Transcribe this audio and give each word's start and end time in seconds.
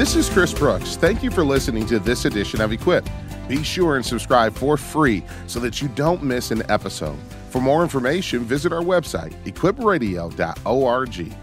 This 0.00 0.16
is 0.16 0.30
Chris 0.30 0.54
Brooks. 0.54 0.96
Thank 0.96 1.22
you 1.22 1.30
for 1.30 1.44
listening 1.44 1.84
to 1.88 1.98
this 1.98 2.24
edition 2.24 2.62
of 2.62 2.72
Equip. 2.72 3.06
Be 3.48 3.62
sure 3.62 3.96
and 3.96 4.06
subscribe 4.06 4.54
for 4.54 4.78
free 4.78 5.22
so 5.46 5.60
that 5.60 5.82
you 5.82 5.88
don't 5.88 6.22
miss 6.22 6.50
an 6.50 6.62
episode. 6.70 7.18
For 7.50 7.60
more 7.60 7.82
information, 7.82 8.40
visit 8.40 8.72
our 8.72 8.80
website, 8.80 9.34
equipradio.org. 9.44 11.34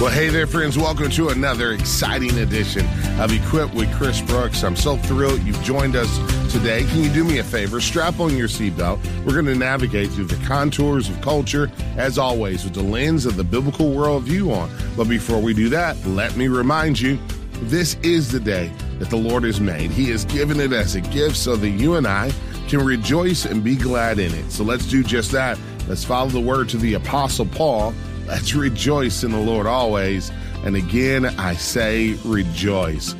Well, 0.00 0.12
hey 0.12 0.28
there, 0.28 0.46
friends. 0.46 0.78
Welcome 0.78 1.10
to 1.10 1.30
another 1.30 1.72
exciting 1.72 2.38
edition 2.38 2.86
of 3.18 3.32
Equip 3.32 3.74
with 3.74 3.92
Chris 3.96 4.20
Brooks. 4.20 4.62
I'm 4.62 4.76
so 4.76 4.96
thrilled 4.98 5.42
you've 5.42 5.60
joined 5.64 5.96
us 5.96 6.16
today. 6.48 6.84
Can 6.84 7.02
you 7.02 7.10
do 7.10 7.24
me 7.24 7.38
a 7.38 7.44
favor? 7.44 7.80
Strap 7.80 8.20
on 8.20 8.36
your 8.36 8.48
seatbelt. 8.48 8.98
We're 9.24 9.32
going 9.32 9.46
to 9.46 9.54
navigate 9.54 10.10
through 10.10 10.26
the 10.26 10.46
contours 10.46 11.08
of 11.08 11.20
culture, 11.20 11.70
as 11.96 12.18
always, 12.18 12.64
with 12.64 12.74
the 12.74 12.82
lens 12.82 13.26
of 13.26 13.36
the 13.36 13.44
biblical 13.44 13.86
worldview 13.86 14.54
on. 14.56 14.70
But 14.96 15.08
before 15.08 15.40
we 15.40 15.54
do 15.54 15.68
that, 15.68 15.96
let 16.06 16.36
me 16.36 16.48
remind 16.48 17.00
you 17.00 17.18
this 17.62 17.94
is 18.02 18.30
the 18.30 18.40
day 18.40 18.72
that 18.98 19.10
the 19.10 19.16
Lord 19.16 19.44
has 19.44 19.60
made. 19.60 19.90
He 19.90 20.10
has 20.10 20.24
given 20.24 20.60
it 20.60 20.72
as 20.72 20.94
a 20.94 21.00
gift 21.00 21.36
so 21.36 21.56
that 21.56 21.70
you 21.70 21.94
and 21.94 22.06
I 22.06 22.32
can 22.68 22.84
rejoice 22.84 23.44
and 23.44 23.62
be 23.62 23.76
glad 23.76 24.18
in 24.18 24.32
it. 24.34 24.50
So 24.50 24.64
let's 24.64 24.86
do 24.86 25.02
just 25.02 25.32
that. 25.32 25.58
Let's 25.88 26.04
follow 26.04 26.28
the 26.28 26.40
word 26.40 26.68
to 26.70 26.76
the 26.76 26.94
Apostle 26.94 27.46
Paul 27.46 27.94
Let's 28.28 28.54
rejoice 28.54 29.24
in 29.24 29.30
the 29.30 29.40
Lord 29.40 29.66
always. 29.66 30.30
And 30.62 30.76
again, 30.76 31.24
I 31.24 31.54
say 31.54 32.12
rejoice. 32.26 33.14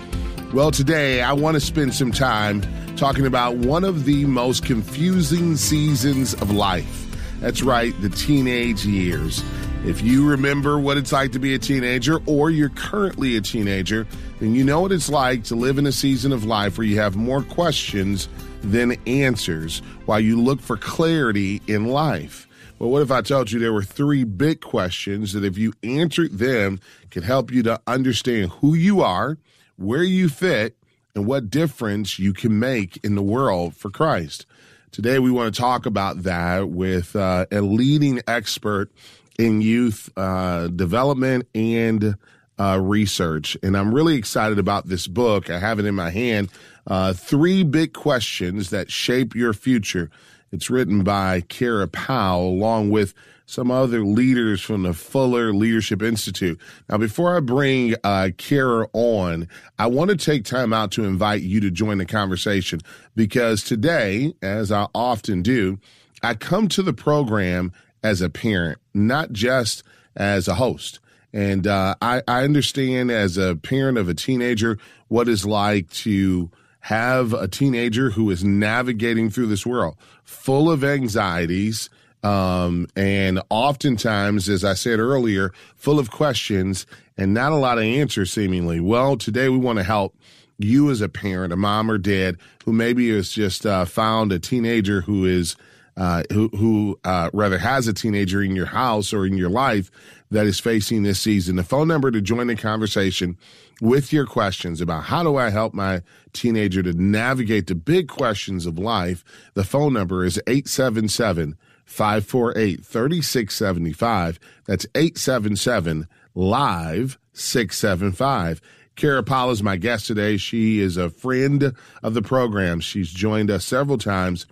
Well, 0.54 0.70
today 0.70 1.20
I 1.20 1.34
want 1.34 1.56
to 1.56 1.60
spend 1.60 1.92
some 1.92 2.10
time 2.10 2.62
talking 2.96 3.26
about 3.26 3.56
one 3.56 3.84
of 3.84 4.06
the 4.06 4.24
most 4.24 4.64
confusing 4.64 5.56
seasons 5.56 6.32
of 6.32 6.50
life. 6.50 7.04
That's 7.40 7.62
right, 7.62 7.92
the 8.00 8.08
teenage 8.08 8.86
years. 8.86 9.44
If 9.84 10.00
you 10.00 10.26
remember 10.26 10.78
what 10.78 10.96
it's 10.96 11.12
like 11.12 11.32
to 11.32 11.38
be 11.38 11.52
a 11.52 11.58
teenager 11.58 12.20
or 12.24 12.48
you're 12.48 12.70
currently 12.70 13.36
a 13.36 13.42
teenager, 13.42 14.06
then 14.40 14.54
you 14.54 14.64
know 14.64 14.80
what 14.80 14.90
it's 14.90 15.10
like 15.10 15.44
to 15.44 15.54
live 15.54 15.76
in 15.76 15.86
a 15.86 15.92
season 15.92 16.32
of 16.32 16.46
life 16.46 16.78
where 16.78 16.86
you 16.86 16.98
have 16.98 17.14
more 17.14 17.42
questions 17.42 18.26
than 18.62 18.96
answers 19.06 19.80
while 20.06 20.18
you 20.18 20.40
look 20.40 20.62
for 20.62 20.78
clarity 20.78 21.60
in 21.66 21.88
life. 21.88 22.48
Well, 22.78 22.88
what 22.88 23.02
if 23.02 23.10
I 23.10 23.20
told 23.20 23.52
you 23.52 23.58
there 23.58 23.74
were 23.74 23.82
three 23.82 24.24
big 24.24 24.62
questions 24.62 25.34
that 25.34 25.44
if 25.44 25.58
you 25.58 25.74
answered 25.82 26.38
them 26.38 26.80
could 27.10 27.24
help 27.24 27.52
you 27.52 27.62
to 27.64 27.78
understand 27.86 28.50
who 28.52 28.72
you 28.72 29.02
are, 29.02 29.36
where 29.78 30.02
you 30.02 30.28
fit, 30.28 30.76
and 31.14 31.26
what 31.26 31.50
difference 31.50 32.18
you 32.18 32.32
can 32.32 32.58
make 32.58 32.98
in 33.02 33.14
the 33.14 33.22
world 33.22 33.74
for 33.74 33.90
Christ? 33.90 34.44
Today, 34.90 35.18
we 35.18 35.30
want 35.30 35.54
to 35.54 35.60
talk 35.60 35.86
about 35.86 36.24
that 36.24 36.68
with 36.68 37.14
uh, 37.14 37.46
a 37.50 37.60
leading 37.60 38.20
expert 38.26 38.90
in 39.38 39.60
youth 39.60 40.10
uh, 40.16 40.68
development 40.68 41.46
and 41.54 42.16
uh, 42.58 42.80
research. 42.82 43.56
And 43.62 43.76
I'm 43.76 43.94
really 43.94 44.16
excited 44.16 44.58
about 44.58 44.88
this 44.88 45.06
book. 45.06 45.48
I 45.48 45.58
have 45.58 45.78
it 45.78 45.86
in 45.86 45.94
my 45.94 46.10
hand. 46.10 46.50
Uh, 46.86 47.12
three 47.12 47.62
big 47.62 47.92
questions 47.92 48.70
that 48.70 48.90
shape 48.90 49.34
your 49.34 49.52
future. 49.52 50.10
It's 50.50 50.70
written 50.70 51.04
by 51.04 51.42
Kara 51.42 51.86
Powell 51.86 52.48
along 52.48 52.90
with 52.90 53.14
some 53.48 53.70
other 53.70 54.04
leaders 54.04 54.60
from 54.60 54.82
the 54.82 54.92
Fuller 54.92 55.54
Leadership 55.54 56.02
Institute. 56.02 56.60
Now, 56.86 56.98
before 56.98 57.34
I 57.34 57.40
bring 57.40 57.94
uh, 58.04 58.28
Kara 58.36 58.86
on, 58.92 59.48
I 59.78 59.86
want 59.86 60.10
to 60.10 60.16
take 60.16 60.44
time 60.44 60.74
out 60.74 60.92
to 60.92 61.04
invite 61.04 61.40
you 61.40 61.58
to 61.60 61.70
join 61.70 61.96
the 61.96 62.04
conversation 62.04 62.80
because 63.16 63.64
today, 63.64 64.34
as 64.42 64.70
I 64.70 64.86
often 64.94 65.40
do, 65.40 65.78
I 66.22 66.34
come 66.34 66.68
to 66.68 66.82
the 66.82 66.92
program 66.92 67.72
as 68.02 68.20
a 68.20 68.28
parent, 68.28 68.80
not 68.92 69.32
just 69.32 69.82
as 70.14 70.46
a 70.46 70.54
host. 70.54 71.00
And 71.32 71.66
uh, 71.66 71.94
I, 72.02 72.20
I 72.28 72.44
understand 72.44 73.10
as 73.10 73.38
a 73.38 73.56
parent 73.56 73.96
of 73.96 74.10
a 74.10 74.14
teenager 74.14 74.78
what 75.08 75.26
it's 75.26 75.46
like 75.46 75.88
to 75.90 76.50
have 76.80 77.32
a 77.32 77.48
teenager 77.48 78.10
who 78.10 78.30
is 78.30 78.44
navigating 78.44 79.30
through 79.30 79.46
this 79.46 79.64
world 79.64 79.96
full 80.22 80.70
of 80.70 80.84
anxieties 80.84 81.88
um, 82.22 82.88
and 82.96 83.40
oftentimes, 83.50 84.48
as 84.48 84.64
I 84.64 84.74
said 84.74 84.98
earlier, 84.98 85.52
full 85.76 85.98
of 85.98 86.10
questions 86.10 86.86
and 87.16 87.34
not 87.34 87.52
a 87.52 87.56
lot 87.56 87.78
of 87.78 87.84
answers 87.84 88.32
seemingly. 88.32 88.80
Well, 88.80 89.16
today 89.16 89.48
we 89.48 89.58
want 89.58 89.78
to 89.78 89.84
help 89.84 90.16
you 90.58 90.90
as 90.90 91.00
a 91.00 91.08
parent, 91.08 91.52
a 91.52 91.56
mom 91.56 91.90
or 91.90 91.98
dad 91.98 92.36
who 92.64 92.72
maybe 92.72 93.14
has 93.14 93.30
just 93.30 93.64
uh, 93.64 93.84
found 93.84 94.32
a 94.32 94.38
teenager 94.38 95.02
who 95.02 95.24
is 95.24 95.56
uh, 95.96 96.22
who, 96.32 96.48
who 96.50 96.98
uh, 97.02 97.28
rather 97.32 97.58
has 97.58 97.88
a 97.88 97.92
teenager 97.92 98.40
in 98.40 98.54
your 98.54 98.66
house 98.66 99.12
or 99.12 99.26
in 99.26 99.36
your 99.36 99.50
life 99.50 99.90
that 100.30 100.46
is 100.46 100.60
facing 100.60 101.02
this 101.02 101.18
season. 101.18 101.56
The 101.56 101.64
phone 101.64 101.88
number 101.88 102.12
to 102.12 102.20
join 102.20 102.46
the 102.46 102.54
conversation 102.54 103.36
with 103.80 104.12
your 104.12 104.24
questions 104.24 104.80
about 104.80 105.04
how 105.04 105.24
do 105.24 105.36
I 105.36 105.50
help 105.50 105.74
my 105.74 106.02
teenager 106.32 106.84
to 106.84 106.92
navigate 106.92 107.66
the 107.66 107.74
big 107.74 108.06
questions 108.06 108.64
of 108.64 108.78
life. 108.78 109.24
The 109.54 109.64
phone 109.64 109.92
number 109.92 110.24
is 110.24 110.40
877 110.46 111.56
548 111.88 112.84
3675. 112.84 114.38
That's 114.66 114.86
877 114.94 116.06
Live 116.34 117.18
675. 117.32 118.60
Kara 118.94 119.22
Powell 119.22 119.50
is 119.50 119.62
my 119.62 119.76
guest 119.76 120.06
today. 120.06 120.36
She 120.36 120.80
is 120.80 120.96
a 120.96 121.08
friend 121.08 121.74
of 122.02 122.14
the 122.14 122.22
program. 122.22 122.80
She's 122.80 123.10
joined 123.10 123.50
us 123.50 123.64
several 123.64 123.96
times 123.96 124.46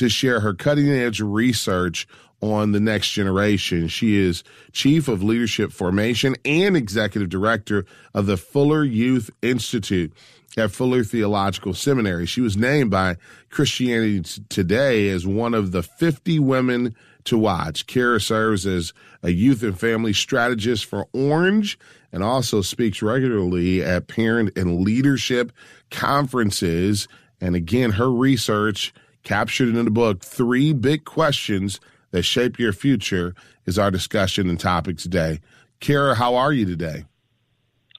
to 0.00 0.08
share 0.08 0.40
her 0.40 0.54
cutting 0.54 0.88
edge 0.88 1.20
research 1.20 2.08
on 2.40 2.72
the 2.72 2.80
next 2.80 3.10
generation. 3.10 3.86
She 3.86 4.16
is 4.16 4.42
chief 4.72 5.08
of 5.08 5.22
leadership 5.22 5.72
formation 5.72 6.36
and 6.42 6.74
executive 6.74 7.28
director 7.28 7.84
of 8.14 8.24
the 8.24 8.38
Fuller 8.38 8.82
Youth 8.82 9.28
Institute 9.42 10.10
at 10.56 10.70
Fuller 10.70 11.04
Theological 11.04 11.74
Seminary. 11.74 12.24
She 12.24 12.40
was 12.40 12.56
named 12.56 12.90
by 12.90 13.18
Christianity 13.50 14.22
Today 14.48 15.10
as 15.10 15.26
one 15.26 15.52
of 15.52 15.72
the 15.72 15.82
50 15.82 16.38
women 16.38 16.96
to 17.24 17.36
watch. 17.36 17.86
Kara 17.86 18.22
serves 18.22 18.66
as 18.66 18.94
a 19.22 19.28
youth 19.28 19.62
and 19.62 19.78
family 19.78 20.14
strategist 20.14 20.86
for 20.86 21.08
Orange 21.12 21.78
and 22.10 22.24
also 22.24 22.62
speaks 22.62 23.02
regularly 23.02 23.84
at 23.84 24.08
parent 24.08 24.56
and 24.56 24.80
leadership 24.80 25.52
conferences. 25.90 27.06
And 27.38 27.54
again, 27.54 27.90
her 27.90 28.10
research 28.10 28.94
captured 29.22 29.74
in 29.74 29.84
the 29.84 29.90
book, 29.90 30.22
Three 30.22 30.72
Big 30.72 31.04
Questions 31.04 31.80
That 32.10 32.22
Shape 32.22 32.58
Your 32.58 32.72
Future, 32.72 33.34
is 33.66 33.78
our 33.78 33.90
discussion 33.90 34.48
and 34.48 34.58
topic 34.58 34.98
today. 34.98 35.40
Kara, 35.80 36.14
how 36.14 36.34
are 36.34 36.52
you 36.52 36.66
today? 36.66 37.04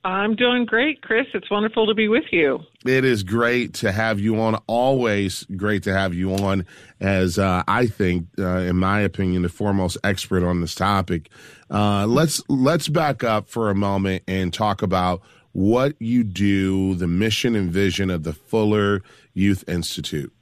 I'm 0.04 0.36
doing 0.36 0.66
great, 0.66 1.04
Chris. 1.04 1.28
It's 1.34 1.50
wonderful 1.52 1.86
to 1.86 1.94
be 1.94 2.08
with 2.08 2.24
you. 2.32 2.60
It 2.86 3.06
is 3.06 3.22
great 3.22 3.76
to 3.76 3.92
have 3.92 4.20
you 4.20 4.40
on. 4.42 4.56
Always 4.66 5.46
great 5.56 5.84
to 5.84 5.94
have 5.94 6.16
you 6.16 6.34
on, 6.34 6.66
as 7.00 7.38
uh, 7.38 7.62
I 7.68 7.86
think, 7.86 8.28
uh, 8.40 8.62
in 8.62 8.78
my 8.78 9.02
opinion, 9.02 9.44
the 9.44 9.50
foremost 9.50 10.00
expert 10.04 10.44
on 10.44 10.62
this 10.62 10.74
topic. 10.74 11.30
Uh, 11.70 12.08
let's 12.08 12.42
let's 12.50 12.88
back 12.88 13.24
up 13.24 13.48
for 13.48 13.70
a 13.70 13.76
moment 13.76 14.24
and 14.28 14.52
talk 14.52 14.82
about 14.82 15.22
what 15.52 15.94
you 16.00 16.24
do, 16.24 16.96
the 16.96 17.08
mission 17.08 17.56
and 17.56 17.72
vision 17.72 18.10
of 18.10 18.24
the 18.24 18.34
Fuller 18.34 19.04
Youth 19.36 19.64
Institute. 19.68 20.34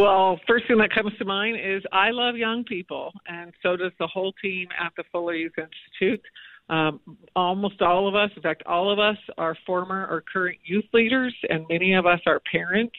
Well, 0.00 0.40
first 0.48 0.66
thing 0.66 0.78
that 0.78 0.94
comes 0.94 1.12
to 1.18 1.26
mind 1.26 1.58
is 1.62 1.82
I 1.92 2.08
love 2.10 2.34
young 2.34 2.64
people, 2.64 3.12
and 3.26 3.52
so 3.62 3.76
does 3.76 3.92
the 3.98 4.06
whole 4.06 4.32
team 4.42 4.66
at 4.82 4.92
the 4.96 5.04
Fuller 5.12 5.34
Youth 5.34 5.52
Institute. 5.58 6.22
Um, 6.70 7.00
almost 7.36 7.82
all 7.82 8.08
of 8.08 8.14
us, 8.14 8.30
in 8.34 8.40
fact, 8.40 8.62
all 8.64 8.90
of 8.90 8.98
us 8.98 9.18
are 9.36 9.54
former 9.66 10.06
or 10.06 10.24
current 10.32 10.56
youth 10.64 10.86
leaders, 10.94 11.34
and 11.50 11.66
many 11.68 11.92
of 11.92 12.06
us 12.06 12.20
are 12.24 12.40
parents. 12.50 12.94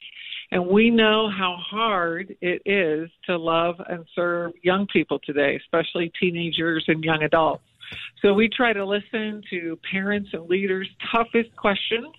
And 0.51 0.67
we 0.67 0.91
know 0.91 1.27
how 1.27 1.57
hard 1.59 2.35
it 2.39 2.61
is 2.67 3.09
to 3.25 3.35
love 3.35 3.77
and 3.89 4.05
serve 4.13 4.51
young 4.61 4.85
people 4.93 5.17
today, 5.25 5.59
especially 5.59 6.11
teenagers 6.19 6.85
and 6.87 7.03
young 7.03 7.23
adults. 7.23 7.63
So 8.21 8.35
we 8.35 8.47
try 8.47 8.73
to 8.73 8.85
listen 8.85 9.41
to 9.49 9.79
parents 9.89 10.29
and 10.33 10.47
leaders' 10.47 10.87
toughest 11.11 11.55
questions 11.55 12.13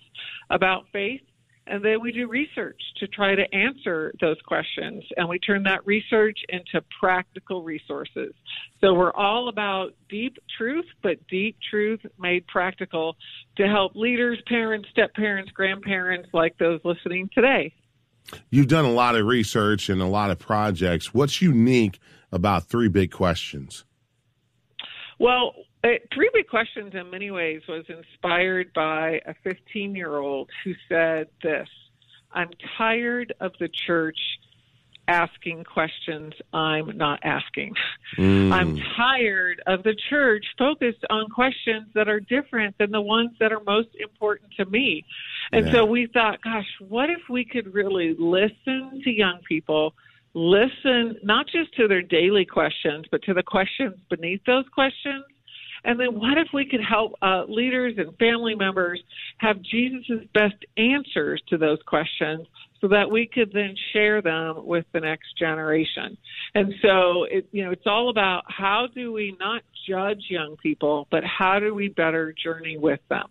about 0.49 0.87
faith 0.91 1.21
and 1.65 1.83
then 1.83 2.01
we 2.01 2.11
do 2.11 2.27
research 2.27 2.79
to 2.97 3.07
try 3.07 3.35
to 3.35 3.55
answer 3.55 4.13
those 4.19 4.37
questions. 4.45 5.03
And 5.15 5.29
we 5.29 5.39
turn 5.39 5.63
that 5.63 5.85
research 5.85 6.39
into 6.49 6.83
practical 6.99 7.63
resources. 7.63 8.33
So 8.81 8.93
we're 8.93 9.13
all 9.13 9.47
about 9.47 9.93
deep 10.09 10.37
truth, 10.57 10.85
but 11.01 11.25
deep 11.27 11.57
truth 11.69 12.01
made 12.19 12.45
practical 12.47 13.15
to 13.57 13.67
help 13.67 13.95
leaders, 13.95 14.39
parents, 14.47 14.89
step 14.91 15.13
parents, 15.13 15.51
grandparents 15.51 16.29
like 16.33 16.57
those 16.57 16.81
listening 16.83 17.29
today. 17.33 17.73
You've 18.49 18.67
done 18.67 18.85
a 18.85 18.91
lot 18.91 19.15
of 19.15 19.25
research 19.25 19.89
and 19.89 20.01
a 20.01 20.07
lot 20.07 20.31
of 20.31 20.39
projects. 20.39 21.13
What's 21.13 21.41
unique 21.41 21.99
about 22.31 22.65
three 22.65 22.87
big 22.87 23.11
questions? 23.11 23.85
Well, 25.19 25.53
Three 25.83 26.29
Big 26.33 26.47
Questions, 26.47 26.93
in 26.93 27.09
many 27.09 27.29
ways, 27.29 27.61
was 27.67 27.83
inspired 27.89 28.71
by 28.73 29.19
a 29.25 29.33
15 29.43 29.95
year 29.95 30.15
old 30.15 30.49
who 30.63 30.73
said 30.87 31.27
this 31.41 31.67
I'm 32.31 32.49
tired 32.77 33.33
of 33.39 33.51
the 33.59 33.69
church 33.85 34.17
asking 35.07 35.65
questions 35.65 36.33
I'm 36.53 36.97
not 36.97 37.19
asking. 37.23 37.73
Mm. 38.17 38.53
I'm 38.53 38.79
tired 38.95 39.61
of 39.67 39.83
the 39.83 39.95
church 40.09 40.45
focused 40.57 41.03
on 41.09 41.29
questions 41.29 41.87
that 41.93 42.07
are 42.07 42.21
different 42.21 42.77
than 42.77 42.91
the 42.91 43.01
ones 43.01 43.31
that 43.39 43.51
are 43.51 43.61
most 43.65 43.89
important 43.99 44.51
to 44.57 44.65
me. 44.65 45.03
And 45.51 45.65
yeah. 45.65 45.73
so 45.73 45.85
we 45.85 46.07
thought, 46.07 46.41
gosh, 46.41 46.65
what 46.87 47.09
if 47.09 47.19
we 47.29 47.43
could 47.43 47.73
really 47.73 48.15
listen 48.17 49.01
to 49.03 49.09
young 49.09 49.39
people, 49.47 49.93
listen 50.33 51.17
not 51.23 51.47
just 51.47 51.75
to 51.75 51.87
their 51.89 52.01
daily 52.01 52.45
questions, 52.45 53.05
but 53.11 53.21
to 53.23 53.33
the 53.33 53.43
questions 53.43 53.95
beneath 54.09 54.41
those 54.45 54.65
questions? 54.73 55.25
And 55.83 55.99
then 55.99 56.15
what 56.15 56.37
if 56.37 56.47
we 56.53 56.65
could 56.65 56.83
help 56.83 57.13
uh, 57.21 57.43
leaders 57.47 57.95
and 57.97 58.17
family 58.17 58.55
members 58.55 59.01
have 59.37 59.61
Jesus' 59.61 60.25
best 60.33 60.55
answers 60.77 61.41
to 61.49 61.57
those 61.57 61.79
questions 61.85 62.47
so 62.83 62.89
that 62.89 63.09
we 63.09 63.29
could 63.33 63.51
then 63.53 63.75
share 63.93 64.21
them 64.21 64.65
with 64.65 64.85
the 64.91 64.99
next 64.99 65.37
generation. 65.39 66.17
And 66.53 66.73
so 66.81 67.23
it 67.23 67.47
you 67.51 67.63
know 67.63 67.71
it's 67.71 67.87
all 67.87 68.09
about 68.09 68.43
how 68.47 68.87
do 68.93 69.13
we 69.13 69.35
not 69.39 69.61
judge 69.87 70.25
young 70.29 70.57
people, 70.57 71.07
but 71.09 71.23
how 71.23 71.59
do 71.59 71.73
we 71.73 71.87
better 71.87 72.33
journey 72.33 72.77
with 72.77 72.99
them. 73.09 73.27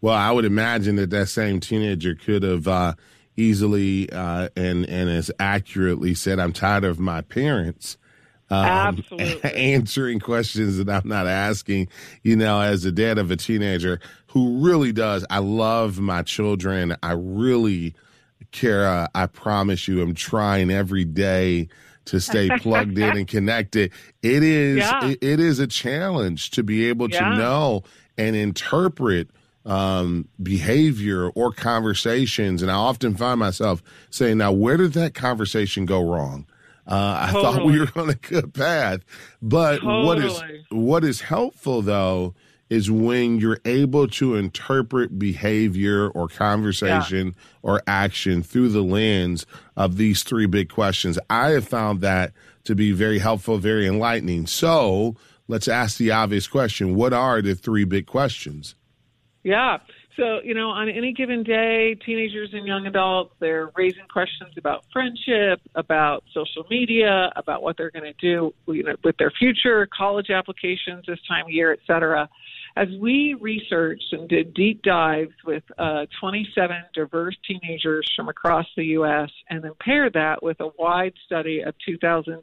Well, 0.00 0.14
I 0.14 0.30
would 0.30 0.44
imagine 0.44 0.96
that 0.96 1.10
that 1.10 1.26
same 1.26 1.58
teenager 1.58 2.14
could 2.14 2.44
have 2.44 2.68
uh, 2.68 2.94
easily 3.36 4.10
uh, 4.12 4.48
and 4.56 4.88
and 4.88 5.10
as 5.10 5.30
accurately 5.40 6.14
said, 6.14 6.38
"I'm 6.38 6.52
tired 6.52 6.84
of 6.84 7.00
my 7.00 7.20
parents." 7.20 7.98
Um, 8.50 9.04
answering 9.44 10.20
questions 10.20 10.78
that 10.78 10.88
I'm 10.88 11.08
not 11.08 11.26
asking, 11.26 11.88
you 12.22 12.36
know, 12.36 12.60
as 12.60 12.84
a 12.84 12.92
dad 12.92 13.18
of 13.18 13.30
a 13.30 13.36
teenager 13.36 14.00
who 14.28 14.58
really 14.58 14.92
does. 14.92 15.24
I 15.30 15.38
love 15.38 15.98
my 15.98 16.22
children. 16.22 16.96
I 17.02 17.12
really, 17.12 17.94
Kara, 18.52 19.08
I 19.14 19.26
promise 19.26 19.88
you, 19.88 20.02
I'm 20.02 20.14
trying 20.14 20.70
every 20.70 21.04
day 21.04 21.68
to 22.06 22.20
stay 22.20 22.48
plugged 22.58 22.98
in 22.98 23.16
and 23.16 23.28
connected. 23.28 23.92
It 24.22 24.42
is, 24.42 24.78
yeah. 24.78 25.06
it, 25.06 25.18
it 25.22 25.40
is 25.40 25.58
a 25.58 25.66
challenge 25.66 26.50
to 26.52 26.62
be 26.62 26.88
able 26.88 27.10
yeah. 27.10 27.30
to 27.30 27.36
know 27.36 27.82
and 28.16 28.34
interpret 28.34 29.28
um, 29.66 30.28
behavior 30.42 31.28
or 31.30 31.52
conversations. 31.52 32.62
And 32.62 32.70
I 32.70 32.74
often 32.74 33.14
find 33.14 33.38
myself 33.38 33.82
saying, 34.10 34.38
now, 34.38 34.52
where 34.52 34.78
did 34.78 34.94
that 34.94 35.14
conversation 35.14 35.84
go 35.84 36.00
wrong? 36.00 36.46
Uh, 36.88 37.28
I 37.28 37.32
thought 37.32 37.66
we 37.66 37.78
were 37.78 37.90
on 37.96 38.08
a 38.08 38.14
good 38.14 38.54
path, 38.54 39.00
but 39.42 39.80
totally. 39.80 40.06
what 40.06 40.18
is 40.18 40.42
what 40.70 41.04
is 41.04 41.20
helpful 41.20 41.82
though 41.82 42.34
is 42.70 42.90
when 42.90 43.38
you're 43.38 43.60
able 43.64 44.08
to 44.08 44.36
interpret 44.36 45.18
behavior 45.18 46.08
or 46.08 46.28
conversation 46.28 47.28
yeah. 47.28 47.32
or 47.62 47.82
action 47.86 48.42
through 48.42 48.68
the 48.68 48.82
lens 48.82 49.46
of 49.76 49.96
these 49.96 50.22
three 50.22 50.46
big 50.46 50.68
questions. 50.68 51.18
I 51.30 51.50
have 51.50 51.66
found 51.66 52.00
that 52.02 52.32
to 52.64 52.74
be 52.74 52.92
very 52.92 53.18
helpful, 53.18 53.58
very 53.58 53.86
enlightening. 53.86 54.46
So 54.46 55.16
let's 55.46 55.68
ask 55.68 55.98
the 55.98 56.10
obvious 56.10 56.46
question: 56.46 56.94
What 56.94 57.12
are 57.12 57.42
the 57.42 57.54
three 57.54 57.84
big 57.84 58.06
questions? 58.06 58.74
Yeah. 59.42 59.78
So, 60.18 60.40
you 60.42 60.52
know, 60.52 60.70
on 60.70 60.88
any 60.88 61.12
given 61.12 61.44
day, 61.44 61.94
teenagers 62.04 62.50
and 62.52 62.66
young 62.66 62.88
adults, 62.88 63.34
they're 63.38 63.70
raising 63.76 64.06
questions 64.12 64.50
about 64.56 64.82
friendship, 64.92 65.60
about 65.76 66.24
social 66.34 66.64
media, 66.68 67.30
about 67.36 67.62
what 67.62 67.76
they're 67.76 67.92
going 67.92 68.12
to 68.12 68.20
do 68.20 68.52
you 68.66 68.82
know, 68.82 68.96
with 69.04 69.16
their 69.18 69.30
future, 69.30 69.88
college 69.96 70.30
applications 70.30 71.04
this 71.06 71.20
time 71.28 71.44
of 71.44 71.52
year, 71.52 71.72
et 71.72 71.78
cetera. 71.86 72.28
As 72.76 72.88
we 73.00 73.36
researched 73.40 74.12
and 74.12 74.28
did 74.28 74.54
deep 74.54 74.82
dives 74.82 75.34
with 75.46 75.62
uh, 75.78 76.06
27 76.20 76.76
diverse 76.94 77.36
teenagers 77.46 78.10
from 78.16 78.28
across 78.28 78.66
the 78.76 78.86
U.S. 78.86 79.30
and 79.50 79.62
then 79.62 79.72
paired 79.80 80.14
that 80.14 80.42
with 80.42 80.58
a 80.58 80.70
wide 80.76 81.14
study 81.26 81.60
of 81.60 81.74
2,000 81.86 82.42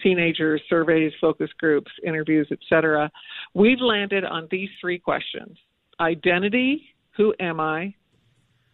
teenagers, 0.00 0.62
surveys, 0.68 1.12
focus 1.20 1.50
groups, 1.58 1.90
interviews, 2.06 2.46
et 2.52 2.58
cetera, 2.68 3.10
we've 3.52 3.80
landed 3.80 4.24
on 4.24 4.46
these 4.48 4.70
three 4.80 5.00
questions 5.00 5.58
identity, 5.98 6.94
who 7.16 7.34
am 7.40 7.60
I? 7.60 7.94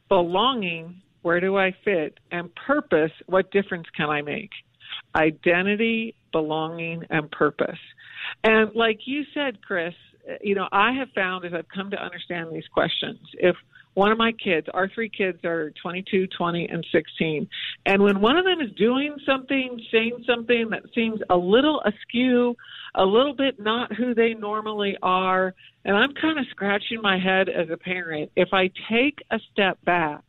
Belonging, 0.08 1.02
where 1.22 1.40
do 1.40 1.56
I 1.56 1.74
fit? 1.84 2.18
And 2.30 2.50
purpose, 2.54 3.12
what 3.26 3.50
difference 3.50 3.86
can 3.96 4.10
I 4.10 4.22
make? 4.22 4.50
Identity, 5.14 6.14
belonging, 6.32 7.04
and 7.10 7.30
purpose. 7.30 7.78
And 8.44 8.74
like 8.74 9.00
you 9.06 9.22
said, 9.32 9.62
Chris, 9.62 9.94
you 10.40 10.54
know, 10.54 10.68
I 10.72 10.92
have 10.92 11.08
found 11.14 11.44
as 11.44 11.52
I've 11.54 11.68
come 11.74 11.90
to 11.90 12.02
understand 12.02 12.50
these 12.52 12.66
questions, 12.72 13.18
if 13.34 13.56
one 13.94 14.10
of 14.10 14.18
my 14.18 14.32
kids, 14.32 14.66
our 14.72 14.88
three 14.88 15.10
kids 15.10 15.44
are 15.44 15.72
22, 15.82 16.26
20, 16.28 16.68
and 16.68 16.86
16. 16.92 17.48
And 17.84 18.02
when 18.02 18.20
one 18.20 18.38
of 18.38 18.44
them 18.44 18.60
is 18.60 18.74
doing 18.76 19.16
something, 19.26 19.80
saying 19.92 20.24
something 20.26 20.68
that 20.70 20.82
seems 20.94 21.20
a 21.28 21.36
little 21.36 21.82
askew, 21.84 22.56
a 22.94 23.04
little 23.04 23.34
bit 23.34 23.58
not 23.58 23.92
who 23.94 24.14
they 24.14 24.34
normally 24.34 24.96
are, 25.02 25.54
and 25.84 25.96
I'm 25.96 26.14
kind 26.14 26.38
of 26.38 26.46
scratching 26.50 27.00
my 27.00 27.18
head 27.18 27.48
as 27.48 27.70
a 27.70 27.76
parent, 27.76 28.30
if 28.36 28.52
I 28.52 28.70
take 28.90 29.18
a 29.30 29.38
step 29.52 29.78
back 29.84 30.22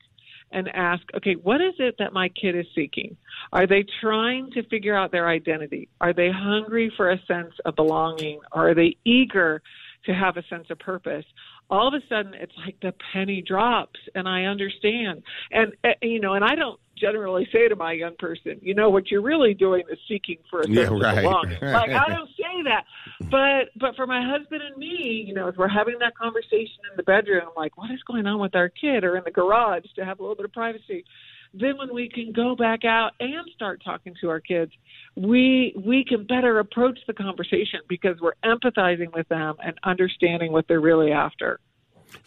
and 0.51 0.69
ask, 0.73 1.01
okay, 1.15 1.33
what 1.33 1.61
is 1.61 1.73
it 1.79 1.95
that 1.99 2.13
my 2.13 2.29
kid 2.29 2.55
is 2.55 2.65
seeking? 2.75 3.17
Are 3.51 3.67
they 3.67 3.85
trying 4.01 4.51
to 4.51 4.63
figure 4.69 4.95
out 4.95 5.11
their 5.11 5.27
identity? 5.27 5.89
Are 5.99 6.13
they 6.13 6.29
hungry 6.31 6.93
for 6.95 7.11
a 7.11 7.19
sense 7.25 7.53
of 7.65 7.75
belonging? 7.75 8.39
Are 8.51 8.75
they 8.75 8.95
eager 9.03 9.61
to 10.05 10.13
have 10.13 10.37
a 10.37 10.43
sense 10.47 10.67
of 10.69 10.79
purpose? 10.79 11.25
All 11.73 11.87
of 11.87 11.95
a 11.95 12.05
sudden 12.07 12.35
it's 12.35 12.53
like 12.63 12.79
the 12.81 12.93
penny 13.11 13.41
drops 13.41 13.99
and 14.13 14.29
I 14.29 14.43
understand. 14.43 15.23
And, 15.51 15.73
uh, 15.83 15.89
you 16.03 16.19
know, 16.19 16.33
and 16.33 16.45
I 16.45 16.53
don't 16.53 16.79
generally 16.95 17.47
say 17.51 17.67
to 17.67 17.75
my 17.75 17.93
young 17.93 18.15
person, 18.17 18.59
you 18.61 18.75
know, 18.75 18.91
what 18.91 19.09
you're 19.09 19.23
really 19.23 19.55
doing 19.55 19.81
is 19.91 19.97
seeking 20.07 20.37
for 20.51 20.61
a 20.61 20.65
sense 20.65 20.77
yeah, 20.77 20.89
right. 20.91 21.17
of 21.17 21.23
belonging. 21.23 21.57
like 21.61 21.89
I 21.89 22.09
don't 22.09 22.29
say 22.37 22.63
that, 22.65 22.85
but 23.31 23.71
but 23.75 23.95
for 23.95 24.05
my 24.05 24.21
husband 24.23 24.61
and 24.61 24.77
me, 24.77 25.25
you 25.27 25.33
know, 25.33 25.47
as 25.47 25.57
we're 25.57 25.67
having 25.67 25.97
that 25.99 26.15
conversation 26.15 26.79
in 26.91 26.95
the 26.95 27.03
bedroom, 27.03 27.49
like 27.57 27.75
what 27.75 27.89
is 27.89 28.03
going 28.03 28.27
on 28.27 28.39
with 28.39 28.55
our 28.55 28.69
kid, 28.69 29.03
or 29.03 29.17
in 29.17 29.23
the 29.25 29.31
garage 29.31 29.85
to 29.95 30.05
have 30.05 30.19
a 30.19 30.21
little 30.21 30.35
bit 30.35 30.45
of 30.45 30.53
privacy. 30.53 31.03
Then 31.53 31.77
when 31.77 31.93
we 31.93 32.09
can 32.09 32.31
go 32.31 32.55
back 32.55 32.83
out 32.83 33.11
and 33.19 33.47
start 33.53 33.81
talking 33.83 34.15
to 34.21 34.29
our 34.29 34.39
kids, 34.39 34.71
we 35.15 35.73
we 35.85 36.03
can 36.03 36.25
better 36.25 36.59
approach 36.59 36.99
the 37.05 37.13
conversation 37.13 37.81
because 37.87 38.19
we're 38.19 38.33
empathizing 38.43 39.13
with 39.13 39.27
them 39.29 39.55
and 39.63 39.77
understanding 39.83 40.51
what 40.51 40.67
they're 40.67 40.81
really 40.81 41.11
after. 41.11 41.59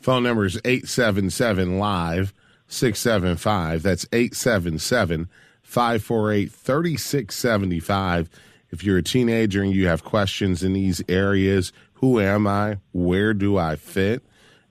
Phone 0.00 0.22
number 0.22 0.44
is 0.44 0.60
877 0.64 1.78
live 1.78 2.32
675. 2.68 3.82
That's 3.82 4.06
877 4.12 5.28
548 5.62 6.50
3675. 6.52 8.30
If 8.70 8.84
you're 8.84 8.98
a 8.98 9.02
teenager 9.02 9.62
and 9.62 9.72
you 9.72 9.86
have 9.86 10.04
questions 10.04 10.62
in 10.62 10.72
these 10.72 11.02
areas, 11.08 11.72
who 11.94 12.20
am 12.20 12.46
I? 12.46 12.78
Where 12.92 13.34
do 13.34 13.56
I 13.56 13.76
fit? 13.76 14.24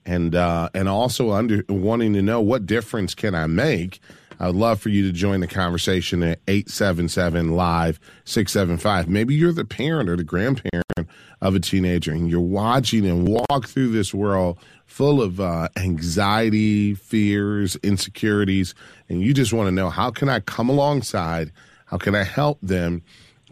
And 0.04 0.34
uh, 0.34 0.68
and 0.72 0.88
also 0.88 1.32
under 1.32 1.64
wanting 1.68 2.12
to 2.12 2.22
know 2.22 2.40
what 2.40 2.66
difference 2.66 3.14
can 3.14 3.34
I 3.34 3.46
make? 3.46 4.00
I 4.38 4.46
would 4.46 4.56
love 4.56 4.80
for 4.80 4.90
you 4.90 5.02
to 5.06 5.12
join 5.12 5.40
the 5.40 5.46
conversation 5.46 6.22
at 6.22 6.40
877 6.46 7.52
Live 7.52 7.98
675. 8.24 9.08
Maybe 9.08 9.34
you're 9.34 9.52
the 9.52 9.64
parent 9.64 10.08
or 10.08 10.16
the 10.16 10.24
grandparent 10.24 11.08
of 11.40 11.54
a 11.54 11.60
teenager 11.60 12.12
and 12.12 12.30
you're 12.30 12.40
watching 12.40 13.06
and 13.06 13.26
walk 13.26 13.66
through 13.66 13.92
this 13.92 14.12
world 14.12 14.58
full 14.86 15.22
of 15.22 15.40
uh, 15.40 15.68
anxiety, 15.76 16.94
fears, 16.94 17.76
insecurities, 17.76 18.74
and 19.08 19.22
you 19.22 19.32
just 19.32 19.52
want 19.52 19.68
to 19.68 19.72
know 19.72 19.90
how 19.90 20.10
can 20.10 20.28
I 20.28 20.40
come 20.40 20.68
alongside? 20.68 21.52
How 21.86 21.98
can 21.98 22.14
I 22.14 22.24
help 22.24 22.58
them 22.62 23.02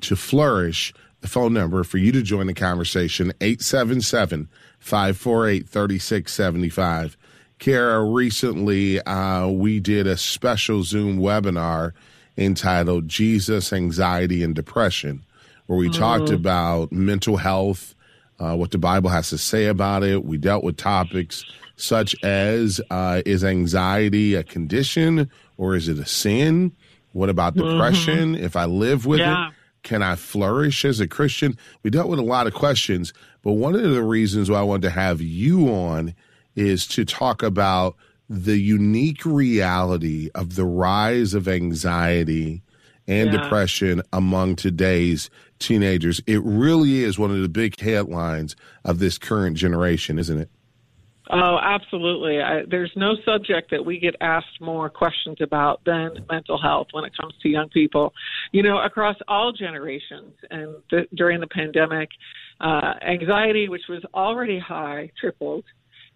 to 0.02 0.16
flourish? 0.16 0.92
The 1.20 1.28
phone 1.30 1.54
number 1.54 1.84
for 1.84 1.96
you 1.96 2.12
to 2.12 2.20
join 2.20 2.48
the 2.48 2.52
conversation 2.52 3.32
877 3.40 4.46
548 4.78 5.66
3675. 5.66 7.16
Kara, 7.58 8.04
recently 8.04 9.00
uh, 9.02 9.48
we 9.48 9.80
did 9.80 10.06
a 10.06 10.16
special 10.16 10.82
Zoom 10.82 11.18
webinar 11.18 11.92
entitled 12.36 13.08
Jesus, 13.08 13.72
Anxiety, 13.72 14.42
and 14.42 14.54
Depression, 14.54 15.24
where 15.66 15.78
we 15.78 15.88
mm-hmm. 15.88 16.00
talked 16.00 16.30
about 16.30 16.92
mental 16.92 17.36
health, 17.36 17.94
uh, 18.38 18.56
what 18.56 18.70
the 18.70 18.78
Bible 18.78 19.10
has 19.10 19.30
to 19.30 19.38
say 19.38 19.66
about 19.66 20.02
it. 20.02 20.24
We 20.24 20.36
dealt 20.36 20.64
with 20.64 20.76
topics 20.76 21.44
such 21.76 22.14
as 22.22 22.80
uh, 22.90 23.22
is 23.26 23.44
anxiety 23.44 24.34
a 24.34 24.42
condition 24.42 25.30
or 25.56 25.74
is 25.74 25.88
it 25.88 25.98
a 25.98 26.06
sin? 26.06 26.72
What 27.12 27.28
about 27.28 27.54
mm-hmm. 27.54 27.70
depression? 27.70 28.34
Mm-hmm. 28.34 28.44
If 28.44 28.56
I 28.56 28.64
live 28.64 29.06
with 29.06 29.20
yeah. 29.20 29.48
it, 29.48 29.54
can 29.82 30.02
I 30.02 30.16
flourish 30.16 30.84
as 30.84 31.00
a 31.00 31.06
Christian? 31.06 31.56
We 31.82 31.90
dealt 31.90 32.08
with 32.08 32.18
a 32.18 32.22
lot 32.22 32.46
of 32.46 32.54
questions, 32.54 33.12
but 33.42 33.52
one 33.52 33.74
of 33.74 33.82
the 33.82 34.02
reasons 34.02 34.50
why 34.50 34.58
I 34.58 34.62
wanted 34.62 34.82
to 34.82 34.90
have 34.90 35.20
you 35.20 35.68
on 35.68 36.14
is 36.56 36.86
to 36.88 37.04
talk 37.04 37.42
about 37.42 37.96
the 38.28 38.58
unique 38.58 39.24
reality 39.24 40.30
of 40.34 40.56
the 40.56 40.64
rise 40.64 41.34
of 41.34 41.46
anxiety 41.46 42.62
and 43.06 43.32
yeah. 43.32 43.42
depression 43.42 44.02
among 44.12 44.56
today's 44.56 45.28
teenagers. 45.58 46.20
It 46.26 46.42
really 46.42 47.04
is 47.04 47.18
one 47.18 47.30
of 47.30 47.40
the 47.40 47.48
big 47.48 47.78
headlines 47.78 48.56
of 48.84 48.98
this 48.98 49.18
current 49.18 49.56
generation, 49.56 50.18
isn't 50.18 50.38
it? 50.38 50.50
Oh, 51.30 51.58
absolutely. 51.62 52.42
I, 52.42 52.64
there's 52.68 52.92
no 52.96 53.14
subject 53.24 53.70
that 53.70 53.84
we 53.84 53.98
get 53.98 54.14
asked 54.20 54.60
more 54.60 54.90
questions 54.90 55.38
about 55.40 55.80
than 55.86 56.26
mental 56.30 56.60
health 56.60 56.88
when 56.92 57.04
it 57.04 57.12
comes 57.18 57.32
to 57.42 57.48
young 57.48 57.70
people. 57.70 58.12
You 58.52 58.62
know, 58.62 58.78
across 58.78 59.16
all 59.26 59.50
generations, 59.52 60.34
and 60.50 60.76
the, 60.90 61.06
during 61.14 61.40
the 61.40 61.46
pandemic, 61.46 62.10
uh, 62.60 62.94
anxiety, 63.00 63.70
which 63.70 63.84
was 63.88 64.04
already 64.12 64.58
high, 64.58 65.10
tripled, 65.18 65.64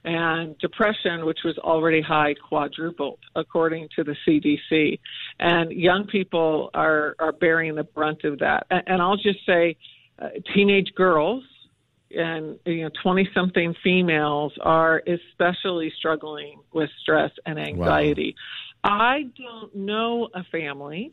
and 0.08 0.56
depression, 0.58 1.26
which 1.26 1.40
was 1.44 1.58
already 1.58 2.00
high, 2.00 2.34
quadrupled, 2.34 3.18
according 3.36 3.88
to 3.94 4.04
the 4.04 4.16
CDC. 4.26 4.98
And 5.38 5.70
young 5.70 6.06
people 6.06 6.70
are 6.72 7.14
are 7.18 7.32
bearing 7.32 7.74
the 7.74 7.84
brunt 7.84 8.24
of 8.24 8.38
that. 8.38 8.66
And, 8.70 8.82
and 8.86 9.02
I'll 9.02 9.18
just 9.18 9.44
say, 9.44 9.76
uh, 10.18 10.28
teenage 10.54 10.94
girls 10.96 11.44
and 12.10 12.58
you 12.64 12.84
know 12.84 12.90
20 13.02 13.28
something 13.34 13.74
females 13.84 14.54
are 14.62 15.02
especially 15.06 15.92
struggling 15.98 16.60
with 16.72 16.88
stress 17.02 17.30
and 17.44 17.58
anxiety. 17.58 18.34
Wow. 18.82 18.90
I 18.90 19.24
don't 19.36 19.74
know 19.74 20.28
a 20.34 20.42
family 20.44 21.12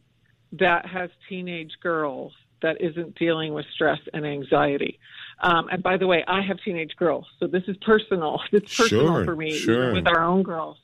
that 0.54 0.86
has 0.86 1.10
teenage 1.28 1.74
girls 1.84 2.32
that 2.62 2.82
isn't 2.82 3.16
dealing 3.16 3.54
with 3.54 3.66
stress 3.74 4.00
and 4.14 4.26
anxiety. 4.26 5.00
Um, 5.42 5.68
and 5.72 5.84
by 5.84 5.98
the 5.98 6.08
way, 6.08 6.24
I 6.28 6.42
have 6.42 6.58
teenage 6.64 6.96
girls, 6.98 7.26
so 7.40 7.48
this 7.48 7.64
is 7.68 7.76
personal. 7.86 8.40
It's 8.52 8.76
personal 8.76 9.08
sure, 9.08 9.26
for 9.26 9.36
me 9.36 9.58
sure. 9.58 9.94
with 9.94 10.08
our 10.08 10.24
own 10.24 10.44
girls. 10.44 10.78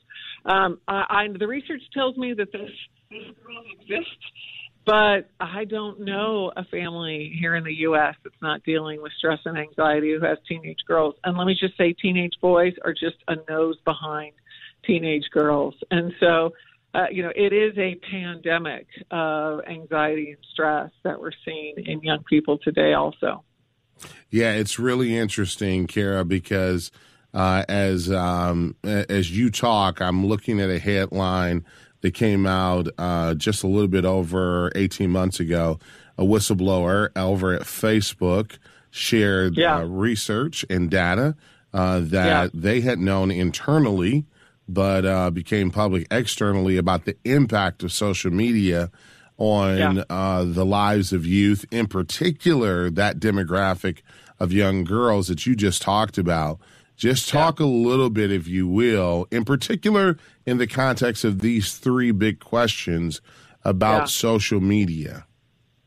Um, 0.44 0.80
I, 0.86 1.04
I, 1.08 1.38
the 1.38 1.46
research 1.46 1.82
tells 1.94 2.16
me 2.16 2.34
that 2.34 2.52
this, 2.52 2.70
this 3.10 3.22
girls 3.44 3.66
exist 3.80 4.18
but 4.84 5.28
I 5.38 5.64
don't 5.64 6.00
know 6.00 6.52
a 6.56 6.64
family 6.64 7.32
here 7.38 7.54
in 7.54 7.64
the 7.64 7.74
U.S. 7.74 8.16
that's 8.24 8.40
not 8.42 8.64
dealing 8.64 9.00
with 9.00 9.12
stress 9.16 9.38
and 9.44 9.56
anxiety 9.56 10.12
who 10.12 10.24
has 10.24 10.38
teenage 10.48 10.80
girls. 10.86 11.14
And 11.24 11.36
let 11.38 11.46
me 11.46 11.56
just 11.58 11.76
say, 11.76 11.92
teenage 11.92 12.34
boys 12.40 12.72
are 12.84 12.92
just 12.92 13.16
a 13.28 13.36
nose 13.48 13.76
behind 13.84 14.32
teenage 14.84 15.30
girls. 15.32 15.74
And 15.90 16.12
so, 16.18 16.52
uh, 16.94 17.06
you 17.10 17.22
know, 17.22 17.32
it 17.34 17.52
is 17.52 17.76
a 17.78 17.94
pandemic 18.10 18.86
of 19.10 19.60
anxiety 19.66 20.30
and 20.30 20.38
stress 20.52 20.90
that 21.04 21.20
we're 21.20 21.32
seeing 21.44 21.74
in 21.86 22.00
young 22.02 22.22
people 22.24 22.58
today, 22.58 22.92
also. 22.92 23.44
Yeah, 24.30 24.52
it's 24.52 24.78
really 24.78 25.16
interesting, 25.16 25.86
Kara, 25.86 26.24
because 26.24 26.90
uh, 27.32 27.64
as 27.68 28.10
um, 28.10 28.76
as 28.84 29.36
you 29.36 29.50
talk, 29.50 30.00
I'm 30.00 30.26
looking 30.26 30.60
at 30.60 30.70
a 30.70 30.78
headline 30.78 31.64
that 32.02 32.12
came 32.12 32.46
out 32.46 32.88
uh, 32.98 33.34
just 33.34 33.62
a 33.62 33.66
little 33.66 33.88
bit 33.88 34.04
over 34.04 34.70
18 34.74 35.10
months 35.10 35.40
ago. 35.40 35.78
A 36.18 36.24
whistleblower 36.24 37.08
over 37.16 37.54
at 37.54 37.62
Facebook 37.62 38.58
shared 38.90 39.56
yeah. 39.56 39.78
uh, 39.78 39.84
research 39.84 40.64
and 40.68 40.90
data 40.90 41.34
uh, 41.72 42.00
that 42.00 42.10
yeah. 42.26 42.48
they 42.52 42.82
had 42.82 42.98
known 42.98 43.30
internally, 43.30 44.26
but 44.68 45.04
uh, 45.04 45.30
became 45.30 45.70
public 45.70 46.06
externally 46.10 46.76
about 46.76 47.04
the 47.04 47.16
impact 47.24 47.82
of 47.82 47.92
social 47.92 48.30
media 48.30 48.90
on 49.38 49.76
yeah. 49.96 50.04
Uh, 50.08 50.44
the 50.44 50.64
lives 50.64 51.12
of 51.12 51.26
youth, 51.26 51.64
in 51.70 51.86
particular 51.86 52.90
that 52.90 53.18
demographic 53.18 54.02
of 54.38 54.52
young 54.52 54.84
girls 54.84 55.28
that 55.28 55.46
you 55.46 55.56
just 55.56 55.82
talked 55.82 56.18
about. 56.18 56.58
Just 56.96 57.28
talk 57.28 57.58
yeah. 57.58 57.66
a 57.66 57.68
little 57.68 58.10
bit, 58.10 58.30
if 58.30 58.46
you 58.46 58.68
will, 58.68 59.26
in 59.30 59.44
particular 59.44 60.16
in 60.46 60.58
the 60.58 60.66
context 60.66 61.24
of 61.24 61.40
these 61.40 61.76
three 61.78 62.12
big 62.12 62.38
questions 62.38 63.20
about 63.64 64.02
yeah. 64.02 64.04
social 64.06 64.60
media. 64.60 65.26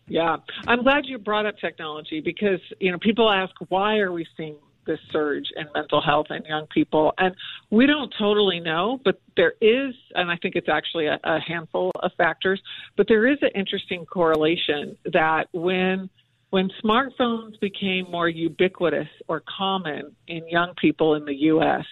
Yeah, 0.08 0.38
I'm 0.68 0.84
glad 0.84 1.06
you 1.06 1.18
brought 1.18 1.46
up 1.46 1.58
technology 1.58 2.22
because 2.22 2.60
you 2.80 2.92
know 2.92 3.00
people 3.00 3.32
ask 3.32 3.54
why 3.70 3.98
are 3.98 4.12
we 4.12 4.26
seeing 4.38 4.56
this 4.86 5.00
surge 5.12 5.46
in 5.56 5.66
mental 5.74 6.02
health 6.02 6.28
in 6.30 6.44
young 6.46 6.68
people, 6.68 7.14
and 7.18 7.36
we 7.72 7.86
don't 7.86 8.14
totally 8.18 8.60
know, 8.60 9.00
but 9.04 9.22
there 9.38 9.54
is, 9.62 9.94
and 10.14 10.32
I 10.32 10.38
think 10.42 10.56
it's 10.56 10.70
actually 10.70 11.08
a, 11.08 11.20
a 11.24 11.40
handful 11.40 11.92
of 12.02 12.12
factors, 12.18 12.62
but 12.98 13.08
there 13.08 13.28
is 13.28 13.38
an 13.42 13.52
interesting 13.56 14.06
correlation 14.06 14.98
that 15.12 15.46
when 15.54 16.10
when 16.52 16.70
smartphones 16.82 17.60
became 17.60 18.10
more 18.10 18.30
ubiquitous 18.30 19.10
or 19.28 19.44
common 19.58 20.16
in 20.30 20.48
young 20.48 20.74
people 20.80 21.16
in 21.16 21.26
the 21.26 21.36
U.S., 21.36 21.84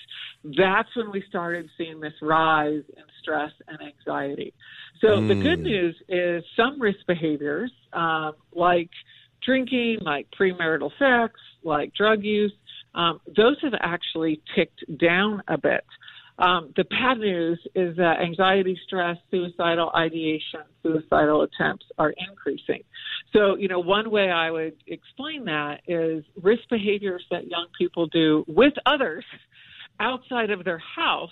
that's 0.58 0.88
when 0.96 1.12
we 1.12 1.22
started 1.28 1.70
seeing 1.78 2.00
this 2.00 2.14
rise 2.22 2.84
in 2.96 3.04
stress 3.22 3.52
and 3.68 3.80
anxiety. 3.82 4.54
So 5.02 5.18
mm. 5.18 5.28
the 5.28 5.36
good 5.36 5.60
hmm. 5.60 5.66
news 5.66 5.96
is 6.08 6.46
some 6.56 6.82
risk 6.82 7.00
behaviors, 7.08 7.74
um, 7.92 8.36
like 8.54 8.90
drinking, 9.46 10.00
like 10.02 10.28
premarital 10.40 10.92
sex, 10.98 11.34
like 11.64 11.94
drug 11.94 12.24
use, 12.24 12.54
um, 12.96 13.20
those 13.36 13.58
have 13.62 13.74
actually 13.80 14.42
ticked 14.56 14.84
down 15.00 15.42
a 15.48 15.58
bit. 15.58 15.84
Um, 16.40 16.74
the 16.76 16.84
bad 16.86 17.20
news 17.20 17.60
is 17.76 17.96
that 17.98 18.20
anxiety, 18.20 18.80
stress, 18.88 19.18
suicidal 19.30 19.92
ideation, 19.96 20.62
suicidal 20.82 21.44
attempts 21.44 21.86
are 22.00 22.14
increasing. 22.30 22.84
So, 23.34 23.56
you 23.56 23.68
know, 23.68 23.80
one 23.80 24.10
way 24.10 24.32
I 24.32 24.50
would 24.50 24.76
explain 24.88 25.46
that 25.46 25.82
is 25.88 26.24
risk 26.42 26.64
behaviors 26.70 27.24
that 27.30 27.48
young 27.48 27.68
people 27.78 28.08
do 28.08 28.44
with 28.48 28.74
others 28.86 29.26
outside 30.00 30.50
of 30.50 30.64
their 30.64 30.80
house 30.80 31.30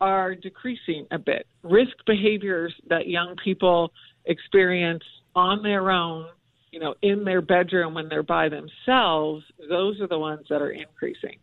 are 0.00 0.34
decreasing 0.34 1.06
a 1.12 1.18
bit. 1.18 1.46
Risk 1.62 1.92
behaviors 2.04 2.74
that 2.88 3.06
young 3.06 3.36
people 3.42 3.92
experience 4.24 5.04
on 5.36 5.62
their 5.62 5.90
own, 5.90 6.26
you 6.74 6.80
know, 6.80 6.96
in 7.02 7.22
their 7.22 7.40
bedroom 7.40 7.94
when 7.94 8.08
they're 8.08 8.24
by 8.24 8.48
themselves, 8.48 9.44
those 9.68 10.00
are 10.00 10.08
the 10.08 10.18
ones 10.18 10.44
that 10.50 10.60
are 10.60 10.72
increasing. 10.72 11.36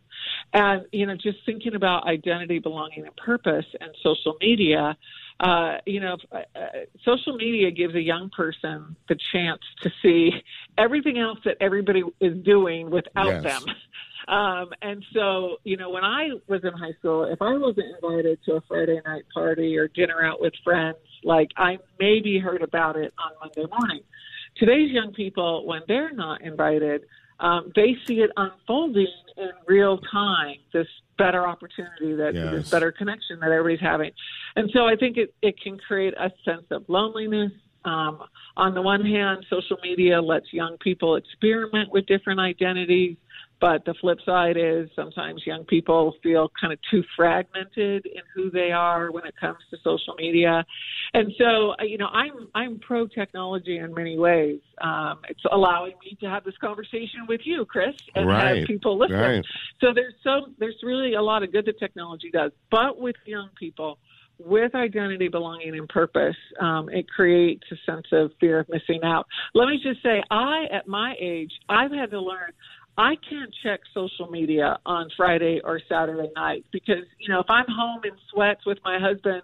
And, 0.52 0.84
you 0.92 1.06
know, 1.06 1.14
just 1.14 1.38
thinking 1.46 1.74
about 1.74 2.06
identity, 2.06 2.58
belonging, 2.58 3.06
and 3.06 3.16
purpose 3.16 3.64
and 3.80 3.90
social 4.02 4.36
media, 4.42 4.94
uh, 5.40 5.78
you 5.86 6.00
know, 6.00 6.18
uh, 6.30 6.42
social 7.02 7.34
media 7.34 7.70
gives 7.70 7.94
a 7.94 8.00
young 8.00 8.28
person 8.28 8.94
the 9.08 9.16
chance 9.32 9.62
to 9.80 9.90
see 10.02 10.32
everything 10.76 11.18
else 11.18 11.38
that 11.46 11.56
everybody 11.62 12.02
is 12.20 12.36
doing 12.44 12.90
without 12.90 13.42
yes. 13.42 13.42
them. 13.42 13.62
Um, 14.28 14.68
and 14.82 15.02
so, 15.14 15.56
you 15.64 15.78
know, 15.78 15.88
when 15.88 16.04
I 16.04 16.28
was 16.46 16.60
in 16.62 16.74
high 16.74 16.92
school, 16.98 17.24
if 17.24 17.40
I 17.40 17.56
wasn't 17.56 17.86
invited 18.02 18.38
to 18.44 18.56
a 18.56 18.60
Friday 18.68 19.00
night 19.06 19.24
party 19.32 19.78
or 19.78 19.88
dinner 19.88 20.22
out 20.22 20.42
with 20.42 20.52
friends, 20.62 20.98
like 21.24 21.48
I 21.56 21.78
maybe 21.98 22.38
heard 22.38 22.62
about 22.62 22.96
it 22.96 23.14
on 23.18 23.32
Monday 23.40 23.68
morning. 23.80 24.02
Today's 24.56 24.90
young 24.90 25.12
people, 25.12 25.66
when 25.66 25.82
they're 25.88 26.12
not 26.12 26.42
invited, 26.42 27.02
um, 27.40 27.72
they 27.74 27.96
see 28.06 28.20
it 28.20 28.30
unfolding 28.36 29.06
in 29.36 29.50
real 29.66 29.98
time. 29.98 30.56
This 30.72 30.86
better 31.18 31.46
opportunity, 31.46 32.14
that 32.14 32.34
yes. 32.34 32.52
this 32.52 32.70
better 32.70 32.92
connection 32.92 33.40
that 33.40 33.50
everybody's 33.50 33.80
having, 33.80 34.12
and 34.56 34.70
so 34.72 34.86
I 34.86 34.96
think 34.96 35.16
it 35.16 35.34
it 35.42 35.60
can 35.60 35.78
create 35.78 36.14
a 36.14 36.30
sense 36.44 36.66
of 36.70 36.84
loneliness. 36.88 37.52
Um, 37.84 38.20
on 38.56 38.74
the 38.74 38.82
one 38.82 39.04
hand, 39.04 39.44
social 39.50 39.76
media 39.82 40.22
lets 40.22 40.52
young 40.52 40.76
people 40.78 41.16
experiment 41.16 41.90
with 41.90 42.06
different 42.06 42.38
identities. 42.38 43.16
But 43.62 43.84
the 43.84 43.94
flip 44.00 44.18
side 44.26 44.56
is 44.56 44.88
sometimes 44.96 45.46
young 45.46 45.62
people 45.62 46.14
feel 46.20 46.50
kind 46.60 46.72
of 46.72 46.80
too 46.90 47.04
fragmented 47.16 48.04
in 48.06 48.22
who 48.34 48.50
they 48.50 48.72
are 48.72 49.12
when 49.12 49.24
it 49.24 49.34
comes 49.40 49.58
to 49.70 49.76
social 49.84 50.14
media, 50.18 50.66
and 51.14 51.32
so 51.38 51.74
uh, 51.80 51.84
you 51.84 51.96
know 51.96 52.08
I'm 52.08 52.48
I'm 52.56 52.80
pro 52.80 53.06
technology 53.06 53.78
in 53.78 53.94
many 53.94 54.18
ways. 54.18 54.58
Um, 54.80 55.20
it's 55.28 55.44
allowing 55.52 55.92
me 56.04 56.18
to 56.22 56.26
have 56.28 56.42
this 56.42 56.56
conversation 56.60 57.26
with 57.28 57.42
you, 57.44 57.64
Chris, 57.64 57.94
and 58.16 58.26
right. 58.26 58.58
have 58.58 58.66
people 58.66 58.98
listen. 58.98 59.16
Right. 59.16 59.44
So 59.80 59.94
there's 59.94 60.14
so 60.24 60.52
there's 60.58 60.80
really 60.82 61.14
a 61.14 61.22
lot 61.22 61.44
of 61.44 61.52
good 61.52 61.66
that 61.66 61.78
technology 61.78 62.32
does, 62.32 62.50
but 62.68 62.98
with 62.98 63.14
young 63.26 63.50
people 63.56 63.98
with 64.44 64.74
identity, 64.74 65.28
belonging, 65.28 65.76
and 65.76 65.88
purpose, 65.88 66.36
um, 66.60 66.88
it 66.88 67.08
creates 67.08 67.62
a 67.70 67.76
sense 67.90 68.06
of 68.12 68.32
fear 68.40 68.60
of 68.60 68.68
missing 68.68 69.00
out. 69.04 69.26
Let 69.54 69.68
me 69.68 69.78
just 69.82 70.02
say, 70.02 70.22
I, 70.30 70.64
at 70.72 70.88
my 70.88 71.14
age, 71.20 71.52
I've 71.68 71.92
had 71.92 72.10
to 72.10 72.20
learn 72.20 72.52
I 72.96 73.16
can't 73.28 73.54
check 73.62 73.80
social 73.94 74.30
media 74.30 74.78
on 74.84 75.10
Friday 75.16 75.60
or 75.64 75.80
Saturday 75.88 76.30
night 76.36 76.66
because, 76.70 77.04
you 77.18 77.28
know, 77.28 77.40
if 77.40 77.46
I'm 77.48 77.64
home 77.68 78.02
in 78.04 78.12
sweats 78.30 78.66
with 78.66 78.78
my 78.84 78.98
husband 78.98 79.42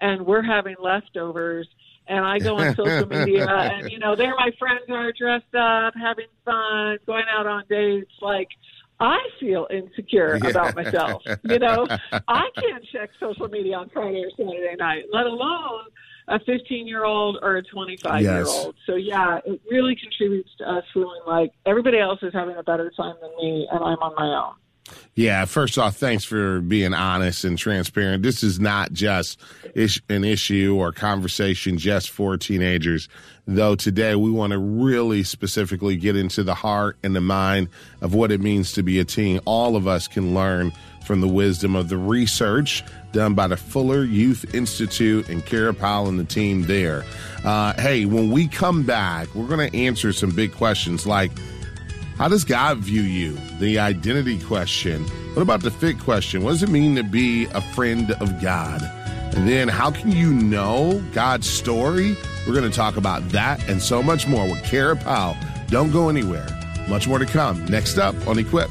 and 0.00 0.26
we're 0.26 0.42
having 0.42 0.76
leftovers 0.82 1.66
and 2.06 2.24
I 2.24 2.38
go 2.38 2.58
on 2.58 2.74
social 2.74 3.06
media 3.06 3.46
and, 3.48 3.90
you 3.90 3.98
know, 3.98 4.16
there 4.16 4.34
my 4.36 4.50
friends 4.58 4.84
are 4.90 5.12
dressed 5.12 5.54
up, 5.54 5.94
having 5.94 6.26
fun, 6.44 6.98
going 7.06 7.24
out 7.32 7.46
on 7.46 7.64
dates, 7.68 8.12
like, 8.20 8.48
I 9.00 9.18
feel 9.40 9.66
insecure 9.70 10.38
yeah. 10.42 10.50
about 10.50 10.76
myself. 10.76 11.22
You 11.42 11.58
know, 11.58 11.86
I 12.28 12.50
can't 12.54 12.84
check 12.92 13.08
social 13.18 13.48
media 13.48 13.76
on 13.76 13.88
Friday 13.88 14.22
or 14.22 14.30
Saturday 14.36 14.76
night, 14.78 15.04
let 15.10 15.24
alone 15.24 15.84
a 16.30 16.38
15 16.38 16.86
year 16.86 17.04
old 17.04 17.38
or 17.42 17.56
a 17.56 17.62
25 17.62 18.22
year 18.22 18.44
old. 18.46 18.76
So 18.86 18.94
yeah, 18.94 19.40
it 19.44 19.60
really 19.70 19.96
contributes 19.96 20.50
to 20.58 20.64
us 20.64 20.84
feeling 20.94 21.20
like 21.26 21.52
everybody 21.66 21.98
else 21.98 22.20
is 22.22 22.32
having 22.32 22.56
a 22.56 22.62
better 22.62 22.90
time 22.96 23.16
than 23.20 23.30
me 23.36 23.68
and 23.70 23.80
I'm 23.80 23.98
on 23.98 24.14
my 24.16 24.26
own. 24.26 24.54
Yeah, 25.14 25.44
first 25.44 25.76
off, 25.76 25.96
thanks 25.96 26.24
for 26.24 26.60
being 26.60 26.94
honest 26.94 27.44
and 27.44 27.58
transparent. 27.58 28.22
This 28.22 28.42
is 28.42 28.58
not 28.60 28.92
just 28.92 29.40
an 30.08 30.24
issue 30.24 30.76
or 30.78 30.92
conversation 30.92 31.78
just 31.78 32.10
for 32.10 32.36
teenagers, 32.36 33.08
though 33.46 33.74
today 33.74 34.14
we 34.14 34.30
want 34.30 34.52
to 34.52 34.58
really 34.58 35.22
specifically 35.22 35.96
get 35.96 36.16
into 36.16 36.42
the 36.42 36.54
heart 36.54 36.96
and 37.02 37.14
the 37.14 37.20
mind 37.20 37.68
of 38.00 38.14
what 38.14 38.32
it 38.32 38.40
means 38.40 38.72
to 38.72 38.82
be 38.82 38.98
a 38.98 39.04
teen. 39.04 39.40
All 39.44 39.76
of 39.76 39.86
us 39.86 40.08
can 40.08 40.34
learn 40.34 40.72
from 41.04 41.20
the 41.20 41.28
wisdom 41.28 41.74
of 41.74 41.88
the 41.88 41.98
research 41.98 42.84
done 43.12 43.34
by 43.34 43.48
the 43.48 43.56
Fuller 43.56 44.04
Youth 44.04 44.54
Institute 44.54 45.28
and 45.28 45.44
Kara 45.44 45.74
Powell 45.74 46.08
and 46.08 46.20
the 46.20 46.24
team 46.24 46.62
there. 46.62 47.04
Uh, 47.44 47.72
hey, 47.80 48.04
when 48.04 48.30
we 48.30 48.46
come 48.46 48.84
back, 48.84 49.34
we're 49.34 49.48
going 49.48 49.68
to 49.70 49.76
answer 49.76 50.12
some 50.12 50.30
big 50.30 50.52
questions 50.54 51.06
like, 51.06 51.32
how 52.20 52.28
does 52.28 52.44
God 52.44 52.76
view 52.80 53.00
you? 53.00 53.32
The 53.60 53.78
identity 53.78 54.38
question. 54.40 55.04
What 55.32 55.40
about 55.40 55.62
the 55.62 55.70
fit 55.70 55.98
question? 55.98 56.42
What 56.42 56.50
does 56.50 56.62
it 56.62 56.68
mean 56.68 56.94
to 56.96 57.02
be 57.02 57.46
a 57.46 57.62
friend 57.62 58.10
of 58.10 58.42
God? 58.42 58.82
And 59.34 59.48
then 59.48 59.68
how 59.68 59.90
can 59.90 60.12
you 60.12 60.30
know 60.30 61.02
God's 61.14 61.48
story? 61.48 62.18
We're 62.46 62.52
going 62.52 62.70
to 62.70 62.76
talk 62.76 62.98
about 62.98 63.26
that 63.30 63.66
and 63.70 63.80
so 63.80 64.02
much 64.02 64.26
more 64.26 64.46
with 64.46 64.62
Kara 64.64 64.96
Powell. 64.96 65.34
Don't 65.68 65.92
go 65.92 66.10
anywhere. 66.10 66.46
Much 66.90 67.08
more 67.08 67.18
to 67.18 67.24
come. 67.24 67.64
Next 67.64 67.96
up 67.96 68.14
on 68.26 68.38
Equip. 68.38 68.68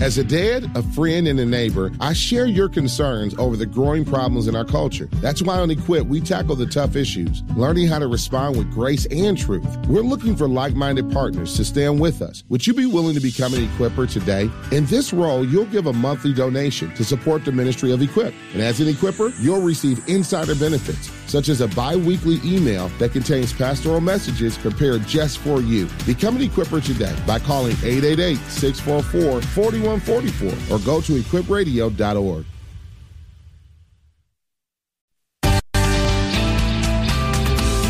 As 0.00 0.18
a 0.18 0.24
dad, 0.24 0.70
a 0.76 0.82
friend, 0.82 1.26
and 1.26 1.40
a 1.40 1.46
neighbor, 1.46 1.90
I 2.00 2.12
share 2.12 2.44
your 2.44 2.68
concerns 2.68 3.34
over 3.38 3.56
the 3.56 3.64
growing 3.64 4.04
problems 4.04 4.46
in 4.46 4.54
our 4.54 4.64
culture. 4.64 5.08
That's 5.14 5.40
why 5.40 5.58
on 5.58 5.70
Equip, 5.70 6.06
we 6.06 6.20
tackle 6.20 6.54
the 6.54 6.66
tough 6.66 6.96
issues, 6.96 7.42
learning 7.56 7.88
how 7.88 8.00
to 8.00 8.06
respond 8.06 8.58
with 8.58 8.70
grace 8.70 9.06
and 9.06 9.38
truth. 9.38 9.64
We're 9.86 10.02
looking 10.02 10.36
for 10.36 10.48
like 10.48 10.74
minded 10.74 11.10
partners 11.10 11.56
to 11.56 11.64
stand 11.64 11.98
with 11.98 12.20
us. 12.20 12.44
Would 12.50 12.66
you 12.66 12.74
be 12.74 12.84
willing 12.84 13.14
to 13.14 13.22
become 13.22 13.54
an 13.54 13.64
Equipper 13.64 14.06
today? 14.06 14.50
In 14.70 14.84
this 14.84 15.14
role, 15.14 15.46
you'll 15.46 15.64
give 15.64 15.86
a 15.86 15.94
monthly 15.94 16.34
donation 16.34 16.94
to 16.94 17.02
support 17.02 17.46
the 17.46 17.52
ministry 17.52 17.90
of 17.90 18.02
Equip. 18.02 18.34
And 18.52 18.60
as 18.60 18.80
an 18.80 18.88
Equipper, 18.88 19.32
you'll 19.40 19.62
receive 19.62 20.06
insider 20.10 20.54
benefits, 20.54 21.10
such 21.26 21.48
as 21.48 21.60
a 21.60 21.68
bi 21.68 21.96
weekly 21.96 22.40
email 22.44 22.88
that 22.98 23.12
contains 23.12 23.52
pastoral 23.52 24.00
messages 24.00 24.56
prepared 24.56 25.06
just 25.06 25.38
for 25.38 25.60
you. 25.60 25.88
Become 26.06 26.36
an 26.36 26.42
Equipper 26.42 26.80
today 26.80 27.16
by 27.26 27.38
calling 27.38 27.76
888 27.82 28.36
644 28.36 29.42
4144 29.42 30.76
or 30.76 30.80
go 30.80 31.00
to 31.00 31.20
equipradio.org. 31.20 32.46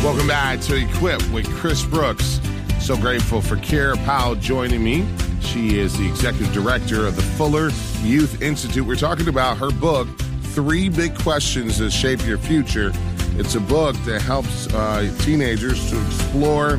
Welcome 0.03 0.27
back 0.27 0.61
to 0.61 0.75
Equip 0.75 1.21
with 1.31 1.53
Chris 1.55 1.83
Brooks. 1.83 2.39
So 2.79 2.95
grateful 2.95 3.41
for 3.41 3.57
Kara 3.57 3.97
Powell 3.97 4.35
joining 4.35 4.81
me. 4.81 5.05
She 5.41 5.79
is 5.79 5.97
the 5.97 6.07
executive 6.07 6.53
director 6.53 7.05
of 7.05 7.17
the 7.17 7.21
Fuller 7.21 7.71
Youth 8.03 8.41
Institute. 8.41 8.87
We're 8.87 8.95
talking 8.95 9.27
about 9.27 9.57
her 9.57 9.69
book, 9.69 10.07
Three 10.53 10.87
Big 10.87 11.17
Questions 11.19 11.79
That 11.79 11.91
Shape 11.91 12.25
Your 12.25 12.37
Future. 12.37 12.93
It's 13.39 13.55
a 13.55 13.59
book 13.59 13.95
that 14.05 14.21
helps 14.21 14.67
uh, 14.73 15.13
teenagers 15.19 15.89
to 15.89 16.05
explore 16.05 16.77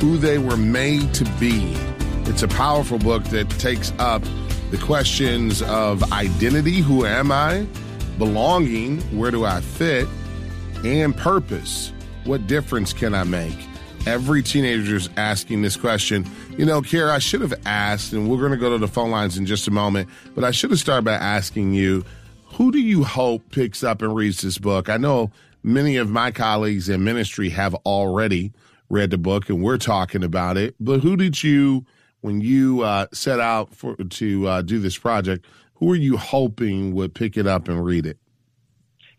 who 0.00 0.16
they 0.16 0.38
were 0.38 0.56
made 0.56 1.12
to 1.14 1.24
be 1.38 1.76
it's 2.28 2.42
a 2.42 2.48
powerful 2.48 2.98
book 2.98 3.24
that 3.24 3.48
takes 3.52 3.90
up 3.98 4.22
the 4.70 4.76
questions 4.76 5.62
of 5.62 6.12
identity 6.12 6.80
who 6.80 7.06
am 7.06 7.32
I, 7.32 7.66
belonging 8.18 9.00
where 9.16 9.30
do 9.30 9.46
I 9.46 9.62
fit, 9.62 10.06
and 10.84 11.16
purpose 11.16 11.90
what 12.24 12.46
difference 12.46 12.92
can 12.92 13.14
I 13.14 13.24
make? 13.24 13.56
Every 14.06 14.42
teenager 14.42 14.96
is 14.96 15.08
asking 15.16 15.62
this 15.62 15.74
question. 15.74 16.30
You 16.58 16.66
know, 16.66 16.82
Kara, 16.82 17.14
I 17.14 17.18
should 17.18 17.40
have 17.40 17.54
asked, 17.64 18.12
and 18.12 18.28
we're 18.28 18.36
going 18.36 18.52
to 18.52 18.58
go 18.58 18.70
to 18.70 18.78
the 18.78 18.88
phone 18.88 19.10
lines 19.10 19.38
in 19.38 19.46
just 19.46 19.66
a 19.66 19.70
moment, 19.70 20.10
but 20.34 20.44
I 20.44 20.50
should 20.50 20.70
have 20.70 20.78
started 20.78 21.06
by 21.06 21.14
asking 21.14 21.72
you 21.72 22.04
who 22.44 22.70
do 22.70 22.78
you 22.78 23.04
hope 23.04 23.50
picks 23.52 23.82
up 23.82 24.02
and 24.02 24.14
reads 24.14 24.42
this 24.42 24.58
book? 24.58 24.90
I 24.90 24.98
know 24.98 25.30
many 25.62 25.96
of 25.96 26.10
my 26.10 26.30
colleagues 26.30 26.88
in 26.88 27.04
ministry 27.04 27.50
have 27.50 27.74
already 27.86 28.52
read 28.88 29.10
the 29.10 29.18
book 29.18 29.48
and 29.48 29.62
we're 29.62 29.78
talking 29.78 30.24
about 30.24 30.56
it, 30.56 30.74
but 30.80 31.00
who 31.00 31.16
did 31.16 31.42
you 31.42 31.84
when 32.20 32.40
you 32.40 32.82
uh, 32.82 33.06
set 33.12 33.40
out 33.40 33.74
for 33.74 33.94
to 33.96 34.46
uh, 34.46 34.62
do 34.62 34.78
this 34.78 34.98
project, 34.98 35.46
who 35.74 35.92
are 35.92 35.96
you 35.96 36.16
hoping 36.16 36.94
would 36.94 37.14
pick 37.14 37.36
it 37.36 37.46
up 37.46 37.68
and 37.68 37.84
read 37.84 38.06
it? 38.06 38.18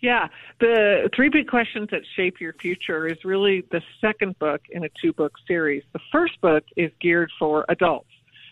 Yeah, 0.01 0.27
the 0.59 1.09
three 1.15 1.29
big 1.29 1.47
questions 1.47 1.89
that 1.91 2.01
shape 2.15 2.39
your 2.39 2.53
future 2.53 3.05
is 3.05 3.17
really 3.25 3.65
the 3.71 3.81
second 3.99 4.39
book 4.39 4.61
in 4.69 4.85
a 4.85 4.89
two 5.01 5.11
book 5.11 5.33
series. 5.45 5.83
The 5.91 5.99
first 6.11 6.39
book 6.41 6.63
is 6.77 6.91
geared 7.01 7.31
for 7.37 7.65
adults. 7.67 8.09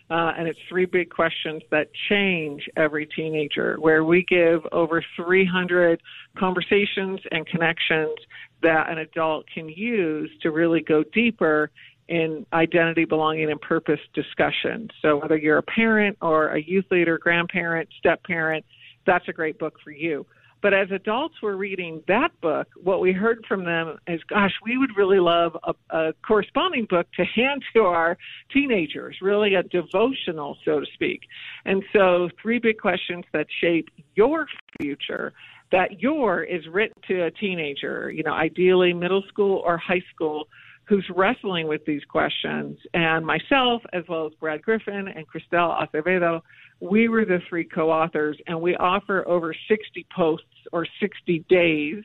Uh, 0.09 0.31
and 0.37 0.47
it's 0.47 0.59
three 0.69 0.85
big 0.85 1.09
questions 1.09 1.61
that 1.69 1.89
change 2.09 2.63
every 2.77 3.05
teenager, 3.05 3.75
where 3.79 4.05
we 4.05 4.25
give 4.29 4.61
over 4.71 5.03
300 5.17 6.01
conversations 6.37 7.19
and 7.31 7.45
connections 7.47 8.15
that 8.63 8.89
an 8.89 8.99
adult 8.99 9.45
can 9.53 9.67
use 9.67 10.31
to 10.41 10.51
really 10.51 10.81
go 10.81 11.03
deeper 11.13 11.71
in 12.07 12.45
identity, 12.53 13.03
belonging, 13.03 13.51
and 13.51 13.59
purpose 13.59 13.99
discussion. 14.13 14.87
So 15.01 15.17
whether 15.17 15.37
you're 15.37 15.57
a 15.57 15.63
parent 15.63 16.17
or 16.21 16.49
a 16.49 16.61
youth 16.61 16.85
leader, 16.89 17.17
grandparent, 17.17 17.89
step 17.99 18.23
parent, 18.23 18.65
that's 19.05 19.27
a 19.27 19.33
great 19.33 19.59
book 19.59 19.75
for 19.83 19.91
you. 19.91 20.25
But 20.61 20.73
as 20.73 20.89
adults 20.91 21.35
were 21.41 21.55
reading 21.55 22.01
that 22.07 22.29
book, 22.41 22.67
what 22.81 22.99
we 22.99 23.11
heard 23.11 23.45
from 23.47 23.63
them 23.63 23.97
is, 24.07 24.21
gosh, 24.29 24.53
we 24.65 24.77
would 24.77 24.95
really 24.97 25.19
love 25.19 25.55
a, 25.63 25.73
a 25.95 26.13
corresponding 26.25 26.87
book 26.89 27.07
to 27.15 27.25
hand 27.25 27.61
to 27.75 27.81
our 27.81 28.17
teenagers, 28.51 29.17
really 29.21 29.55
a 29.55 29.63
devotional, 29.63 30.57
so 30.65 30.79
to 30.79 30.85
speak. 30.93 31.21
And 31.65 31.83
so, 31.93 32.29
three 32.41 32.59
big 32.59 32.79
questions 32.79 33.23
that 33.33 33.47
shape 33.61 33.89
your 34.15 34.47
future. 34.79 35.33
That 35.69 35.99
your 35.99 36.43
is 36.43 36.65
written 36.71 36.95
to 37.09 37.25
a 37.25 37.31
teenager, 37.31 38.09
you 38.09 38.23
know, 38.23 38.31
ideally 38.31 38.93
middle 38.93 39.23
school 39.27 39.61
or 39.65 39.77
high 39.77 40.03
school 40.15 40.47
who's 40.87 41.05
wrestling 41.15 41.67
with 41.67 41.85
these 41.85 42.03
questions. 42.05 42.79
And 42.93 43.25
myself, 43.25 43.81
as 43.93 44.03
well 44.07 44.27
as 44.27 44.33
Brad 44.39 44.61
Griffin 44.61 45.07
and 45.07 45.25
Kristel 45.27 45.85
Acevedo, 45.85 46.41
we 46.79 47.09
were 47.09 47.25
the 47.25 47.39
three 47.49 47.65
co 47.65 47.91
authors, 47.91 48.37
and 48.47 48.61
we 48.61 48.75
offer 48.75 49.27
over 49.27 49.53
60 49.67 50.05
posts 50.15 50.45
or 50.71 50.87
60 50.99 51.45
days 51.49 52.03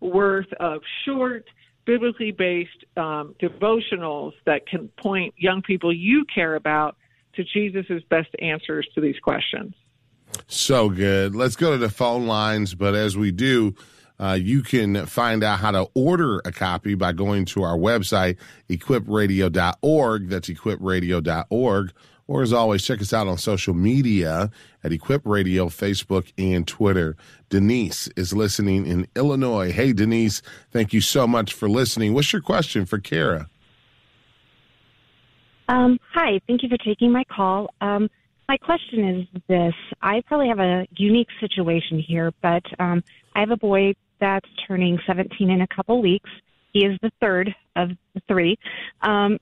worth 0.00 0.52
of 0.58 0.80
short, 1.04 1.44
biblically 1.84 2.32
based 2.32 2.84
um, 2.96 3.34
devotionals 3.40 4.32
that 4.46 4.66
can 4.66 4.88
point 5.00 5.34
young 5.36 5.62
people 5.62 5.92
you 5.92 6.24
care 6.32 6.56
about 6.56 6.96
to 7.34 7.44
Jesus' 7.44 8.02
best 8.08 8.30
answers 8.40 8.88
to 8.94 9.00
these 9.00 9.18
questions. 9.20 9.74
So 10.46 10.88
good. 10.88 11.34
Let's 11.34 11.56
go 11.56 11.72
to 11.72 11.78
the 11.78 11.90
phone 11.90 12.26
lines, 12.26 12.74
but 12.74 12.94
as 12.94 13.16
we 13.16 13.30
do, 13.30 13.74
uh, 14.20 14.38
you 14.40 14.62
can 14.62 15.06
find 15.06 15.42
out 15.42 15.58
how 15.58 15.72
to 15.72 15.88
order 15.94 16.40
a 16.44 16.52
copy 16.52 16.94
by 16.94 17.12
going 17.12 17.44
to 17.46 17.62
our 17.62 17.76
website, 17.76 18.36
equipradio.org. 18.68 20.28
That's 20.28 20.48
equipradio.org. 20.48 21.92
Or 22.26 22.42
as 22.42 22.52
always, 22.52 22.82
check 22.82 23.02
us 23.02 23.12
out 23.12 23.26
on 23.26 23.36
social 23.36 23.74
media 23.74 24.50
at 24.82 24.92
Equip 24.92 25.26
Radio, 25.26 25.66
Facebook, 25.66 26.32
and 26.38 26.66
Twitter. 26.66 27.16
Denise 27.50 28.08
is 28.16 28.32
listening 28.32 28.86
in 28.86 29.06
Illinois. 29.14 29.72
Hey, 29.72 29.92
Denise, 29.92 30.40
thank 30.70 30.94
you 30.94 31.02
so 31.02 31.26
much 31.26 31.52
for 31.52 31.68
listening. 31.68 32.14
What's 32.14 32.32
your 32.32 32.40
question 32.40 32.86
for 32.86 32.98
Kara? 32.98 33.48
Um, 35.68 35.98
hi, 36.12 36.40
thank 36.46 36.62
you 36.62 36.68
for 36.68 36.78
taking 36.78 37.12
my 37.12 37.24
call. 37.24 37.70
Um, 37.80 38.08
my 38.48 38.56
question 38.58 39.26
is 39.32 39.42
this 39.48 39.74
I 40.02 40.22
probably 40.26 40.48
have 40.48 40.60
a 40.60 40.86
unique 40.96 41.28
situation 41.40 41.98
here, 41.98 42.32
but 42.42 42.62
um, 42.78 43.02
I 43.34 43.40
have 43.40 43.50
a 43.50 43.56
boy 43.56 43.94
that's 44.24 44.48
turning 44.66 44.98
17 45.06 45.50
in 45.50 45.60
a 45.60 45.66
couple 45.66 46.00
weeks. 46.00 46.30
He 46.72 46.84
is 46.84 46.98
the 47.02 47.12
third 47.20 47.54
of 47.76 47.90
the 48.14 48.22
three. 48.26 48.58
Um, 49.02 49.38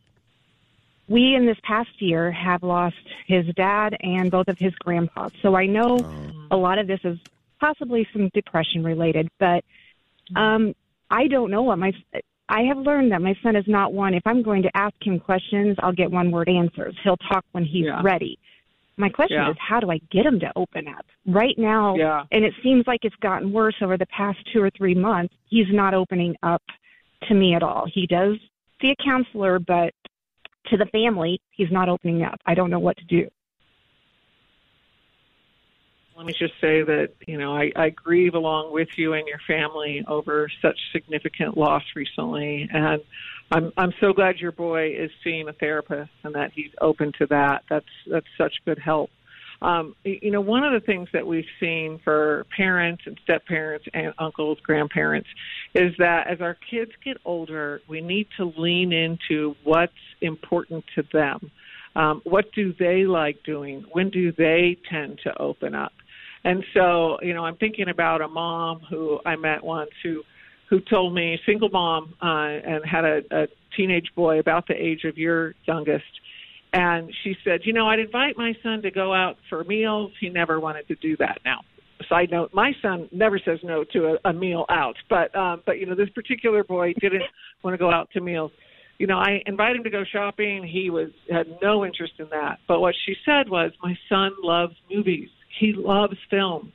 we, 1.09 1.35
in 1.35 1.47
this 1.47 1.59
past 1.62 1.90
year, 2.01 2.31
have 2.33 2.62
lost 2.62 2.97
his 3.27 3.47
dad 3.55 3.97
and 4.01 4.31
both 4.31 4.49
of 4.49 4.59
his 4.59 4.75
grandpas. 4.77 5.31
So 5.42 5.55
I 5.55 5.66
know 5.66 5.99
oh. 6.03 6.33
a 6.51 6.57
lot 6.57 6.79
of 6.79 6.87
this 6.87 7.01
is 7.05 7.18
possibly 7.61 8.07
some 8.12 8.29
depression 8.35 8.83
related, 8.83 9.29
but 9.38 9.64
um, 10.35 10.75
I 11.11 11.29
don't 11.29 11.51
know 11.51 11.62
what 11.62 11.79
my. 11.79 11.92
I 12.49 12.62
have 12.62 12.79
learned 12.79 13.12
that 13.12 13.23
my 13.23 13.35
son 13.42 13.57
is 13.57 13.64
not 13.66 13.92
one. 13.92 14.14
If 14.14 14.27
I'm 14.27 14.42
going 14.42 14.62
to 14.62 14.71
ask 14.75 14.95
him 15.01 15.18
questions, 15.21 15.77
I'll 15.79 15.92
get 15.92 16.11
one 16.11 16.31
word 16.31 16.49
answers. 16.49 16.95
He'll 17.03 17.16
talk 17.16 17.45
when 17.53 17.64
he's 17.64 17.87
yeah. 17.87 18.03
ready. 18.03 18.38
My 18.96 19.09
question 19.09 19.38
yeah. 19.38 19.50
is, 19.50 19.57
how 19.59 19.81
do 19.81 19.90
I 19.90 19.98
get 20.11 20.26
him 20.26 20.38
to 20.40 20.52
open 20.55 20.87
up? 20.88 21.07
Right 21.26 21.57
now, 21.57 21.96
yeah. 21.96 22.24
and 22.31 22.44
it 22.44 22.52
seems 22.62 22.85
like 22.87 23.00
it's 23.02 23.16
gotten 23.16 23.52
worse 23.52 23.76
over 23.81 23.96
the 23.96 24.07
past 24.07 24.38
two 24.52 24.62
or 24.62 24.70
three 24.76 24.94
months, 24.94 25.35
he's 25.46 25.66
not 25.70 25.94
opening 25.94 26.37
up 26.42 26.62
to 27.28 27.35
me 27.35 27.55
at 27.55 27.62
all. 27.62 27.87
He 27.92 28.07
does 28.07 28.37
see 28.81 28.90
a 28.90 29.05
counselor, 29.05 29.59
but 29.59 29.94
to 30.66 30.76
the 30.76 30.87
family, 30.87 31.40
he's 31.50 31.70
not 31.70 31.88
opening 31.88 32.22
up. 32.22 32.38
I 32.46 32.55
don't 32.55 32.70
know 32.70 32.78
what 32.78 32.96
to 32.98 33.05
do. 33.05 33.28
Let 36.22 36.26
me 36.28 36.35
just 36.38 36.54
say 36.61 36.82
that 36.82 37.08
you 37.26 37.37
know 37.37 37.56
I, 37.56 37.72
I 37.74 37.90
grieve 37.90 38.35
along 38.35 38.72
with 38.72 38.96
you 38.96 39.12
and 39.12 39.26
your 39.26 39.40
family 39.44 40.04
over 40.06 40.48
such 40.62 40.78
significant 40.92 41.58
loss 41.58 41.82
recently, 41.96 42.68
and 42.72 43.00
I'm 43.50 43.72
I'm 43.76 43.92
so 44.00 44.12
glad 44.12 44.37
your 44.37 44.52
boy 44.52 44.94
is 44.94 45.11
seeing 45.24 45.48
a 45.48 45.52
therapist 45.52 46.12
and 46.22 46.37
that 46.37 46.52
he's 46.54 46.70
open 46.80 47.11
to 47.18 47.26
that. 47.26 47.64
That's 47.68 47.87
that's 48.06 48.26
such 48.38 48.54
good 48.64 48.78
help. 48.78 49.11
Um, 49.62 49.96
you 50.04 50.30
know, 50.30 50.40
one 50.40 50.62
of 50.62 50.72
the 50.72 50.87
things 50.87 51.08
that 51.12 51.26
we've 51.26 51.44
seen 51.58 51.98
for 52.04 52.46
parents 52.56 53.02
and 53.06 53.18
step 53.24 53.44
parents 53.46 53.87
and 53.92 54.12
uncles, 54.16 54.58
grandparents, 54.61 55.28
is 55.74 55.92
that 55.98 56.28
as 56.28 56.40
our 56.40 56.56
kids 56.70 56.92
get 57.04 57.16
older, 57.24 57.80
we 57.88 58.00
need 58.00 58.28
to 58.37 58.52
lean 58.56 58.92
into 58.92 59.56
what's 59.64 59.92
important 60.20 60.85
to 60.94 61.04
them. 61.12 61.50
Um, 61.94 62.22
what 62.24 62.52
do 62.52 62.72
they 62.72 63.04
like 63.06 63.42
doing? 63.42 63.85
When 63.90 64.11
do 64.11 64.32
they 64.32 64.78
tend 64.88 65.20
to 65.24 65.37
open 65.40 65.74
up? 65.74 65.92
And 66.44 66.64
so, 66.74 67.18
you 67.22 67.35
know, 67.35 67.44
I'm 67.44 67.57
thinking 67.57 67.88
about 67.88 68.20
a 68.20 68.28
mom 68.28 68.81
who 68.90 69.20
I 69.24 69.37
met 69.37 69.62
once 69.62 69.90
who 70.02 70.22
who 70.68 70.81
told 70.81 71.14
me, 71.14 71.38
single 71.44 71.68
mom, 71.68 72.14
uh, 72.22 72.26
and 72.26 72.83
had 72.90 73.05
a, 73.05 73.20
a 73.31 73.46
teenage 73.76 74.11
boy 74.16 74.38
about 74.38 74.66
the 74.66 74.74
age 74.74 75.05
of 75.05 75.18
your 75.18 75.55
youngest. 75.66 76.05
And 76.72 77.12
she 77.22 77.37
said, 77.44 77.61
you 77.64 77.74
know, 77.74 77.88
I'd 77.88 77.98
invite 77.98 78.38
my 78.38 78.55
son 78.62 78.81
to 78.81 78.90
go 78.90 79.12
out 79.12 79.37
for 79.50 79.64
meals. 79.64 80.12
He 80.18 80.31
never 80.31 80.59
wanted 80.59 80.88
to 80.88 80.94
do 80.94 81.14
that 81.18 81.40
now. 81.44 81.61
Side 82.09 82.31
note, 82.31 82.55
my 82.55 82.72
son 82.81 83.07
never 83.12 83.38
says 83.38 83.59
no 83.62 83.85
to 83.92 84.16
a, 84.24 84.31
a 84.31 84.33
meal 84.33 84.64
out, 84.70 84.96
but 85.11 85.35
um, 85.37 85.62
but 85.66 85.78
you 85.78 85.85
know, 85.85 85.94
this 85.94 86.09
particular 86.09 86.64
boy 86.64 86.94
didn't 87.00 87.22
want 87.62 87.74
to 87.74 87.78
go 87.78 87.92
out 87.92 88.11
to 88.12 88.22
meals. 88.22 88.50
You 88.98 89.07
know, 89.07 89.18
I 89.18 89.42
invited 89.44 89.76
him 89.76 89.85
to 89.85 89.90
go 89.90 90.05
shopping. 90.11 90.64
He 90.64 90.88
was 90.88 91.11
had 91.31 91.46
no 91.61 91.85
interest 91.85 92.14
in 92.18 92.28
that. 92.31 92.61
But 92.66 92.81
what 92.81 92.94
she 93.05 93.14
said 93.26 93.50
was, 93.50 93.72
my 93.83 93.96
son 94.09 94.33
loves 94.42 94.74
movies 94.90 95.28
he 95.59 95.73
loves 95.73 96.17
film. 96.31 96.73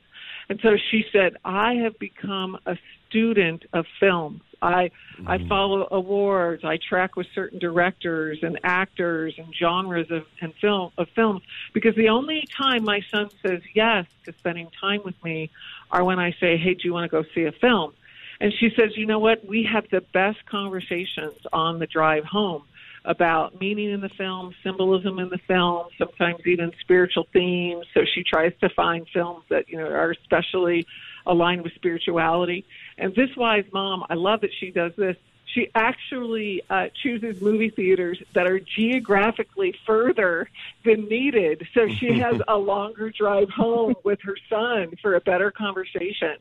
And 0.48 0.58
so 0.62 0.76
she 0.90 1.04
said, 1.12 1.36
I 1.44 1.74
have 1.74 1.98
become 1.98 2.58
a 2.64 2.78
student 3.08 3.64
of 3.72 3.86
film. 4.00 4.40
I 4.60 4.90
mm-hmm. 5.16 5.28
I 5.28 5.46
follow 5.46 5.86
awards. 5.90 6.64
I 6.64 6.78
track 6.78 7.16
with 7.16 7.26
certain 7.34 7.58
directors 7.58 8.38
and 8.42 8.58
actors 8.64 9.34
and 9.38 9.54
genres 9.54 10.10
of 10.10 10.24
and 10.40 10.52
film 10.54 10.90
of 10.98 11.08
films 11.14 11.42
because 11.72 11.94
the 11.94 12.08
only 12.08 12.44
time 12.56 12.84
my 12.84 13.00
son 13.10 13.30
says 13.42 13.60
yes 13.74 14.06
to 14.24 14.32
spending 14.32 14.68
time 14.80 15.02
with 15.04 15.22
me 15.22 15.50
are 15.90 16.02
when 16.02 16.18
I 16.18 16.32
say, 16.40 16.56
"Hey, 16.56 16.74
do 16.74 16.80
you 16.84 16.92
want 16.92 17.04
to 17.04 17.22
go 17.22 17.28
see 17.34 17.44
a 17.44 17.52
film?" 17.52 17.92
And 18.40 18.52
she 18.52 18.70
says, 18.70 18.96
"You 18.96 19.06
know 19.06 19.18
what? 19.18 19.46
We 19.46 19.62
have 19.64 19.88
the 19.90 20.00
best 20.00 20.44
conversations 20.46 21.38
on 21.52 21.78
the 21.78 21.86
drive 21.86 22.24
home." 22.24 22.64
About 23.04 23.58
meaning 23.60 23.92
in 23.92 24.00
the 24.00 24.10
film, 24.16 24.54
symbolism 24.62 25.18
in 25.18 25.28
the 25.28 25.38
film, 25.46 25.86
sometimes 25.98 26.40
even 26.46 26.70
spiritual 26.80 27.26
themes. 27.32 27.84
So 27.94 28.00
she 28.14 28.22
tries 28.22 28.52
to 28.60 28.68
find 28.74 29.06
films 29.12 29.44
that 29.50 29.68
you 29.68 29.78
know 29.78 29.86
are 29.86 30.10
especially 30.10 30.86
aligned 31.26 31.62
with 31.62 31.74
spirituality. 31.74 32.64
And 32.96 33.14
this 33.14 33.30
wise 33.36 33.64
mom, 33.72 34.04
I 34.08 34.14
love 34.14 34.40
that 34.40 34.50
she 34.58 34.70
does 34.70 34.92
this. 34.96 35.16
She 35.54 35.70
actually 35.74 36.62
uh, 36.68 36.88
chooses 37.02 37.40
movie 37.40 37.70
theaters 37.70 38.22
that 38.34 38.46
are 38.46 38.60
geographically 38.60 39.74
further 39.86 40.48
than 40.84 41.08
needed, 41.08 41.66
so 41.74 41.88
she 41.88 42.12
has 42.20 42.40
a 42.46 42.56
longer 42.56 43.10
drive 43.10 43.50
home 43.50 43.94
with 44.04 44.20
her 44.22 44.36
son 44.48 44.94
for 45.00 45.14
a 45.14 45.20
better 45.20 45.50
conversation. 45.50 46.36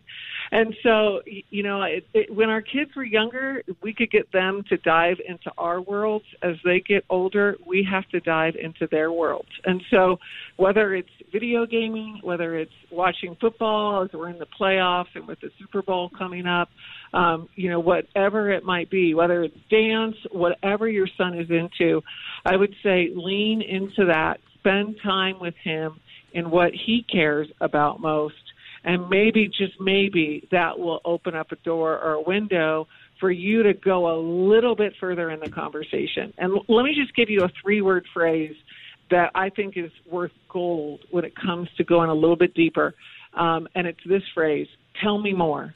And 0.51 0.75
so, 0.81 1.21
you 1.25 1.63
know, 1.63 1.83
it, 1.83 2.07
it, 2.13 2.33
when 2.33 2.49
our 2.49 2.61
kids 2.61 2.95
were 2.95 3.03
younger, 3.03 3.63
we 3.81 3.93
could 3.93 4.11
get 4.11 4.31
them 4.31 4.63
to 4.69 4.77
dive 4.77 5.17
into 5.25 5.51
our 5.57 5.81
worlds. 5.81 6.25
As 6.41 6.55
they 6.63 6.79
get 6.79 7.05
older, 7.09 7.57
we 7.65 7.83
have 7.83 8.07
to 8.09 8.19
dive 8.19 8.55
into 8.55 8.87
their 8.87 9.11
worlds. 9.11 9.49
And 9.65 9.83
so, 9.89 10.19
whether 10.55 10.95
it's 10.95 11.09
video 11.31 11.65
gaming, 11.65 12.19
whether 12.23 12.55
it's 12.57 12.71
watching 12.89 13.35
football 13.35 14.03
as 14.03 14.13
we're 14.13 14.29
in 14.29 14.39
the 14.39 14.47
playoffs 14.47 15.15
and 15.15 15.27
with 15.27 15.39
the 15.41 15.51
Super 15.59 15.81
Bowl 15.81 16.09
coming 16.09 16.47
up, 16.47 16.69
um, 17.13 17.49
you 17.55 17.69
know, 17.69 17.79
whatever 17.79 18.51
it 18.51 18.63
might 18.63 18.89
be, 18.89 18.96
whether 19.13 19.43
it's 19.43 19.57
dance, 19.69 20.15
whatever 20.31 20.87
your 20.87 21.07
son 21.17 21.37
is 21.37 21.49
into, 21.49 22.03
I 22.45 22.55
would 22.55 22.75
say 22.83 23.09
lean 23.13 23.61
into 23.61 24.05
that. 24.05 24.39
Spend 24.59 24.97
time 25.01 25.39
with 25.39 25.55
him 25.63 25.99
in 26.33 26.49
what 26.49 26.71
he 26.73 27.05
cares 27.09 27.47
about 27.61 27.99
most 28.01 28.35
and 28.87 29.09
maybe, 29.09 29.49
just 29.49 29.79
maybe, 29.81 30.47
that 30.51 30.79
will 30.79 31.01
open 31.03 31.35
up 31.35 31.51
a 31.51 31.57
door 31.57 31.99
or 31.99 32.13
a 32.13 32.21
window 32.21 32.87
for 33.19 33.29
you 33.29 33.63
to 33.63 33.73
go 33.73 34.09
a 34.09 34.17
little 34.17 34.75
bit 34.75 34.93
further 34.97 35.29
in 35.29 35.41
the 35.41 35.49
conversation. 35.49 36.33
And 36.37 36.53
let 36.69 36.83
me 36.83 36.95
just 36.95 37.13
give 37.13 37.29
you 37.29 37.43
a 37.43 37.49
three 37.61 37.81
word 37.81 38.05
phrase 38.13 38.55
that 39.09 39.31
I 39.35 39.49
think 39.49 39.75
is 39.75 39.91
worth 40.09 40.31
gold 40.47 41.01
when 41.11 41.25
it 41.25 41.35
comes 41.35 41.67
to 41.77 41.83
going 41.83 42.09
a 42.09 42.13
little 42.13 42.37
bit 42.37 42.53
deeper. 42.53 42.93
Um, 43.33 43.67
and 43.75 43.87
it's 43.87 43.99
this 44.05 44.23
phrase 44.33 44.67
tell 45.01 45.17
me 45.17 45.33
more. 45.33 45.73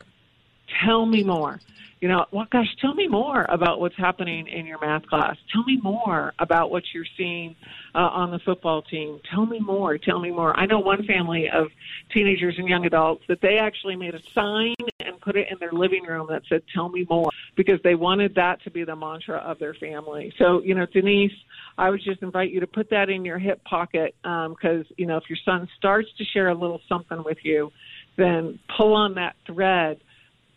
Tell 0.84 1.06
me 1.06 1.24
more 1.24 1.62
you 2.02 2.08
know, 2.08 2.26
well, 2.32 2.48
gosh, 2.52 2.66
tell 2.82 2.96
me 2.96 3.08
more 3.08 3.46
about 3.48 3.80
what's 3.80 3.96
happening 3.96 4.48
in 4.48 4.66
your 4.66 4.80
math 4.80 5.06
class. 5.06 5.38
Tell 5.54 5.64
me 5.64 5.80
more 5.84 6.34
about 6.40 6.72
what 6.72 6.82
you're 6.96 7.06
seeing 7.16 7.56
uh, 7.94 8.00
on 8.00 8.32
the 8.32 8.40
football 8.40 8.82
team. 8.82 9.20
Tell 9.32 9.46
me 9.46 9.60
more. 9.60 10.00
Tell 10.00 10.20
me 10.20 10.32
more. 10.32 10.60
I 10.60 10.66
know 10.66 10.80
one 10.80 11.06
family 11.06 11.48
of 11.54 11.68
teenagers 12.12 12.56
and 12.58 12.68
young 12.68 12.88
adults 12.88 13.24
that 13.30 13.40
they 13.42 13.60
actually 13.60 13.96
made 13.96 14.16
a 14.16 14.20
sign 14.34 14.74
and 15.00 15.22
put 15.22 15.36
it 15.36 15.48
in 15.52 15.60
their 15.60 15.72
living 15.72 16.04
room 16.04 16.26
that 16.32 16.42
said, 16.50 16.64
Tell 16.74 16.90
me 16.90 17.06
more, 17.08 17.30
because 17.56 17.80
they 17.84 17.94
wanted 17.94 18.34
that 18.34 18.64
to 18.64 18.72
be 18.72 18.84
the 18.84 18.96
mantra 18.96 19.38
of 19.38 19.60
their 19.60 19.76
family. 19.76 20.34
So, 20.40 20.64
you 20.64 20.74
know, 20.74 20.88
Denise, 20.88 21.32
I 21.78 21.92
would 21.92 22.02
just 22.04 22.24
invite 22.24 22.50
you 22.50 22.62
to 22.62 22.68
put 22.68 22.90
that 22.90 23.12
in 23.12 23.24
your 23.24 23.38
hip 23.38 23.64
pocket 23.64 24.16
because, 24.24 24.86
um, 24.88 24.96
you 24.98 25.06
know, 25.06 25.18
if 25.18 25.30
your 25.30 25.38
son 25.46 25.70
starts 25.78 26.10
to 26.18 26.24
share 26.34 26.48
a 26.48 26.56
little 26.56 26.82
something 26.90 27.24
with 27.24 27.38
you, 27.44 27.72
then 28.18 28.58
pull 28.76 28.96
on 28.96 29.14
that 29.16 29.36
thread 29.46 30.00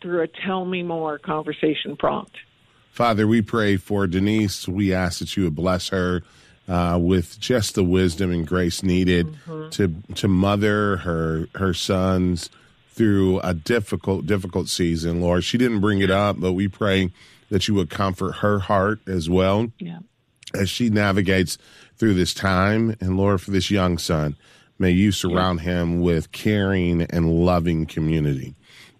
through 0.05 0.21
a 0.21 0.27
tell 0.27 0.65
me 0.65 0.83
more 0.83 1.17
conversation 1.17 1.97
prompt. 1.97 2.37
Father, 2.91 3.27
we 3.27 3.41
pray 3.41 3.75
for 3.75 4.05
Denise. 4.05 4.67
We 4.67 4.93
ask 4.93 5.17
that 5.17 5.35
you 5.35 5.45
would 5.45 5.55
bless 5.55 5.89
her 5.89 6.21
uh, 6.67 6.99
with 7.01 7.39
just 7.39 7.73
the 7.73 7.83
wisdom 7.83 8.31
and 8.31 8.45
grace 8.45 8.83
needed 8.83 9.25
mm-hmm. 9.25 9.69
to 9.69 9.95
to 10.13 10.27
mother 10.27 10.97
her 10.97 11.47
her 11.55 11.73
sons 11.73 12.51
through 12.89 13.39
a 13.39 13.55
difficult 13.55 14.27
difficult 14.27 14.69
season. 14.69 15.21
Lord, 15.21 15.43
she 15.43 15.57
didn't 15.57 15.81
bring 15.81 16.01
it 16.01 16.11
up, 16.11 16.39
but 16.39 16.53
we 16.53 16.67
pray 16.67 17.11
that 17.49 17.67
you 17.67 17.73
would 17.73 17.89
comfort 17.89 18.33
her 18.37 18.59
heart 18.59 18.99
as 19.07 19.27
well 19.27 19.71
yeah. 19.79 19.99
as 20.53 20.69
she 20.69 20.91
navigates 20.91 21.57
through 21.97 22.13
this 22.13 22.33
time. 22.33 22.95
And 23.01 23.17
Lord, 23.17 23.41
for 23.41 23.49
this 23.49 23.71
young 23.71 23.97
son, 23.97 24.35
may 24.77 24.91
you 24.91 25.11
surround 25.11 25.61
yeah. 25.61 25.81
him 25.81 26.01
with 26.01 26.31
caring 26.31 27.01
and 27.01 27.43
loving 27.43 27.87
community 27.87 28.55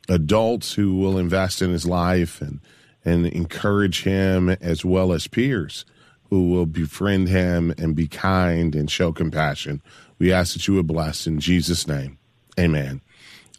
adults 0.09 0.73
who 0.73 0.95
will 0.95 1.17
invest 1.17 1.61
in 1.61 1.71
his 1.71 1.85
life 1.85 2.41
and 2.41 2.59
and 3.05 3.27
encourage 3.27 4.01
him 4.01 4.49
as 4.49 4.83
well 4.83 5.13
as 5.13 5.27
peers 5.27 5.85
who 6.29 6.49
will 6.49 6.65
befriend 6.65 7.29
him 7.29 7.73
and 7.77 7.95
be 7.95 8.07
kind 8.07 8.75
and 8.75 8.89
show 8.89 9.11
compassion. 9.11 9.79
We 10.17 10.33
ask 10.33 10.53
that 10.53 10.67
you 10.67 10.73
would 10.73 10.87
bless 10.87 11.27
in 11.27 11.39
Jesus' 11.39 11.87
name. 11.87 12.17
Amen. 12.59 13.01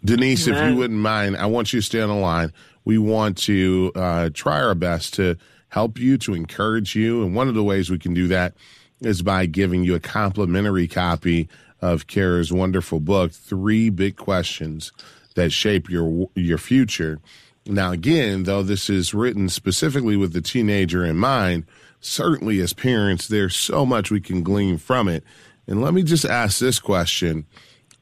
Denise, 0.05 0.49
Amen. 0.49 0.65
if 0.65 0.71
you 0.71 0.77
wouldn't 0.77 0.99
mind, 0.99 1.37
I 1.37 1.47
want 1.47 1.73
you 1.73 1.81
to 1.81 1.87
stay 1.87 2.01
on 2.01 2.09
the 2.09 2.17
line. 2.17 2.53
We 2.85 2.99
want 2.99 3.39
to 3.39 3.93
uh, 3.95 4.31
try 4.35 4.61
our 4.61 4.75
best 4.75 5.15
to 5.15 5.37
help 5.69 5.99
you, 5.99 6.19
to 6.19 6.35
encourage 6.35 6.97
you. 6.97 7.23
And 7.23 7.35
one 7.35 7.49
of 7.49 7.55
the 7.55 7.65
ways 7.65 7.89
we 7.89 7.99
can 7.99 8.15
do 8.15 8.27
that 8.29 8.55
is 9.01 9.23
by 9.23 9.47
giving 9.47 9.85
you 9.85 9.95
a 9.95 10.01
complimentary 10.01 10.89
copy 10.89 11.49
of 11.81 12.07
Kara's 12.07 12.53
wonderful 12.53 12.99
book, 13.01 13.33
Three 13.33 13.91
Big 13.91 14.17
Questions 14.17 14.93
that 15.37 15.53
shape 15.53 15.89
your 15.89 16.29
your 16.35 16.59
future. 16.59 17.21
Now, 17.67 17.93
again, 17.93 18.45
though 18.45 18.63
this 18.63 18.91
is 18.91 19.15
written 19.15 19.49
specifically 19.49 20.17
with 20.17 20.33
the 20.33 20.41
teenager 20.41 21.05
in 21.05 21.17
mind, 21.17 21.65
certainly 22.01 22.61
as 22.61 22.73
parents, 22.73 23.29
there's 23.29 23.57
so 23.57 23.87
much 23.87 24.11
we 24.11 24.21
can 24.21 24.43
glean 24.43 24.79
from 24.79 25.09
it. 25.09 25.25
And 25.67 25.83
let 25.83 25.95
me 25.95 26.03
just 26.03 26.25
ask 26.25 26.59
this 26.59 26.79
question 26.79 27.47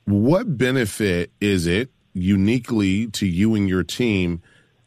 What 0.04 0.58
benefit 0.58 1.32
is 1.40 1.66
it 1.66 1.90
uniquely 2.12 3.08
to 3.08 3.26
you 3.26 3.54
and 3.54 3.68
your 3.68 3.82
team 3.82 4.42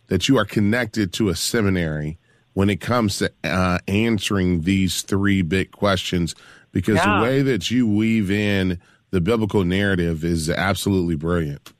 that 0.07 0.29
you 0.29 0.37
are 0.37 0.45
connected 0.45 1.11
to 1.13 1.29
a 1.29 1.35
seminary 1.35 2.17
when 2.53 2.69
it 2.69 2.79
comes 2.79 3.17
to 3.17 3.31
uh, 3.43 3.79
answering 3.87 4.61
these 4.61 5.01
three 5.01 5.41
big 5.41 5.71
questions? 5.71 6.35
Because 6.71 6.97
yeah. 6.97 7.17
the 7.17 7.23
way 7.23 7.41
that 7.41 7.71
you 7.71 7.87
weave 7.87 8.29
in 8.29 8.79
the 9.09 9.21
biblical 9.21 9.63
narrative 9.63 10.23
is 10.23 10.49
absolutely 10.49 11.15
brilliant. 11.15 11.73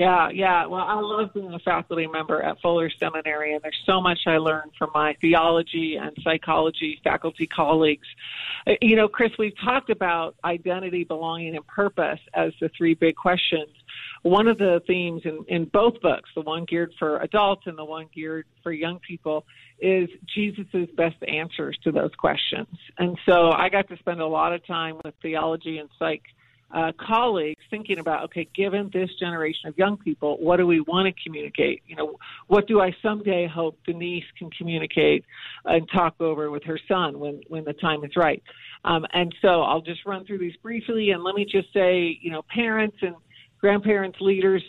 Yeah, 0.00 0.30
yeah. 0.30 0.64
Well, 0.64 0.80
I 0.80 0.98
love 0.98 1.34
being 1.34 1.52
a 1.52 1.58
faculty 1.58 2.06
member 2.06 2.40
at 2.40 2.58
Fuller 2.62 2.88
Seminary, 2.98 3.52
and 3.52 3.62
there's 3.62 3.82
so 3.84 4.00
much 4.00 4.20
I 4.26 4.38
learned 4.38 4.70
from 4.78 4.88
my 4.94 5.14
theology 5.20 5.98
and 6.00 6.16
psychology 6.24 6.98
faculty 7.04 7.46
colleagues. 7.46 8.06
Uh, 8.66 8.72
you 8.80 8.96
know, 8.96 9.08
Chris, 9.08 9.32
we've 9.38 9.52
talked 9.62 9.90
about 9.90 10.36
identity, 10.42 11.04
belonging, 11.04 11.54
and 11.54 11.66
purpose 11.66 12.18
as 12.32 12.54
the 12.62 12.70
three 12.78 12.94
big 12.94 13.14
questions. 13.14 13.68
One 14.22 14.48
of 14.48 14.56
the 14.56 14.80
themes 14.86 15.20
in, 15.26 15.44
in 15.48 15.66
both 15.66 16.00
books, 16.00 16.30
the 16.34 16.40
one 16.40 16.64
geared 16.64 16.94
for 16.98 17.20
adults 17.20 17.64
and 17.66 17.76
the 17.76 17.84
one 17.84 18.06
geared 18.14 18.46
for 18.62 18.72
young 18.72 19.00
people, 19.00 19.44
is 19.80 20.08
Jesus's 20.34 20.88
best 20.96 21.16
answers 21.28 21.76
to 21.84 21.92
those 21.92 22.14
questions. 22.16 22.74
And 22.96 23.18
so 23.26 23.50
I 23.50 23.68
got 23.68 23.88
to 23.88 23.98
spend 23.98 24.22
a 24.22 24.26
lot 24.26 24.54
of 24.54 24.66
time 24.66 24.96
with 25.04 25.12
theology 25.20 25.76
and 25.76 25.90
psych 25.98 26.22
uh, 26.72 26.92
colleagues 26.98 27.62
thinking 27.70 27.98
about, 27.98 28.24
okay, 28.24 28.48
given 28.54 28.90
this 28.92 29.10
generation 29.18 29.68
of 29.68 29.76
young 29.76 29.96
people, 29.96 30.36
what 30.38 30.58
do 30.58 30.66
we 30.66 30.80
want 30.80 31.14
to 31.14 31.22
communicate? 31.22 31.82
You 31.86 31.96
know, 31.96 32.16
what 32.46 32.66
do 32.68 32.80
I 32.80 32.94
someday 33.02 33.48
hope 33.48 33.78
Denise 33.86 34.24
can 34.38 34.50
communicate 34.50 35.24
and 35.64 35.88
talk 35.90 36.14
over 36.20 36.50
with 36.50 36.62
her 36.64 36.78
son 36.88 37.18
when 37.18 37.42
when 37.48 37.64
the 37.64 37.72
time 37.72 38.04
is 38.04 38.16
right? 38.16 38.42
Um, 38.84 39.04
and 39.12 39.34
so 39.42 39.62
I'll 39.62 39.82
just 39.82 40.06
run 40.06 40.24
through 40.24 40.38
these 40.38 40.56
briefly, 40.62 41.10
and 41.10 41.22
let 41.22 41.34
me 41.34 41.44
just 41.44 41.72
say, 41.72 42.18
you 42.20 42.30
know, 42.30 42.42
parents 42.54 42.96
and 43.02 43.14
grandparents, 43.60 44.18
leaders 44.20 44.62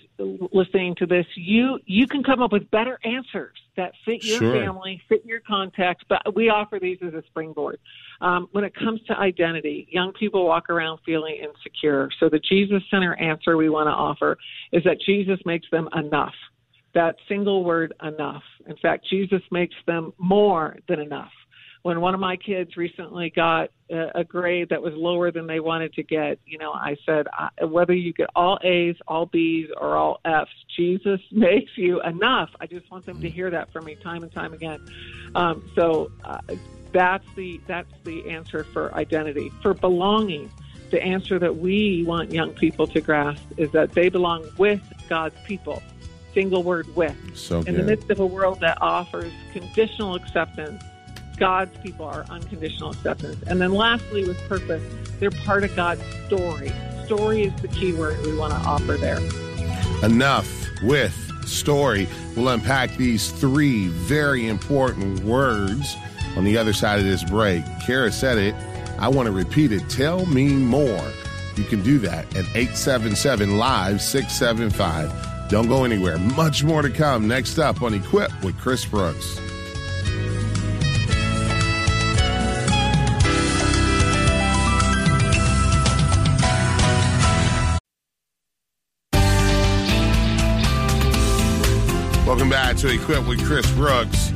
listening 0.51 0.95
to 0.95 1.05
this, 1.05 1.25
you 1.35 1.79
you 1.85 2.07
can 2.07 2.23
come 2.23 2.41
up 2.41 2.51
with 2.51 2.69
better 2.71 2.99
answers 3.03 3.57
that 3.77 3.93
fit 4.05 4.23
your 4.23 4.39
sure. 4.39 4.53
family, 4.53 5.01
fit 5.07 5.25
your 5.25 5.39
context. 5.39 6.05
But 6.09 6.35
we 6.35 6.49
offer 6.49 6.79
these 6.79 6.97
as 7.05 7.13
a 7.13 7.23
springboard. 7.27 7.79
Um, 8.19 8.47
when 8.51 8.63
it 8.63 8.73
comes 8.75 9.01
to 9.07 9.17
identity, 9.17 9.87
young 9.91 10.11
people 10.13 10.45
walk 10.45 10.69
around 10.69 10.99
feeling 11.05 11.37
insecure. 11.37 12.09
So 12.19 12.29
the 12.29 12.39
Jesus 12.39 12.83
Center 12.91 13.15
answer 13.15 13.57
we 13.57 13.69
want 13.69 13.87
to 13.87 13.91
offer 13.91 14.37
is 14.71 14.83
that 14.83 14.97
Jesus 15.05 15.39
makes 15.45 15.67
them 15.71 15.87
enough. 15.95 16.33
That 16.93 17.15
single 17.29 17.63
word, 17.63 17.93
enough. 18.03 18.43
In 18.67 18.75
fact, 18.81 19.07
Jesus 19.09 19.41
makes 19.49 19.75
them 19.87 20.11
more 20.17 20.75
than 20.89 20.99
enough 20.99 21.31
when 21.83 21.99
one 21.99 22.13
of 22.13 22.19
my 22.19 22.35
kids 22.35 22.77
recently 22.77 23.31
got 23.31 23.69
a, 23.89 24.19
a 24.19 24.23
grade 24.23 24.69
that 24.69 24.81
was 24.81 24.93
lower 24.93 25.31
than 25.31 25.47
they 25.47 25.59
wanted 25.59 25.93
to 25.93 26.03
get, 26.03 26.37
you 26.45 26.57
know, 26.57 26.71
I 26.71 26.95
said, 27.05 27.27
I, 27.33 27.65
whether 27.65 27.93
you 27.93 28.13
get 28.13 28.29
all 28.35 28.59
A's, 28.63 28.95
all 29.07 29.25
B's, 29.25 29.69
or 29.75 29.95
all 29.95 30.19
F's, 30.23 30.51
Jesus 30.77 31.19
makes 31.31 31.71
you 31.77 32.01
enough. 32.01 32.49
I 32.59 32.67
just 32.67 32.89
want 32.91 33.05
them 33.05 33.21
to 33.21 33.29
hear 33.29 33.49
that 33.49 33.71
from 33.71 33.85
me 33.85 33.95
time 33.95 34.23
and 34.23 34.31
time 34.31 34.53
again. 34.53 34.79
Um, 35.33 35.69
so 35.75 36.11
uh, 36.23 36.39
that's 36.91 37.25
the 37.35 37.59
that's 37.67 37.91
the 38.03 38.29
answer 38.29 38.63
for 38.65 38.93
identity. 38.93 39.51
For 39.61 39.73
belonging, 39.73 40.51
the 40.91 41.01
answer 41.01 41.39
that 41.39 41.57
we 41.57 42.03
want 42.05 42.31
young 42.31 42.51
people 42.51 42.85
to 42.87 43.01
grasp 43.01 43.43
is 43.57 43.71
that 43.71 43.93
they 43.93 44.09
belong 44.09 44.45
with 44.57 44.81
God's 45.09 45.35
people. 45.45 45.81
Single 46.33 46.63
word 46.63 46.93
with. 46.95 47.15
So 47.35 47.61
in 47.61 47.75
the 47.75 47.83
midst 47.83 48.09
of 48.09 48.19
a 48.19 48.25
world 48.25 48.59
that 48.61 48.77
offers 48.81 49.33
conditional 49.51 50.15
acceptance 50.15 50.81
God's 51.41 51.75
people 51.79 52.05
are 52.05 52.23
unconditional 52.29 52.91
acceptance. 52.91 53.41
And 53.47 53.59
then 53.59 53.73
lastly, 53.73 54.23
with 54.27 54.37
purpose, 54.47 54.83
they're 55.19 55.31
part 55.31 55.63
of 55.63 55.75
God's 55.75 56.03
story. 56.27 56.71
Story 57.05 57.45
is 57.45 57.61
the 57.63 57.67
key 57.67 57.93
word 57.93 58.23
we 58.23 58.37
want 58.37 58.53
to 58.53 58.59
offer 58.59 58.93
there. 58.93 59.17
Enough 60.03 60.47
with 60.83 61.15
story. 61.47 62.07
We'll 62.37 62.49
unpack 62.49 62.95
these 62.95 63.31
three 63.31 63.87
very 63.87 64.47
important 64.47 65.23
words 65.23 65.97
on 66.37 66.43
the 66.43 66.59
other 66.59 66.73
side 66.73 66.99
of 66.99 67.05
this 67.05 67.23
break. 67.23 67.63
Kara 67.87 68.11
said 68.11 68.37
it. 68.37 68.53
I 68.99 69.07
want 69.07 69.25
to 69.25 69.31
repeat 69.31 69.71
it. 69.71 69.89
Tell 69.89 70.27
me 70.27 70.53
more. 70.53 71.11
You 71.55 71.63
can 71.63 71.81
do 71.81 71.97
that 71.99 72.27
at 72.35 72.45
877 72.55 73.57
Live 73.57 73.99
675. 73.99 75.49
Don't 75.49 75.67
go 75.67 75.85
anywhere. 75.85 76.19
Much 76.19 76.63
more 76.63 76.83
to 76.83 76.91
come 76.91 77.27
next 77.27 77.57
up 77.57 77.81
on 77.81 77.95
Equip 77.95 78.43
with 78.43 78.55
Chris 78.59 78.85
Brooks. 78.85 79.39
To 92.77 92.87
Equip 92.87 93.27
with 93.27 93.45
Chris 93.45 93.69
Brooks. 93.73 94.31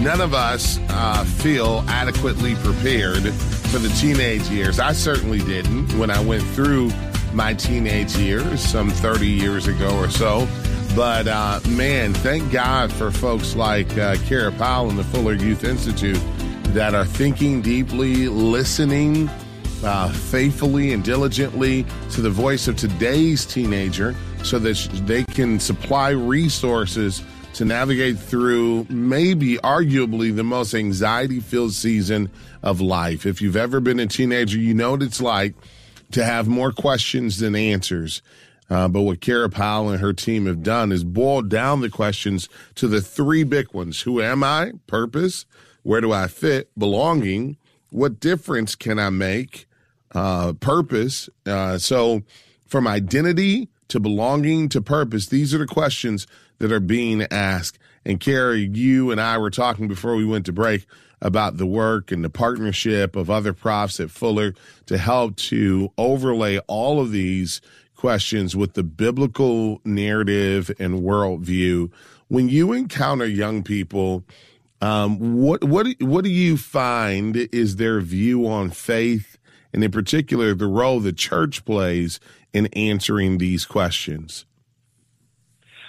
None 0.00 0.20
of 0.20 0.34
us 0.34 0.78
uh, 0.88 1.24
feel 1.24 1.84
adequately 1.86 2.56
prepared 2.56 3.22
for 3.32 3.78
the 3.78 3.88
teenage 4.00 4.42
years. 4.48 4.80
I 4.80 4.92
certainly 4.92 5.38
didn't 5.38 5.96
when 5.98 6.10
I 6.10 6.20
went 6.20 6.42
through 6.42 6.90
my 7.32 7.54
teenage 7.54 8.16
years 8.16 8.60
some 8.60 8.90
30 8.90 9.28
years 9.28 9.68
ago 9.68 9.96
or 9.96 10.10
so. 10.10 10.48
But 10.96 11.28
uh, 11.28 11.60
man, 11.68 12.12
thank 12.12 12.50
God 12.50 12.92
for 12.92 13.12
folks 13.12 13.54
like 13.54 13.96
uh, 13.96 14.16
Kara 14.26 14.50
Powell 14.52 14.90
and 14.90 14.98
the 14.98 15.04
Fuller 15.04 15.34
Youth 15.34 15.62
Institute 15.62 16.20
that 16.74 16.94
are 16.94 17.06
thinking 17.06 17.62
deeply, 17.62 18.28
listening 18.28 19.30
uh, 19.84 20.12
faithfully 20.12 20.92
and 20.92 21.04
diligently 21.04 21.86
to 22.10 22.20
the 22.20 22.30
voice 22.30 22.66
of 22.68 22.76
today's 22.76 23.46
teenager 23.46 24.14
so 24.44 24.58
that 24.58 24.76
they 25.06 25.24
can 25.24 25.60
supply 25.60 26.10
resources 26.10 27.22
to 27.54 27.64
navigate 27.64 28.18
through 28.18 28.86
maybe 28.88 29.56
arguably 29.58 30.34
the 30.34 30.44
most 30.44 30.74
anxiety 30.74 31.40
filled 31.40 31.72
season 31.72 32.30
of 32.62 32.80
life. 32.80 33.26
If 33.26 33.42
you've 33.42 33.56
ever 33.56 33.80
been 33.80 34.00
a 34.00 34.06
teenager, 34.06 34.58
you 34.58 34.74
know 34.74 34.92
what 34.92 35.02
it's 35.02 35.20
like 35.20 35.54
to 36.12 36.24
have 36.24 36.48
more 36.48 36.72
questions 36.72 37.38
than 37.38 37.54
answers. 37.54 38.22
Uh, 38.70 38.88
but 38.88 39.02
what 39.02 39.20
Kara 39.20 39.50
Powell 39.50 39.90
and 39.90 40.00
her 40.00 40.12
team 40.12 40.46
have 40.46 40.62
done 40.62 40.92
is 40.92 41.04
boiled 41.04 41.50
down 41.50 41.80
the 41.80 41.90
questions 41.90 42.48
to 42.76 42.88
the 42.88 43.02
three 43.02 43.44
big 43.44 43.72
ones 43.74 44.02
Who 44.02 44.20
am 44.22 44.42
I? 44.42 44.72
Purpose. 44.86 45.44
Where 45.82 46.00
do 46.00 46.12
I 46.12 46.28
fit? 46.28 46.70
Belonging. 46.78 47.58
What 47.90 48.20
difference 48.20 48.74
can 48.74 48.98
I 48.98 49.10
make? 49.10 49.66
Uh, 50.14 50.54
purpose. 50.54 51.28
Uh, 51.44 51.76
so, 51.78 52.22
from 52.66 52.86
identity 52.86 53.68
to 53.92 54.00
belonging 54.00 54.68
to 54.70 54.82
purpose? 54.82 55.26
These 55.26 55.54
are 55.54 55.58
the 55.58 55.66
questions 55.66 56.26
that 56.58 56.72
are 56.72 56.80
being 56.80 57.22
asked. 57.30 57.78
And 58.04 58.18
Kara, 58.18 58.56
you 58.56 59.10
and 59.10 59.20
I 59.20 59.38
were 59.38 59.50
talking 59.50 59.88
before 59.88 60.16
we 60.16 60.24
went 60.24 60.46
to 60.46 60.52
break 60.52 60.86
about 61.20 61.56
the 61.56 61.66
work 61.66 62.10
and 62.10 62.24
the 62.24 62.30
partnership 62.30 63.14
of 63.14 63.30
other 63.30 63.52
profs 63.52 64.00
at 64.00 64.10
Fuller 64.10 64.54
to 64.86 64.98
help 64.98 65.36
to 65.36 65.92
overlay 65.96 66.58
all 66.66 67.00
of 67.00 67.12
these 67.12 67.60
questions 67.94 68.56
with 68.56 68.74
the 68.74 68.82
biblical 68.82 69.80
narrative 69.84 70.70
and 70.80 71.02
worldview. 71.02 71.90
When 72.28 72.48
you 72.48 72.72
encounter 72.72 73.26
young 73.26 73.62
people, 73.62 74.24
um, 74.80 75.36
what 75.40 75.62
what 75.62 75.86
what 76.00 76.24
do 76.24 76.30
you 76.30 76.56
find 76.56 77.36
is 77.36 77.76
their 77.76 78.00
view 78.00 78.48
on 78.48 78.70
faith, 78.70 79.38
and 79.72 79.84
in 79.84 79.92
particular 79.92 80.54
the 80.54 80.66
role 80.66 80.98
the 80.98 81.12
church 81.12 81.64
plays 81.64 82.18
in 82.52 82.66
answering 82.68 83.38
these 83.38 83.64
questions? 83.64 84.44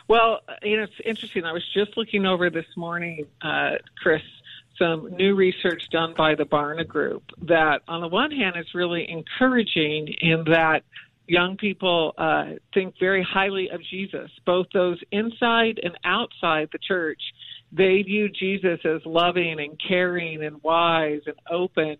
Well, 0.08 0.42
you 0.62 0.78
know, 0.78 0.84
it's 0.84 0.94
interesting. 1.06 1.46
I 1.46 1.54
was 1.54 1.64
just 1.74 1.96
looking 1.96 2.26
over 2.26 2.50
this 2.50 2.66
morning, 2.76 3.26
uh, 3.42 3.76
Chris, 4.02 4.22
some 4.78 5.16
new 5.16 5.36
research 5.36 5.84
done 5.92 6.14
by 6.18 6.36
the 6.36 6.46
Barna 6.46 6.88
Group 6.88 7.24
that, 7.44 7.82
on 7.88 8.02
the 8.02 8.08
one 8.08 8.32
hand, 8.32 8.56
is 8.58 8.66
really 8.74 9.10
encouraging 9.10 10.14
in 10.20 10.44
that 10.46 10.84
young 11.28 11.56
people 11.58 12.14
uh, 12.18 12.46
think 12.74 12.96
very 13.00 13.24
highly 13.24 13.70
of 13.70 13.82
Jesus, 13.84 14.30
both 14.46 14.68
those 14.74 15.00
inside 15.12 15.80
and 15.82 15.98
outside 16.04 16.70
the 16.72 16.80
church. 16.80 17.22
They 17.72 18.02
view 18.02 18.30
Jesus 18.30 18.80
as 18.84 19.02
loving 19.06 19.60
and 19.60 19.80
caring 19.88 20.44
and 20.44 20.62
wise 20.62 21.22
and 21.26 21.36
open. 21.50 21.98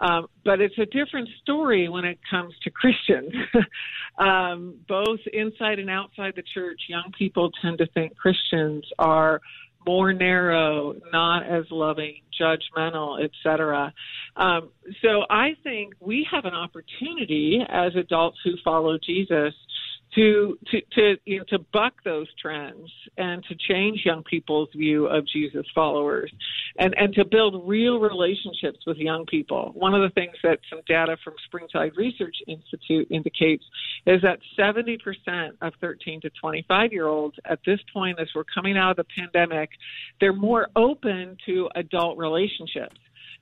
Um, 0.00 0.28
but 0.44 0.60
it's 0.60 0.78
a 0.78 0.86
different 0.86 1.28
story 1.42 1.88
when 1.88 2.04
it 2.04 2.18
comes 2.28 2.54
to 2.64 2.70
Christians. 2.70 3.32
um, 4.18 4.76
both 4.88 5.20
inside 5.32 5.78
and 5.78 5.90
outside 5.90 6.32
the 6.36 6.42
church, 6.54 6.80
young 6.88 7.12
people 7.16 7.50
tend 7.62 7.78
to 7.78 7.86
think 7.88 8.16
Christians 8.16 8.84
are 8.98 9.40
more 9.86 10.12
narrow, 10.12 10.94
not 11.12 11.46
as 11.46 11.64
loving, 11.70 12.20
judgmental, 12.40 13.22
etc. 13.22 13.92
Um, 14.36 14.70
so 15.02 15.24
I 15.28 15.56
think 15.62 15.94
we 16.00 16.26
have 16.30 16.44
an 16.44 16.54
opportunity 16.54 17.60
as 17.68 17.94
adults 17.96 18.38
who 18.44 18.52
follow 18.64 18.98
Jesus 18.98 19.54
to 20.14 20.58
to 20.70 20.80
to 20.92 21.16
you 21.24 21.38
know 21.38 21.44
to 21.48 21.58
buck 21.72 21.94
those 22.04 22.26
trends 22.40 22.90
and 23.16 23.44
to 23.44 23.54
change 23.68 24.02
young 24.04 24.24
people's 24.24 24.68
view 24.74 25.06
of 25.06 25.26
Jesus 25.26 25.64
followers 25.74 26.32
and 26.78 26.94
and 26.96 27.14
to 27.14 27.24
build 27.24 27.68
real 27.68 28.00
relationships 28.00 28.78
with 28.86 28.96
young 28.96 29.24
people. 29.26 29.70
One 29.74 29.94
of 29.94 30.02
the 30.02 30.12
things 30.14 30.34
that 30.42 30.58
some 30.68 30.80
data 30.86 31.16
from 31.22 31.34
Springtide 31.46 31.92
Research 31.96 32.36
Institute 32.48 33.08
indicates 33.10 33.64
is 34.06 34.20
that 34.22 34.38
70% 34.58 34.98
of 35.60 35.72
13 35.80 36.20
to 36.22 36.30
25 36.40 36.92
year 36.92 37.06
olds 37.06 37.36
at 37.44 37.60
this 37.64 37.80
point 37.92 38.18
as 38.20 38.28
we're 38.34 38.44
coming 38.44 38.76
out 38.76 38.92
of 38.92 38.96
the 38.96 39.04
pandemic, 39.16 39.70
they're 40.20 40.32
more 40.32 40.68
open 40.74 41.36
to 41.46 41.68
adult 41.76 42.18
relationships. 42.18 42.96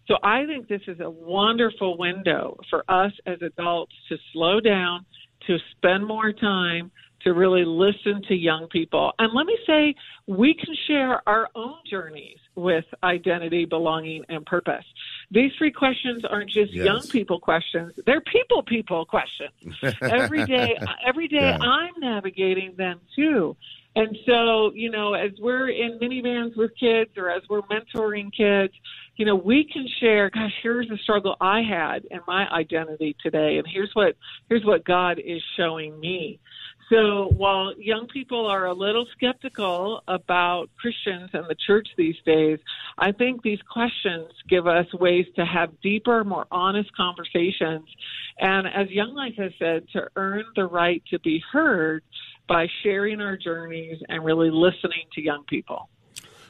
So 0.06 0.16
I 0.22 0.46
think 0.46 0.68
this 0.68 0.80
is 0.88 1.00
a 1.00 1.10
wonderful 1.10 1.98
window 1.98 2.58
for 2.70 2.82
us 2.88 3.12
as 3.26 3.42
adults 3.42 3.92
to 4.08 4.16
slow 4.32 4.58
down 4.58 5.04
to 5.48 5.58
spend 5.76 6.06
more 6.06 6.32
time 6.32 6.92
to 7.22 7.32
really 7.32 7.64
listen 7.64 8.22
to 8.28 8.34
young 8.34 8.68
people. 8.68 9.12
And 9.18 9.32
let 9.34 9.46
me 9.46 9.58
say, 9.66 9.94
we 10.26 10.54
can 10.54 10.74
share 10.86 11.20
our 11.28 11.48
own 11.54 11.74
journeys 11.90 12.38
with 12.54 12.84
identity, 13.02 13.64
belonging, 13.64 14.24
and 14.28 14.46
purpose. 14.46 14.84
These 15.30 15.50
three 15.58 15.72
questions 15.72 16.24
aren't 16.24 16.50
just 16.50 16.72
yes. 16.72 16.84
young 16.84 17.02
people 17.10 17.40
questions; 17.40 17.92
they're 18.06 18.20
people 18.20 18.62
people 18.62 19.04
questions. 19.04 19.52
every 20.02 20.44
day, 20.46 20.76
every 21.06 21.28
day, 21.28 21.36
yeah. 21.40 21.58
I'm 21.58 21.94
navigating 21.98 22.74
them 22.76 23.00
too. 23.14 23.56
And 23.98 24.16
so, 24.26 24.70
you 24.76 24.92
know, 24.92 25.14
as 25.14 25.32
we're 25.40 25.70
in 25.70 25.98
minivans 25.98 26.56
with 26.56 26.70
kids 26.78 27.10
or 27.16 27.30
as 27.30 27.42
we're 27.50 27.62
mentoring 27.62 28.32
kids, 28.32 28.72
you 29.16 29.26
know, 29.26 29.34
we 29.34 29.68
can 29.72 29.88
share, 29.98 30.30
gosh, 30.30 30.52
here's 30.62 30.88
the 30.88 30.98
struggle 30.98 31.36
I 31.40 31.62
had 31.62 32.06
and 32.12 32.20
my 32.28 32.48
identity 32.48 33.16
today 33.20 33.58
and 33.58 33.66
here's 33.66 33.90
what 33.94 34.14
here's 34.48 34.64
what 34.64 34.84
God 34.84 35.18
is 35.18 35.42
showing 35.56 35.98
me. 35.98 36.38
So 36.90 37.32
while 37.36 37.74
young 37.76 38.06
people 38.06 38.46
are 38.46 38.66
a 38.66 38.72
little 38.72 39.04
skeptical 39.16 40.04
about 40.06 40.70
Christians 40.80 41.30
and 41.32 41.46
the 41.48 41.56
church 41.66 41.88
these 41.96 42.16
days, 42.24 42.60
I 42.96 43.10
think 43.10 43.42
these 43.42 43.58
questions 43.68 44.30
give 44.48 44.68
us 44.68 44.86
ways 44.94 45.26
to 45.34 45.44
have 45.44 45.80
deeper, 45.82 46.22
more 46.22 46.46
honest 46.52 46.94
conversations. 46.96 47.88
And 48.38 48.68
as 48.68 48.88
Young 48.90 49.14
Life 49.14 49.34
has 49.38 49.52
said, 49.58 49.88
to 49.92 50.08
earn 50.14 50.44
the 50.54 50.66
right 50.66 51.02
to 51.10 51.18
be 51.18 51.42
heard 51.52 52.04
by 52.48 52.66
sharing 52.82 53.20
our 53.20 53.36
journeys 53.36 53.98
and 54.08 54.24
really 54.24 54.50
listening 54.50 55.04
to 55.14 55.22
young 55.22 55.44
people. 55.44 55.88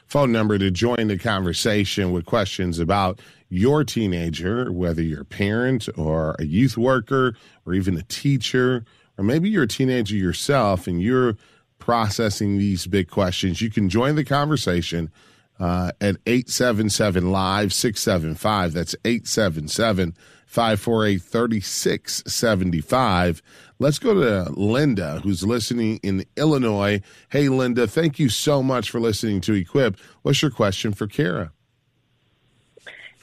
Phone 0.07 0.31
number 0.31 0.57
to 0.57 0.71
join 0.71 1.07
the 1.07 1.17
conversation 1.19 2.11
with 2.11 2.25
questions 2.25 2.79
about 2.79 3.19
your 3.49 3.83
teenager, 3.83 4.71
whether 4.71 5.03
you're 5.03 5.21
a 5.21 5.25
parent 5.25 5.87
or 5.95 6.35
a 6.39 6.45
youth 6.45 6.77
worker 6.77 7.35
or 7.65 7.73
even 7.73 7.95
a 7.95 8.03
teacher 8.03 8.85
or 9.19 9.23
maybe 9.23 9.49
you're 9.49 9.63
a 9.63 9.67
teenager 9.67 10.15
yourself 10.15 10.87
and 10.87 11.01
you're 11.01 11.35
processing 11.77 12.57
these 12.57 12.87
big 12.87 13.09
questions, 13.09 13.61
you 13.61 13.69
can 13.69 13.89
join 13.89 14.15
the 14.15 14.23
conversation 14.23 15.11
uh, 15.59 15.91
at 15.99 16.15
877 16.25 17.29
Live 17.29 17.73
675. 17.73 18.71
That's 18.71 18.95
877 19.03 20.15
548 20.49 21.21
3675. 21.21 23.41
Let's 23.77 23.99
go 23.99 24.15
to 24.15 24.49
Linda, 24.51 25.19
who's 25.19 25.43
listening 25.43 25.99
in 26.01 26.25
Illinois. 26.35 27.03
Hey, 27.29 27.49
Linda, 27.49 27.85
thank 27.85 28.17
you 28.17 28.29
so 28.29 28.63
much 28.63 28.89
for 28.89 28.99
listening 28.99 29.41
to 29.41 29.53
Equip. 29.53 29.99
What's 30.23 30.41
your 30.41 30.49
question 30.49 30.91
for 30.91 31.05
Kara? 31.05 31.51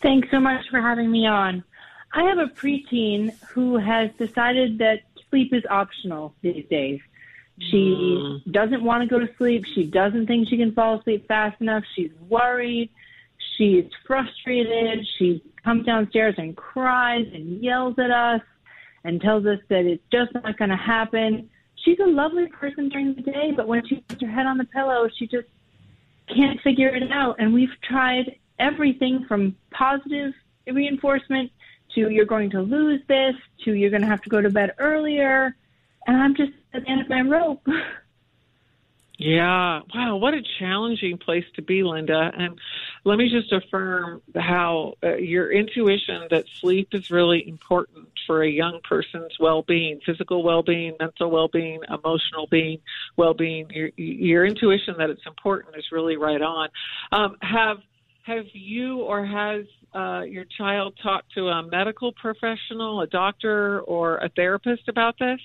Thanks 0.01 0.31
so 0.31 0.39
much 0.39 0.69
for 0.71 0.81
having 0.81 1.11
me 1.11 1.27
on. 1.27 1.65
I 2.13 2.23
have 2.23 2.39
a 2.39 2.47
preteen 2.47 3.37
who 3.49 3.77
has 3.77 4.13
decided 4.19 4.79
that 4.79 5.01
sleep 5.29 5.53
is 5.53 5.65
optional 5.69 6.33
these 6.43 6.65
days. 6.71 7.01
She 7.59 7.77
mm. 7.77 8.53
doesn't 8.53 8.85
want 8.85 9.03
to 9.03 9.09
go 9.09 9.19
to 9.19 9.29
sleep. 9.37 9.65
She 9.75 9.83
doesn't 9.83 10.29
think 10.29 10.49
she 10.49 10.59
can 10.59 10.71
fall 10.73 11.01
asleep 11.01 11.27
fast 11.27 11.61
enough. 11.61 11.83
She's 11.97 12.13
worried. 12.29 12.89
She's 13.57 13.87
frustrated. 14.07 15.05
She 15.19 15.43
comes 15.67 15.85
downstairs 15.85 16.37
and 16.39 16.57
cries 16.57 17.27
and 17.35 17.61
yells 17.63 17.99
at 17.99 18.13
us 18.13 18.41
and 19.03 19.21
tells 19.21 19.45
us 19.47 19.59
that 19.69 19.85
it's 19.85 20.03
just 20.13 20.33
not 20.33 20.57
going 20.57 20.71
to 20.71 20.77
happen. 20.77 21.51
She's 21.85 21.99
a 21.99 22.07
lovely 22.07 22.47
person 22.47 22.89
during 22.89 23.17
the 23.17 23.23
day, 23.23 23.53
but 23.55 23.67
when 23.67 23.85
she 23.85 23.97
puts 23.97 24.23
her 24.23 24.31
head 24.31 24.47
on 24.47 24.59
the 24.59 24.65
pillow, 24.65 25.09
she 25.19 25.27
just 25.27 25.49
can't 26.29 26.61
figure 26.61 26.95
it 26.95 27.11
out. 27.11 27.37
And 27.41 27.53
we've 27.53 27.75
tried 27.83 28.37
everything 28.61 29.25
from 29.27 29.57
positive 29.73 30.33
reinforcement 30.73 31.51
to 31.95 32.11
you're 32.11 32.27
going 32.27 32.51
to 32.51 32.63
lose 32.63 33.01
this 33.09 33.35
to 33.65 33.73
you're 33.73 33.91
going 33.91 34.03
to 34.03 34.09
have 34.09 34.23
to 34.23 34.31
go 34.31 34.41
to 34.41 34.51
bed 34.51 34.73
earlier. 34.79 35.57
And 36.07 36.17
I'm 36.17 36.37
just 36.37 36.53
at 36.75 36.85
the 36.85 36.89
end 36.89 37.01
of 37.01 37.09
my 37.09 37.23
rope. 37.23 37.67
Yeah. 39.19 39.81
Wow. 39.95 40.17
What 40.17 40.35
a 40.35 40.43
challenging 40.59 41.17
place 41.17 41.45
to 41.55 41.63
be, 41.63 41.83
Linda. 41.83 42.31
And 42.37 42.59
let 43.05 43.17
me 43.17 43.31
just 43.31 43.51
affirm 43.51 44.21
how 44.35 44.95
uh, 45.03 45.17
your 45.17 45.51
intuition 45.51 46.27
that 46.31 46.45
sleep 46.61 46.89
is 46.93 47.11
really 47.11 47.49
important 47.49 48.09
for 48.27 48.43
a 48.43 48.51
young 48.51 48.81
person's 48.87 49.33
well-being, 49.41 50.01
physical 50.05 50.43
well-being, 50.43 50.97
mental 51.01 51.31
well-being, 51.31 51.81
emotional 51.89 52.47
being, 52.51 52.81
well-being. 53.17 53.71
Your, 53.71 53.91
your 53.97 54.45
intuition 54.45 54.97
that 54.99 55.09
it's 55.09 55.27
important 55.27 55.77
is 55.77 55.87
really 55.93 56.17
right 56.19 56.43
on. 56.43 56.69
Um, 57.11 57.37
have 57.41 57.79
have 58.25 58.45
you 58.53 59.03
or 59.03 59.25
has 59.25 59.65
uh, 59.95 60.23
your 60.23 60.45
child 60.59 60.99
talked 61.03 61.33
to 61.35 61.47
a 61.47 61.63
medical 61.63 62.13
professional, 62.13 63.01
a 63.01 63.07
doctor, 63.07 63.81
or 63.81 64.19
a 64.19 64.29
therapist 64.29 64.89
about 64.89 65.15
this? 65.19 65.41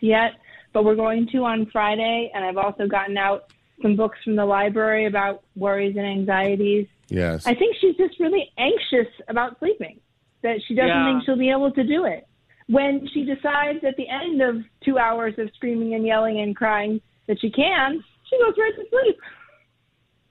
Yet, 0.00 0.32
but 0.72 0.84
we're 0.84 0.96
going 0.96 1.28
to 1.32 1.38
on 1.44 1.66
Friday, 1.72 2.30
and 2.34 2.44
I've 2.44 2.56
also 2.56 2.86
gotten 2.86 3.16
out 3.16 3.52
some 3.82 3.96
books 3.96 4.18
from 4.24 4.36
the 4.36 4.44
library 4.44 5.06
about 5.06 5.42
worries 5.54 5.96
and 5.96 6.06
anxieties. 6.06 6.86
Yes. 7.08 7.46
I 7.46 7.54
think 7.54 7.76
she's 7.80 7.96
just 7.96 8.18
really 8.18 8.50
anxious 8.58 9.12
about 9.28 9.58
sleeping, 9.58 10.00
that 10.42 10.56
she 10.66 10.74
doesn't 10.74 10.88
yeah. 10.88 11.12
think 11.12 11.24
she'll 11.24 11.38
be 11.38 11.50
able 11.50 11.70
to 11.72 11.84
do 11.84 12.04
it. 12.04 12.26
When 12.68 13.08
she 13.12 13.24
decides 13.24 13.84
at 13.84 13.96
the 13.96 14.08
end 14.08 14.42
of 14.42 14.56
two 14.84 14.98
hours 14.98 15.34
of 15.38 15.48
screaming 15.54 15.94
and 15.94 16.04
yelling 16.04 16.40
and 16.40 16.56
crying 16.56 17.00
that 17.28 17.40
she 17.40 17.50
can, 17.50 18.02
she 18.28 18.38
goes 18.38 18.54
right 18.58 18.72
to 18.76 18.84
sleep. 18.90 19.18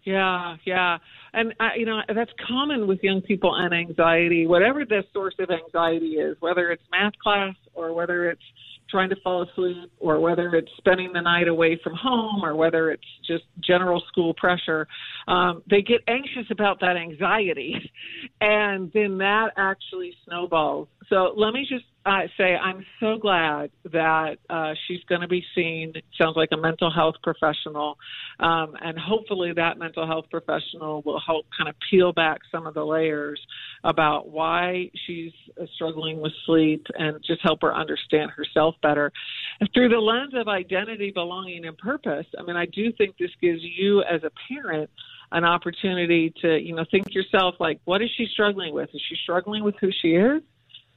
Yeah, 0.03 0.57
yeah. 0.65 0.97
And, 1.33 1.53
uh, 1.59 1.69
you 1.75 1.85
know, 1.85 2.01
that's 2.13 2.31
common 2.47 2.87
with 2.87 3.01
young 3.03 3.21
people 3.21 3.55
and 3.55 3.73
anxiety, 3.73 4.45
whatever 4.47 4.85
the 4.85 5.03
source 5.13 5.35
of 5.39 5.49
anxiety 5.49 6.13
is, 6.15 6.37
whether 6.41 6.71
it's 6.71 6.83
math 6.91 7.17
class 7.23 7.55
or 7.73 7.93
whether 7.93 8.29
it's 8.29 8.43
trying 8.95 9.09
to 9.09 9.15
fall 9.25 9.43
asleep 9.43 9.91
or 9.99 10.21
whether 10.21 10.55
it's 10.55 10.71
spending 10.77 11.11
the 11.11 11.19
night 11.19 11.49
away 11.49 11.77
from 11.83 11.93
home 11.93 12.45
or 12.45 12.55
whether 12.55 12.91
it's 12.91 13.03
just 13.27 13.43
general 13.59 14.01
school 14.07 14.33
pressure 14.35 14.87
um, 15.27 15.61
they 15.69 15.81
get 15.81 15.99
anxious 16.07 16.49
about 16.49 16.79
that 16.79 16.95
anxiety. 16.95 17.75
And 18.41 18.91
then 18.93 19.17
that 19.19 19.51
actually 19.57 20.13
snowballs 20.25 20.87
so 21.09 21.33
let 21.35 21.53
me 21.53 21.65
just 21.69 21.85
uh, 22.05 22.21
say 22.37 22.55
I'm 22.55 22.85
so 22.99 23.17
glad 23.17 23.71
that 23.91 24.37
uh, 24.49 24.73
she's 24.87 25.03
going 25.09 25.21
to 25.21 25.27
be 25.27 25.43
seen. 25.55 25.93
Sounds 26.19 26.35
like 26.35 26.49
a 26.53 26.57
mental 26.57 26.91
health 26.91 27.15
professional, 27.23 27.97
um, 28.39 28.75
and 28.81 28.97
hopefully 28.97 29.53
that 29.55 29.77
mental 29.77 30.05
health 30.05 30.25
professional 30.29 31.01
will 31.03 31.19
help 31.25 31.45
kind 31.57 31.67
of 31.67 31.75
peel 31.89 32.13
back 32.13 32.41
some 32.51 32.67
of 32.67 32.73
the 32.73 32.83
layers 32.83 33.39
about 33.83 34.29
why 34.29 34.89
she's 35.05 35.33
uh, 35.59 35.65
struggling 35.75 36.21
with 36.21 36.33
sleep 36.45 36.85
and 36.95 37.17
just 37.25 37.41
help 37.41 37.61
her 37.61 37.73
understand 37.73 38.31
herself 38.31 38.75
better. 38.81 39.11
And 39.59 39.69
through 39.73 39.89
the 39.89 39.97
lens 39.97 40.33
of 40.35 40.47
identity, 40.47 41.11
belonging, 41.11 41.65
and 41.65 41.77
purpose, 41.77 42.27
I 42.37 42.43
mean, 42.43 42.55
I 42.55 42.65
do 42.65 42.91
think 42.91 43.17
this 43.17 43.31
gives 43.41 43.61
you 43.61 44.01
as 44.01 44.21
a 44.23 44.31
parent 44.47 44.89
an 45.31 45.43
opportunity 45.43 46.33
to, 46.41 46.59
you 46.59 46.75
know, 46.75 46.85
think 46.91 47.13
yourself 47.13 47.55
like, 47.59 47.79
what 47.85 48.01
is 48.01 48.09
she 48.15 48.27
struggling 48.31 48.73
with? 48.73 48.89
Is 48.93 49.01
she 49.09 49.15
struggling 49.23 49.63
with 49.63 49.75
who 49.81 49.89
she 50.01 50.09
is? 50.09 50.43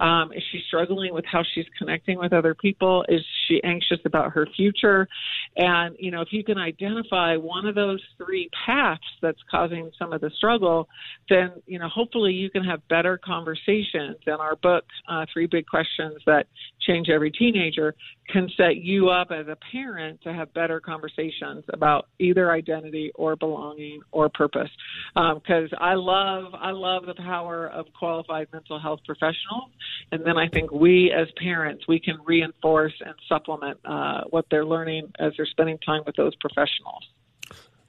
Um, 0.00 0.32
is 0.32 0.42
she 0.52 0.60
struggling 0.68 1.12
with 1.12 1.24
how 1.24 1.42
she's 1.54 1.66
connecting 1.76 2.18
with 2.18 2.32
other 2.32 2.54
people? 2.54 3.04
Is 3.08 3.20
she 3.46 3.60
anxious 3.64 3.98
about 4.04 4.32
her 4.32 4.46
future? 4.56 5.08
And, 5.56 5.96
you 5.98 6.10
know, 6.10 6.20
if 6.20 6.28
you 6.32 6.44
can 6.44 6.58
identify 6.58 7.36
one 7.36 7.66
of 7.66 7.74
those 7.74 8.00
three 8.16 8.50
paths 8.66 9.02
that's 9.20 9.38
causing 9.50 9.90
some 9.98 10.12
of 10.12 10.20
the 10.20 10.30
struggle, 10.36 10.88
then, 11.28 11.52
you 11.66 11.78
know, 11.78 11.88
hopefully 11.88 12.32
you 12.32 12.50
can 12.50 12.64
have 12.64 12.86
better 12.88 13.18
conversations. 13.18 14.16
And 14.26 14.36
our 14.38 14.56
book, 14.56 14.84
uh, 15.08 15.26
Three 15.32 15.46
Big 15.46 15.66
Questions 15.66 16.22
That 16.26 16.46
Change 16.88 17.08
Every 17.08 17.30
Teenager, 17.30 17.94
can 18.28 18.48
set 18.56 18.76
you 18.76 19.08
up 19.10 19.30
as 19.30 19.46
a 19.48 19.56
parent 19.72 20.22
to 20.22 20.32
have 20.32 20.52
better 20.54 20.80
conversations 20.80 21.64
about 21.72 22.08
either 22.18 22.50
identity 22.50 23.12
or 23.14 23.36
belonging 23.36 24.00
or 24.10 24.28
purpose. 24.28 24.70
Because 25.14 25.72
um, 25.72 25.78
I 25.78 25.94
love, 25.94 26.54
I 26.54 26.70
love 26.70 27.06
the 27.06 27.14
power 27.14 27.68
of 27.68 27.86
qualified 27.98 28.48
mental 28.52 28.80
health 28.80 29.00
professionals 29.06 29.70
and 30.12 30.24
then 30.24 30.38
I 30.38 30.48
think 30.48 30.70
we 30.70 31.12
as 31.12 31.28
parents 31.36 31.86
we 31.86 32.00
can 32.00 32.16
reinforce 32.24 32.94
and 33.04 33.14
supplement 33.28 33.78
uh, 33.84 34.22
what 34.30 34.46
they're 34.50 34.64
learning 34.64 35.12
as 35.18 35.32
they're 35.36 35.46
spending 35.46 35.78
time 35.78 36.02
with 36.06 36.16
those 36.16 36.34
professionals. 36.36 37.04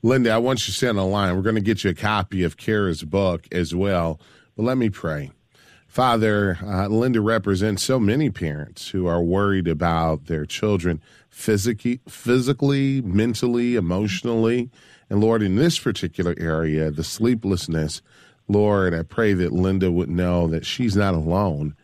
Linda, 0.01 0.31
I 0.31 0.37
want 0.37 0.59
you 0.61 0.71
to 0.71 0.71
stay 0.71 0.87
on 0.87 0.95
line. 0.97 1.35
We're 1.35 1.41
going 1.41 1.55
to 1.55 1.61
get 1.61 1.83
you 1.83 1.89
a 1.89 1.95
copy 1.95 2.43
of 2.43 2.57
Kara's 2.57 3.03
book 3.03 3.47
as 3.51 3.75
well. 3.75 4.19
But 4.55 4.63
let 4.63 4.77
me 4.77 4.89
pray. 4.89 5.31
Father, 5.89 6.59
uh, 6.63 6.87
Linda 6.87 7.19
represents 7.19 7.81
so 7.81 7.99
many 7.99 8.29
parents 8.29 8.89
who 8.89 9.07
are 9.07 9.23
worried 9.23 9.67
about 9.67 10.27
their 10.27 10.45
children 10.45 11.01
physically, 11.31 11.99
physically, 12.07 13.01
mentally, 13.01 13.75
emotionally. 13.75 14.69
And 15.09 15.19
Lord, 15.19 15.41
in 15.41 15.55
this 15.55 15.79
particular 15.79 16.35
area, 16.37 16.91
the 16.91 17.03
sleeplessness, 17.03 18.03
Lord, 18.47 18.93
I 18.93 19.01
pray 19.01 19.33
that 19.33 19.51
Linda 19.51 19.91
would 19.91 20.11
know 20.11 20.45
that 20.47 20.63
she's 20.63 20.95
not 20.95 21.15
alone. 21.15 21.75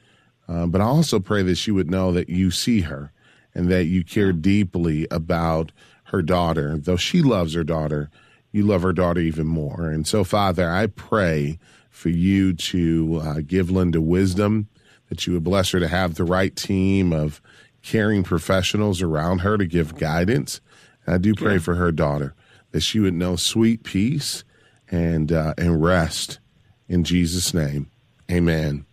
Uh, 0.48 0.68
but 0.68 0.82
I 0.82 0.86
also 0.86 1.20
pray 1.20 1.41
that 1.41 1.56
she 1.56 1.72
would 1.72 1.89
know 1.89 2.12
that 2.12 2.30
you 2.30 2.52
see 2.52 2.82
her 2.82 3.12
and 3.56 3.70
that 3.72 3.86
you 3.86 4.04
care 4.04 4.32
deeply 4.32 5.08
about 5.10 5.72
her 6.06 6.22
daughter. 6.22 6.78
Though 6.78 6.96
she 6.96 7.24
loves 7.24 7.56
her 7.56 7.63
daughter, 7.63 8.12
you 8.52 8.68
love 8.68 8.84
her 8.84 8.94
daughter 8.94 9.20
even 9.22 9.48
more. 9.48 9.89
And 9.89 10.06
so, 10.06 10.24
Father, 10.24 10.70
I 10.70 10.86
pray 10.86 11.58
for 11.95 12.10
you 12.10 12.53
to 12.53 13.21
uh, 13.23 13.36
give 13.47 13.71
Linda 13.71 14.01
wisdom, 14.01 14.67
that 15.08 15.25
you 15.25 15.34
would 15.34 15.45
bless 15.45 15.71
her 15.71 15.79
to 15.79 15.88
have 15.88 16.15
the 16.15 16.25
right 16.25 16.53
team 16.53 17.13
of 17.13 17.41
caring 17.81 18.21
professionals 18.21 19.01
around 19.01 19.39
her 19.39 19.58
to 19.58 19.65
give 19.65 19.95
guidance. 19.95 20.60
And 21.05 21.15
I 21.15 21.17
do 21.17 21.34
pray 21.34 21.53
yeah. 21.53 21.60
for 21.60 21.75
her 21.75 21.93
daughter 21.93 22.36
that 22.71 22.81
she 22.81 22.99
would 22.99 23.13
know 23.13 23.38
sweet 23.38 23.84
peace 23.84 24.43
and 24.91 25.31
uh, 25.31 25.53
and 25.58 25.81
rest 25.81 26.39
in 26.89 27.06
Jesus' 27.06 27.54
name. 27.54 27.89
Amen. 28.29 28.85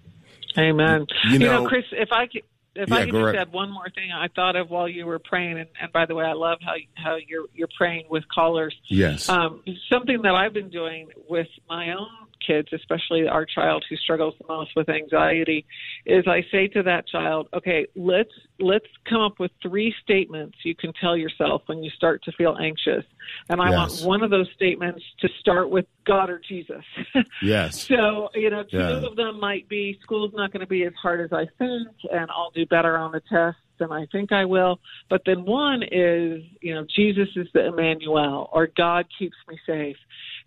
Amen. 0.56 1.06
You 1.24 1.38
know, 1.40 1.44
you 1.44 1.62
know 1.62 1.66
Chris, 1.68 1.84
if 1.90 2.10
I 2.12 2.26
could, 2.26 2.42
if 2.76 2.88
Yeah, 2.88 2.94
I 2.94 3.04
could 3.04 3.14
just 3.14 3.24
right- 3.24 3.36
add 3.36 3.52
one 3.52 3.70
more 3.70 3.88
thing, 3.90 4.12
I 4.12 4.28
thought 4.28 4.54
of 4.54 4.70
while 4.70 4.88
you 4.88 5.06
were 5.06 5.18
praying, 5.18 5.58
and, 5.58 5.68
and 5.80 5.92
by 5.92 6.06
the 6.06 6.14
way, 6.14 6.24
I 6.24 6.34
love 6.34 6.58
how 6.62 6.74
how 6.94 7.16
you're 7.16 7.46
you're 7.52 7.68
praying 7.76 8.04
with 8.10 8.22
callers. 8.28 8.76
Yes. 8.86 9.28
Um, 9.28 9.62
something 9.90 10.22
that 10.22 10.34
I've 10.34 10.52
been 10.52 10.70
doing 10.70 11.08
with 11.28 11.48
my 11.68 11.92
own 11.92 12.08
kids, 12.46 12.68
especially 12.72 13.28
our 13.28 13.46
child 13.46 13.84
who 13.88 13.96
struggles 13.96 14.34
the 14.40 14.46
most 14.48 14.70
with 14.76 14.88
anxiety, 14.88 15.64
is 16.06 16.24
I 16.26 16.42
say 16.50 16.68
to 16.68 16.82
that 16.84 17.06
child, 17.08 17.48
"Okay, 17.54 17.86
let's 17.96 18.32
let's 18.58 18.86
come 19.08 19.20
up 19.20 19.38
with 19.38 19.50
three 19.62 19.94
statements 20.02 20.58
you 20.64 20.74
can 20.74 20.92
tell 21.00 21.16
yourself 21.16 21.62
when 21.66 21.82
you 21.82 21.90
start 21.90 22.22
to 22.24 22.32
feel 22.32 22.56
anxious." 22.60 23.04
And 23.48 23.60
I 23.60 23.70
Yes. 23.70 23.78
want 23.78 24.08
one 24.08 24.22
of 24.22 24.30
those 24.30 24.50
statements 24.54 25.02
to 25.20 25.28
start 25.40 25.70
with 25.70 25.86
God 26.04 26.30
or 26.30 26.40
Jesus. 26.48 26.84
yes. 27.42 27.86
So, 27.86 28.30
you 28.34 28.50
know, 28.50 28.64
two 28.64 28.76
Yeah. 28.76 29.06
of 29.06 29.16
them 29.16 29.40
might 29.40 29.68
be 29.68 29.98
school's 30.02 30.32
not 30.34 30.52
going 30.52 30.60
to 30.60 30.66
be 30.66 30.84
as 30.84 30.94
hard 30.94 31.20
as 31.20 31.32
I 31.32 31.46
think, 31.58 31.88
and 32.10 32.30
I'll 32.30 32.50
do 32.50 32.66
better 32.66 32.96
on 32.96 33.12
the 33.12 33.20
tests 33.20 33.60
than 33.78 33.92
I 33.92 34.06
think 34.06 34.32
I 34.32 34.44
will. 34.44 34.80
But 35.08 35.22
then 35.26 35.44
one 35.44 35.82
is, 35.82 36.42
you 36.60 36.74
know, 36.74 36.84
Jesus 36.94 37.28
is 37.36 37.48
the 37.52 37.66
Emmanuel, 37.66 38.48
or 38.52 38.68
God 38.76 39.06
keeps 39.18 39.36
me 39.48 39.58
safe. 39.66 39.96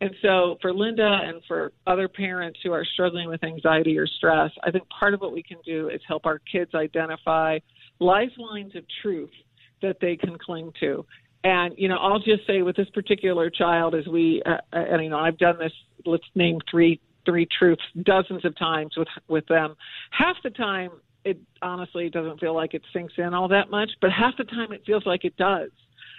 And 0.01 0.11
so 0.21 0.57
for 0.61 0.73
Linda 0.73 1.19
and 1.23 1.41
for 1.47 1.71
other 1.87 2.07
parents 2.07 2.59
who 2.63 2.71
are 2.71 2.85
struggling 2.85 3.29
with 3.29 3.43
anxiety 3.43 3.97
or 3.97 4.07
stress, 4.07 4.51
I 4.63 4.71
think 4.71 4.87
part 4.89 5.13
of 5.13 5.21
what 5.21 5.31
we 5.31 5.43
can 5.43 5.57
do 5.65 5.89
is 5.89 6.01
help 6.07 6.25
our 6.25 6.39
kids 6.39 6.71
identify 6.75 7.59
lifelines 7.99 8.75
of 8.75 8.83
truth 9.01 9.31
that 9.81 9.97
they 10.01 10.15
can 10.15 10.37
cling 10.37 10.71
to. 10.79 11.05
And 11.43 11.75
you 11.77 11.87
know, 11.87 11.97
I'll 11.97 12.19
just 12.19 12.45
say 12.47 12.61
with 12.61 12.75
this 12.75 12.89
particular 12.89 13.49
child, 13.49 13.93
as 13.95 14.07
we, 14.07 14.41
uh, 14.45 14.57
and 14.71 15.03
you 15.03 15.09
know, 15.09 15.19
I've 15.19 15.37
done 15.37 15.57
this. 15.59 15.71
Let's 16.05 16.25
name 16.33 16.59
three 16.69 16.99
three 17.25 17.47
truths 17.57 17.83
dozens 18.03 18.45
of 18.45 18.57
times 18.57 18.95
with 18.97 19.07
with 19.27 19.45
them. 19.47 19.75
Half 20.11 20.37
the 20.43 20.49
time, 20.49 20.91
it 21.23 21.39
honestly 21.61 22.09
doesn't 22.09 22.39
feel 22.39 22.55
like 22.55 22.73
it 22.73 22.83
sinks 22.93 23.13
in 23.17 23.33
all 23.33 23.47
that 23.49 23.69
much, 23.69 23.89
but 24.01 24.11
half 24.11 24.35
the 24.37 24.43
time 24.43 24.71
it 24.71 24.83
feels 24.85 25.05
like 25.05 25.25
it 25.25 25.35
does. 25.37 25.69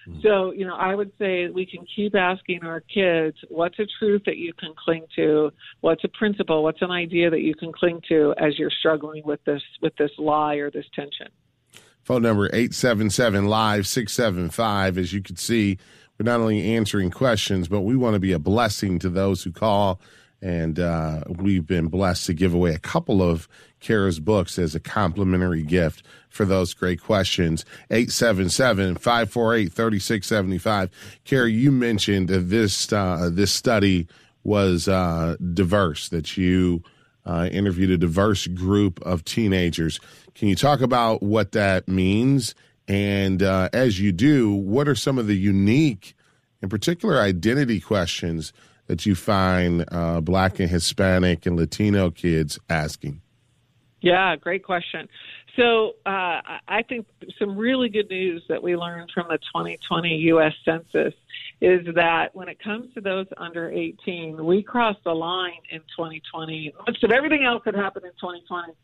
Mm-hmm. 0.09 0.21
So, 0.23 0.53
you 0.53 0.67
know, 0.67 0.77
I 0.77 0.95
would 0.95 1.13
say 1.19 1.49
we 1.49 1.67
can 1.67 1.87
keep 1.95 2.15
asking 2.15 2.63
our 2.63 2.81
kids, 2.81 3.37
what's 3.49 3.79
a 3.79 3.87
truth 3.99 4.23
that 4.27 4.37
you 4.37 4.53
can 4.53 4.75
cling 4.77 5.07
to? 5.17 5.51
What's 5.81 6.05
a 6.05 6.09
principle? 6.09 6.63
What's 6.63 6.83
an 6.83 6.91
idea 6.91 7.31
that 7.31 7.41
you 7.41 7.55
can 7.55 7.73
cling 7.73 8.01
to 8.09 8.35
as 8.39 8.59
you're 8.59 8.71
struggling 8.71 9.25
with 9.25 9.43
this 9.45 9.63
with 9.83 9.97
this 9.97 10.13
lie 10.19 10.57
or 10.57 10.71
this 10.71 10.87
tension? 10.95 11.29
Phone 12.03 12.23
number 12.23 12.47
877 12.47 13.47
Live 13.47 13.87
675. 13.87 14.99
As 14.99 15.13
you 15.13 15.21
can 15.21 15.37
see, 15.37 15.79
we're 16.19 16.25
not 16.25 16.41
only 16.41 16.75
answering 16.77 17.11
questions, 17.11 17.67
but 17.67 17.81
we 17.81 17.97
want 17.97 18.15
to 18.15 18.21
be 18.21 18.33
a 18.33 18.39
blessing 18.39 18.99
to 19.01 19.11
those 19.11 19.43
who 19.43 19.51
call. 19.51 20.01
And 20.47 20.79
uh, 20.79 21.23
we've 21.27 21.67
been 21.67 21.89
blessed 21.89 22.27
to 22.27 22.33
give 22.33 22.55
away 22.55 22.73
a 22.73 22.79
couple 22.79 23.21
of 23.21 23.49
Kara's 23.81 24.21
books 24.21 24.61
as 24.61 24.77
a 24.77 24.81
complimentary 24.81 25.65
gift 25.65 26.07
for 26.29 26.45
those 26.45 26.73
great 26.73 27.03
questions. 27.03 27.65
877 27.91 28.95
548 28.95 29.73
3675. 29.73 30.91
Kara, 31.25 31.51
you 31.51 31.73
mentioned 31.73 32.29
this, 32.29 32.93
uh, 32.93 33.29
this 33.33 33.51
study 33.51 34.07
was 34.45 34.87
uh, 34.87 35.35
diverse, 35.53 36.11
that 36.11 36.37
you 36.37 36.81
uh, 37.25 37.49
interviewed 37.51 37.91
a 37.91 37.99
diverse 37.99 38.47
group 38.47 39.03
of 39.03 39.25
teenagers. 39.25 39.99
Can 40.37 40.47
you 40.47 40.55
talk 40.55 40.81
about 40.81 41.25
what 41.25 41.51
that 41.53 41.89
means? 41.89 42.55
And 42.87 43.43
uh, 43.43 43.71
as 43.73 43.99
you 43.99 44.13
do, 44.13 44.55
what 44.55 44.87
are 44.87 44.95
some 44.95 45.19
of 45.19 45.27
the 45.27 45.37
unique, 45.37 46.15
in 46.63 46.69
particular, 46.69 47.19
identity 47.19 47.81
questions 47.81 48.53
that 48.87 49.07
you 49.07 49.15
find 49.15 49.85
uh, 49.91 50.21
Black 50.21 50.61
and 50.61 50.71
Hispanic 50.71 51.47
and 51.47 51.57
Latino 51.57 52.11
kids 52.11 52.59
asking? 52.69 53.21
Yeah, 54.01 54.37
great 54.37 54.65
question. 54.65 55.09
So 55.57 55.95
uh, 56.05 56.41
I- 56.69 56.83
think 56.89 57.07
some 57.39 57.57
really 57.57 57.89
good 57.89 58.09
news 58.11 58.45
that 58.49 58.63
we 58.63 58.77
learned 58.77 59.11
from 59.13 59.27
the 59.29 59.39
2020 59.39 60.09
U.S. 60.17 60.53
Census 60.65 61.15
is 61.61 61.87
that 61.95 62.35
when 62.35 62.49
it 62.49 62.63
comes 62.63 62.93
to 62.95 63.01
those 63.01 63.27
under 63.39 63.71
18, 63.71 64.45
we 64.45 64.63
crossed 64.63 65.03
the 65.05 65.15
line 65.15 65.63
in 65.71 65.81
2020. 65.97 66.75
Most 66.87 67.03
of 67.03 67.11
everything 67.11 67.45
else 67.45 67.63
that 67.65 67.75
happened 67.75 68.05
in 68.05 68.13
2020, 68.13 68.75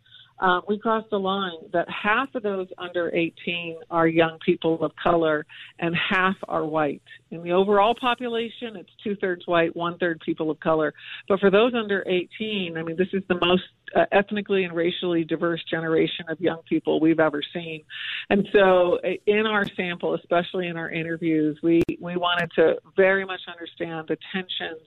uh, 0.43 0.61
we 0.67 0.77
crossed 0.77 1.09
the 1.11 1.19
line 1.19 1.53
that 1.73 1.87
half 1.89 2.29
of 2.35 2.43
those 2.43 2.67
under 2.77 3.15
18 3.15 3.77
are 3.91 4.09
young 4.09 4.39
people 4.45 4.83
of 4.85 4.91
color 5.01 5.47
and 5.79 5.95
half 5.95 6.35
are 6.49 6.65
white. 6.65 7.01
In 7.31 7.45
the 7.45 7.53
overall 7.53 7.95
population, 7.99 8.75
it's 8.75 8.91
two 9.05 9.15
thirds 9.17 9.47
white, 9.47 9.75
one 9.77 9.99
third 9.99 10.21
people 10.27 10.51
of 10.51 10.59
color. 10.59 10.95
But 11.29 11.39
for 11.39 11.49
those 11.49 11.75
under 11.75 12.05
18, 12.09 12.77
I 12.77 12.83
mean, 12.83 12.97
this 12.97 13.07
is 13.13 13.23
the 13.29 13.39
most 13.41 13.63
uh, 13.95 14.07
ethnically 14.11 14.65
and 14.65 14.75
racially 14.75 15.23
diverse 15.23 15.63
generation 15.71 16.25
of 16.29 16.41
young 16.41 16.63
people 16.69 16.99
we've 16.99 17.21
ever 17.21 17.41
seen. 17.55 17.85
And 18.29 18.49
so, 18.53 18.99
uh, 19.05 19.11
in 19.27 19.47
our 19.47 19.65
sample, 19.77 20.15
especially 20.15 20.67
in 20.67 20.77
our 20.77 20.91
interviews, 20.91 21.57
we, 21.63 21.83
we 22.01 22.17
wanted 22.17 22.51
to 22.57 22.75
very 22.97 23.25
much 23.25 23.43
understand 23.47 24.09
the 24.09 24.17
tensions 24.33 24.83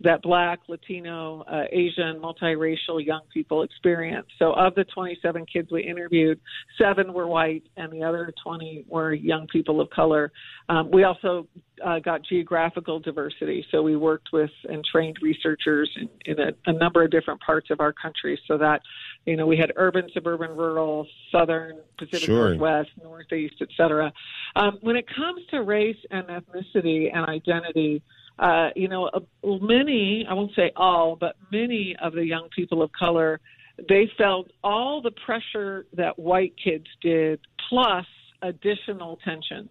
that 0.00 0.22
Black, 0.22 0.60
Latino, 0.68 1.42
uh, 1.50 1.64
Asian, 1.72 2.20
multiracial 2.20 3.04
young 3.04 3.22
people 3.32 3.62
experience. 3.62 4.26
So, 4.38 4.52
of 4.52 4.74
the 4.74 4.84
27 4.84 5.46
kids 5.52 5.70
we 5.72 5.82
interviewed, 5.82 6.40
seven 6.80 7.12
were 7.12 7.26
white, 7.26 7.64
and 7.76 7.92
the 7.92 8.04
other 8.04 8.32
20 8.44 8.84
were 8.88 9.12
young 9.12 9.46
people 9.48 9.80
of 9.80 9.90
color. 9.90 10.30
Um, 10.68 10.90
we 10.90 11.04
also 11.04 11.48
uh, 11.84 11.98
got 11.98 12.22
geographical 12.24 13.00
diversity. 13.00 13.64
So 13.70 13.82
we 13.82 13.96
worked 13.96 14.28
with 14.32 14.50
and 14.64 14.84
trained 14.84 15.16
researchers 15.22 15.90
in, 15.96 16.08
in 16.26 16.40
a, 16.40 16.70
a 16.70 16.72
number 16.72 17.04
of 17.04 17.10
different 17.10 17.40
parts 17.40 17.70
of 17.70 17.80
our 17.80 17.92
country 17.92 18.40
so 18.46 18.58
that, 18.58 18.80
you 19.26 19.36
know, 19.36 19.46
we 19.46 19.56
had 19.56 19.72
urban, 19.76 20.08
suburban, 20.12 20.56
rural, 20.56 21.06
southern, 21.30 21.78
Pacific 21.98 22.26
Sure. 22.26 22.48
Northwest, 22.50 22.90
Northeast, 23.02 23.56
et 23.60 23.68
cetera. 23.76 24.12
Um, 24.56 24.78
when 24.80 24.96
it 24.96 25.06
comes 25.14 25.42
to 25.50 25.62
race 25.62 25.96
and 26.10 26.26
ethnicity 26.26 27.14
and 27.14 27.26
identity, 27.26 28.02
uh, 28.38 28.70
you 28.76 28.88
know, 28.88 29.06
uh, 29.06 29.20
many, 29.42 30.26
I 30.28 30.34
won't 30.34 30.54
say 30.54 30.70
all, 30.76 31.16
but 31.16 31.36
many 31.50 31.96
of 32.00 32.12
the 32.12 32.24
young 32.24 32.48
people 32.54 32.82
of 32.82 32.90
color, 32.92 33.40
they 33.88 34.10
felt 34.16 34.50
all 34.62 35.02
the 35.02 35.12
pressure 35.24 35.86
that 35.96 36.18
white 36.18 36.54
kids 36.62 36.86
did, 37.02 37.40
plus 37.68 38.06
additional 38.42 39.18
tensions. 39.24 39.70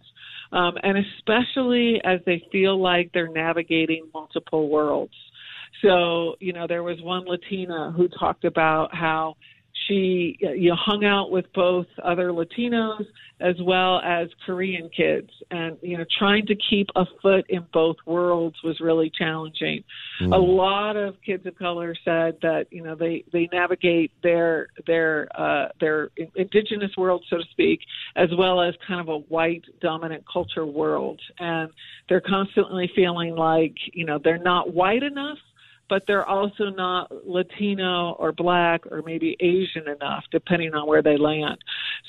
Um, 0.52 0.74
and 0.82 0.96
especially 0.98 2.00
as 2.04 2.20
they 2.24 2.42
feel 2.50 2.80
like 2.80 3.10
they're 3.12 3.28
navigating 3.28 4.08
multiple 4.14 4.70
worlds. 4.70 5.12
So, 5.82 6.36
you 6.40 6.52
know, 6.54 6.66
there 6.66 6.82
was 6.82 7.00
one 7.02 7.26
Latina 7.26 7.92
who 7.94 8.08
talked 8.08 8.44
about 8.44 8.94
how 8.94 9.36
she 9.86 10.36
you 10.40 10.70
know, 10.70 10.76
hung 10.76 11.04
out 11.04 11.30
with 11.30 11.46
both 11.54 11.86
other 12.02 12.30
Latinos 12.30 13.04
as 13.40 13.54
well 13.62 14.00
as 14.00 14.28
Korean 14.44 14.90
kids, 14.94 15.30
and 15.50 15.76
you 15.80 15.96
know, 15.96 16.04
trying 16.18 16.46
to 16.46 16.56
keep 16.68 16.88
a 16.96 17.04
foot 17.22 17.44
in 17.48 17.64
both 17.72 17.96
worlds 18.04 18.56
was 18.64 18.80
really 18.80 19.12
challenging. 19.16 19.84
A 20.20 20.38
lot 20.38 20.96
of 20.96 21.14
kids 21.24 21.46
of 21.46 21.56
color 21.56 21.94
said 22.04 22.38
that 22.42 22.66
you 22.70 22.82
know 22.82 22.96
they 22.96 23.24
they 23.32 23.48
navigate 23.52 24.10
their 24.22 24.68
their 24.86 25.28
uh, 25.38 25.68
their 25.80 26.10
indigenous 26.34 26.90
world, 26.96 27.24
so 27.30 27.36
to 27.36 27.44
speak, 27.52 27.80
as 28.16 28.28
well 28.36 28.60
as 28.60 28.74
kind 28.86 29.00
of 29.00 29.08
a 29.08 29.18
white 29.18 29.64
dominant 29.80 30.24
culture 30.30 30.66
world, 30.66 31.20
and 31.38 31.70
they're 32.08 32.20
constantly 32.20 32.90
feeling 32.96 33.36
like 33.36 33.74
you 33.92 34.04
know 34.04 34.18
they're 34.22 34.38
not 34.38 34.74
white 34.74 35.04
enough 35.04 35.38
but 35.88 36.04
they're 36.06 36.26
also 36.26 36.70
not 36.70 37.10
Latino 37.26 38.12
or 38.18 38.32
black 38.32 38.86
or 38.90 39.02
maybe 39.04 39.36
Asian 39.40 39.88
enough, 39.88 40.24
depending 40.30 40.74
on 40.74 40.86
where 40.86 41.02
they 41.02 41.16
land. 41.16 41.58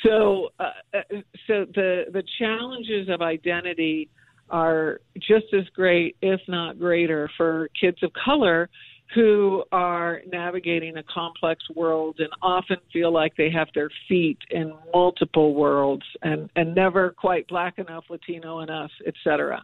So, 0.04 0.50
uh, 0.60 0.72
uh, 0.94 1.02
so 1.48 1.66
the 1.74 2.06
the 2.12 2.24
challenges 2.38 3.10
of 3.10 3.22
identity 3.22 4.10
are 4.50 5.02
just 5.16 5.54
as 5.54 5.66
great, 5.76 6.16
if 6.22 6.42
not 6.48 6.80
greater, 6.80 7.30
for 7.38 7.70
kids 7.80 8.02
of 8.02 8.12
color 8.14 8.70
who 9.16 9.64
are 9.72 10.22
navigating 10.32 10.98
a 10.98 11.04
complex 11.04 11.64
world 11.76 12.16
and 12.20 12.30
often 12.42 12.78
feel 12.94 13.12
like 13.12 13.36
they 13.38 13.50
have 13.50 13.68
their 13.74 13.90
feet 14.08 14.38
in 14.52 14.72
multiple 14.94 15.56
worlds 15.56 16.06
and, 16.22 16.50
and 16.56 16.76
never 16.76 17.12
quite 17.12 17.48
black 17.48 17.80
enough, 17.80 18.04
Latino 18.10 18.60
enough, 18.60 18.92
et 19.08 19.16
cetera. 19.24 19.64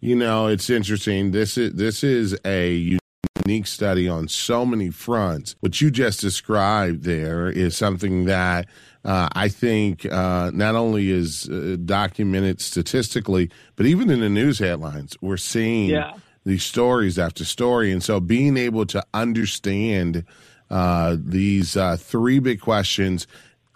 You 0.00 0.16
know, 0.16 0.46
it's 0.46 0.70
interesting. 0.70 1.32
This 1.32 1.58
is 1.58 1.74
this 1.74 2.04
is 2.04 2.38
a 2.44 2.98
unique 3.46 3.66
study 3.66 4.08
on 4.08 4.26
so 4.26 4.66
many 4.66 4.90
fronts. 4.90 5.54
What 5.60 5.80
you 5.80 5.90
just 5.90 6.20
described 6.20 7.04
there 7.04 7.48
is 7.48 7.76
something 7.76 8.24
that 8.24 8.66
uh, 9.04 9.28
I 9.32 9.48
think 9.48 10.04
uh, 10.04 10.50
not 10.52 10.74
only 10.74 11.10
is 11.12 11.48
uh, 11.48 11.76
documented 11.84 12.60
statistically, 12.60 13.48
but 13.76 13.86
even 13.86 14.10
in 14.10 14.18
the 14.20 14.28
news 14.28 14.58
headlines, 14.58 15.16
we're 15.20 15.36
seeing 15.36 15.90
Yeah. 15.90 16.14
these 16.44 16.64
stories 16.64 17.18
after 17.20 17.44
story. 17.44 17.92
And 17.92 18.02
so 18.02 18.18
being 18.18 18.56
able 18.56 18.84
to 18.86 19.04
understand 19.14 20.24
uh, 20.68 21.16
these 21.16 21.76
uh, 21.76 21.96
three 21.96 22.40
big 22.40 22.60
questions 22.60 23.28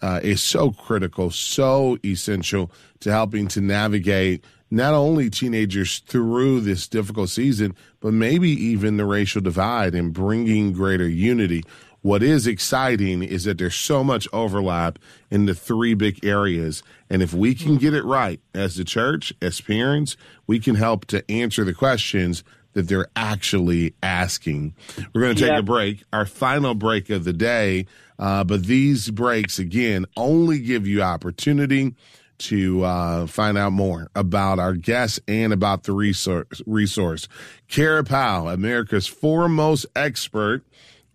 uh, 0.02 0.18
is 0.24 0.42
so 0.42 0.72
critical, 0.72 1.30
so 1.30 1.96
essential 2.04 2.72
to 2.98 3.12
helping 3.12 3.46
to 3.48 3.60
navigate 3.60 4.42
not 4.72 4.94
only 4.94 5.30
teenagers 5.30 6.00
through 6.00 6.60
this 6.60 6.88
difficult 6.88 7.28
season, 7.28 7.74
but 8.00 8.12
maybe 8.12 8.50
even 8.50 8.96
the 8.96 9.04
racial 9.04 9.40
divide 9.40 9.94
and 9.94 10.12
bringing 10.12 10.72
greater 10.72 11.08
unity. 11.08 11.64
What 12.02 12.22
is 12.22 12.46
exciting 12.46 13.22
is 13.22 13.44
that 13.44 13.58
there's 13.58 13.74
so 13.74 14.02
much 14.02 14.26
overlap 14.32 14.98
in 15.30 15.44
the 15.44 15.54
three 15.54 15.92
big 15.92 16.24
areas. 16.24 16.82
And 17.10 17.22
if 17.22 17.34
we 17.34 17.54
can 17.54 17.76
get 17.76 17.92
it 17.92 18.04
right 18.04 18.40
as 18.54 18.76
the 18.76 18.84
church, 18.84 19.34
as 19.42 19.60
parents, 19.60 20.16
we 20.46 20.58
can 20.58 20.76
help 20.76 21.04
to 21.06 21.30
answer 21.30 21.62
the 21.62 21.74
questions 21.74 22.42
that 22.72 22.88
they're 22.88 23.08
actually 23.16 23.94
asking. 24.02 24.74
We're 25.12 25.22
going 25.22 25.36
to 25.36 25.48
take 25.48 25.58
a 25.58 25.62
break, 25.62 26.04
our 26.12 26.24
final 26.24 26.74
break 26.74 27.10
of 27.10 27.24
the 27.24 27.32
day. 27.32 27.86
Uh, 28.18 28.44
but 28.44 28.64
these 28.64 29.10
breaks, 29.10 29.58
again, 29.58 30.06
only 30.16 30.58
give 30.58 30.86
you 30.86 31.02
opportunity 31.02 31.94
to 32.40 32.84
uh, 32.84 33.26
find 33.26 33.58
out 33.58 33.72
more 33.72 34.10
about 34.14 34.58
our 34.58 34.74
guests 34.74 35.20
and 35.28 35.52
about 35.52 35.84
the 35.84 35.92
resource. 35.92 36.62
resource. 36.66 37.28
Kara 37.68 38.02
Powell, 38.02 38.48
America's 38.48 39.06
foremost 39.06 39.86
expert 39.94 40.62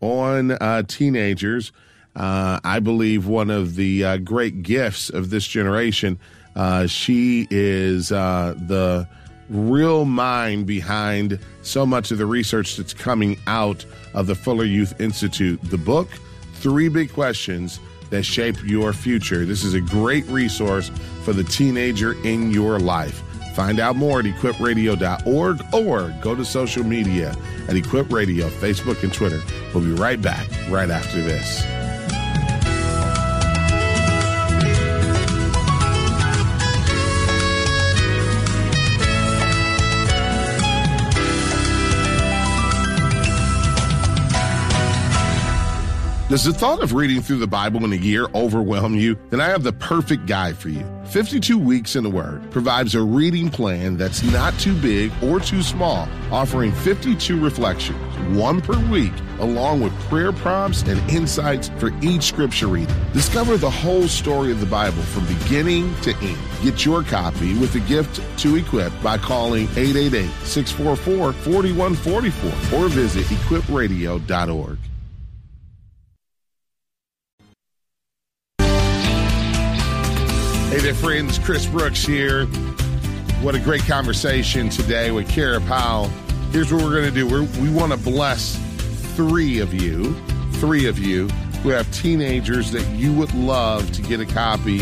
on 0.02 0.52
uh, 0.52 0.84
teenagers. 0.88 1.72
Uh, 2.16 2.60
I 2.64 2.80
believe 2.80 3.28
one 3.28 3.50
of 3.50 3.76
the 3.76 4.06
uh, 4.06 4.18
great 4.18 4.62
gifts 4.64 5.10
of 5.10 5.30
this 5.32 5.46
generation. 5.48 6.20
Uh, 6.56 6.88
she 6.88 7.48
is 7.50 8.12
uh, 8.12 8.54
the 8.68 9.08
real 9.50 10.06
mind 10.06 10.66
behind 10.66 11.40
so 11.62 11.86
much 11.86 12.12
of 12.12 12.18
the 12.18 12.26
research 12.26 12.78
that's 12.78 12.94
coming 12.94 13.38
out 13.48 13.86
of 14.14 14.28
the 14.28 14.36
Fuller 14.36 14.64
Youth 14.64 15.00
Institute. 15.02 15.60
The 15.64 15.78
book, 15.78 16.10
Three 16.54 16.88
Big 16.88 17.12
Questions 17.12 17.80
That 18.16 18.24
Shape 18.24 18.64
Your 18.64 18.94
Future. 18.94 19.44
This 19.44 19.66
is 19.66 19.74
a 19.74 19.82
great 19.82 20.26
resource 20.28 20.90
for 21.24 21.34
the 21.34 21.44
teenager 21.44 22.14
in 22.26 22.50
your 22.50 22.80
life. 22.80 23.22
Find 23.56 23.78
out 23.78 23.98
more 23.98 24.20
at 24.20 24.26
equipradio.org 24.26 25.62
or 25.74 26.16
go 26.22 26.34
to 26.34 26.46
social 26.46 26.86
media 26.86 27.36
at 27.68 27.76
Equip 27.76 28.14
Radio, 28.14 28.48
Facebook, 28.48 29.04
and 29.04 29.14
Twitter. 29.14 29.42
We'll 29.74 29.84
be 29.84 29.92
right 29.92 30.22
back 30.22 30.48
right 30.70 30.90
after 30.90 31.22
this. 31.22 31.75
Does 46.36 46.44
the 46.44 46.52
thought 46.52 46.84
of 46.84 46.92
reading 46.92 47.22
through 47.22 47.38
the 47.38 47.48
Bible 47.48 47.86
in 47.86 47.94
a 47.94 47.96
year 47.96 48.28
overwhelm 48.36 48.94
you? 48.94 49.18
Then 49.30 49.40
I 49.40 49.48
have 49.48 49.64
the 49.64 49.72
perfect 49.72 50.26
guide 50.26 50.58
for 50.58 50.68
you. 50.68 50.86
52 51.06 51.58
Weeks 51.58 51.96
in 51.96 52.04
the 52.04 52.10
Word 52.10 52.52
provides 52.52 52.94
a 52.94 53.02
reading 53.02 53.50
plan 53.50 53.96
that's 53.96 54.22
not 54.22 54.54
too 54.60 54.76
big 54.82 55.14
or 55.24 55.40
too 55.40 55.62
small, 55.62 56.10
offering 56.34 56.74
52 56.74 57.40
reflections, 57.42 57.98
one 58.38 58.60
per 58.60 58.78
week, 58.90 59.14
along 59.40 59.80
with 59.80 59.98
prayer 60.10 60.34
prompts 60.34 60.82
and 60.82 61.00
insights 61.10 61.70
for 61.78 61.94
each 62.02 62.24
scripture 62.24 62.68
reading. 62.68 62.94
Discover 63.14 63.56
the 63.56 63.72
whole 63.72 64.10
story 64.10 64.52
of 64.52 64.60
the 64.60 64.66
Bible 64.66 65.04
from 65.04 65.26
beginning 65.28 65.96
to 66.02 66.14
end. 66.18 66.38
Get 66.62 66.84
your 66.84 67.04
copy 67.04 67.58
with 67.60 67.74
a 67.76 67.80
gift 67.80 68.22
to 68.40 68.58
equip 68.58 68.92
by 69.02 69.18
calling 69.18 69.70
888 69.78 70.30
644 70.44 71.32
4144 71.32 72.78
or 72.78 72.90
visit 72.90 73.26
equipradio.org. 73.28 74.80
Hey 80.76 80.82
there, 80.82 80.94
friends. 80.94 81.40
Chris 81.40 81.66
Brooks 81.66 82.04
here. 82.04 82.48
What 83.42 83.56
a 83.56 83.60
great 83.60 83.84
conversation 83.84 84.68
today 84.68 85.10
with 85.10 85.30
Kara 85.30 85.62
Powell. 85.62 86.10
Here's 86.52 86.70
what 86.70 86.84
we're 86.84 86.92
going 86.92 87.06
to 87.06 87.12
do 87.12 87.26
we're, 87.26 87.44
we 87.62 87.70
want 87.70 87.94
to 87.94 87.98
bless 87.98 88.58
three 89.16 89.60
of 89.60 89.74
you, 89.74 90.14
three 90.56 90.86
of 90.86 91.00
you 91.00 91.30
who 91.64 91.70
have 91.70 91.90
teenagers 91.94 92.72
that 92.72 92.86
you 92.90 93.14
would 93.14 93.34
love 93.34 93.90
to 93.94 94.02
get 94.02 94.20
a 94.20 94.26
copy 94.26 94.82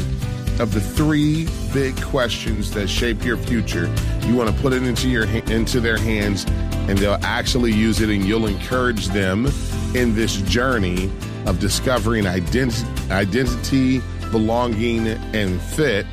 of 0.60 0.74
the 0.74 0.82
three 0.82 1.48
big 1.74 1.96
questions 2.02 2.72
that 2.72 2.88
shape 2.90 3.24
your 3.24 3.38
future. 3.38 3.86
You 4.22 4.36
want 4.36 4.50
to 4.50 4.62
put 4.64 4.74
it 4.74 4.82
into 4.82 5.08
your 5.08 5.26
into 5.26 5.80
their 5.80 5.98
hands, 5.98 6.44
and 6.90 6.98
they'll 6.98 7.20
actually 7.22 7.72
use 7.72 8.02
it, 8.02 8.10
and 8.10 8.26
you'll 8.26 8.48
encourage 8.48 9.10
them 9.10 9.46
in 9.94 10.16
this 10.16 10.38
journey 10.42 11.12
of 11.46 11.60
discovering 11.60 12.24
identi- 12.24 13.12
identity 13.12 14.02
belonging 14.34 15.08
and 15.08 15.62
fit, 15.62 16.08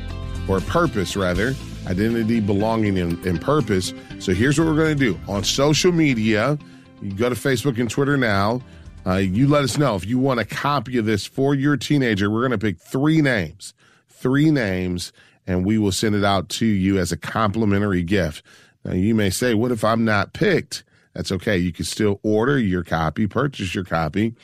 or 0.47 0.61
purpose 0.61 1.15
rather, 1.15 1.55
identity, 1.87 2.39
belonging, 2.39 2.99
and, 2.99 3.17
and 3.25 3.41
purpose. 3.41 3.95
So 4.19 4.31
here's 4.31 4.59
what 4.59 4.67
we're 4.67 4.75
going 4.75 4.95
to 4.95 5.13
do 5.13 5.19
on 5.27 5.43
social 5.43 5.91
media. 5.91 6.59
You 7.01 7.13
go 7.13 7.29
to 7.29 7.35
Facebook 7.35 7.79
and 7.79 7.89
Twitter 7.89 8.17
now. 8.17 8.61
Uh, 9.07 9.15
you 9.15 9.47
let 9.47 9.63
us 9.63 9.79
know 9.79 9.95
if 9.95 10.05
you 10.05 10.19
want 10.19 10.39
a 10.39 10.45
copy 10.45 10.99
of 10.99 11.05
this 11.05 11.25
for 11.25 11.55
your 11.55 11.77
teenager. 11.77 12.29
We're 12.29 12.47
going 12.47 12.51
to 12.51 12.59
pick 12.59 12.77
three 12.77 13.23
names, 13.23 13.73
three 14.07 14.51
names, 14.51 15.11
and 15.47 15.65
we 15.65 15.79
will 15.79 15.91
send 15.91 16.13
it 16.13 16.23
out 16.23 16.47
to 16.49 16.65
you 16.67 16.99
as 16.99 17.11
a 17.11 17.17
complimentary 17.17 18.03
gift. 18.03 18.45
Now, 18.85 18.93
you 18.93 19.15
may 19.15 19.31
say, 19.31 19.55
What 19.55 19.71
if 19.71 19.83
I'm 19.83 20.05
not 20.05 20.33
picked? 20.33 20.83
That's 21.15 21.31
okay. 21.31 21.57
You 21.57 21.73
can 21.73 21.85
still 21.85 22.19
order 22.21 22.59
your 22.59 22.83
copy, 22.83 23.25
purchase 23.25 23.73
your 23.73 23.83
copy. 23.83 24.35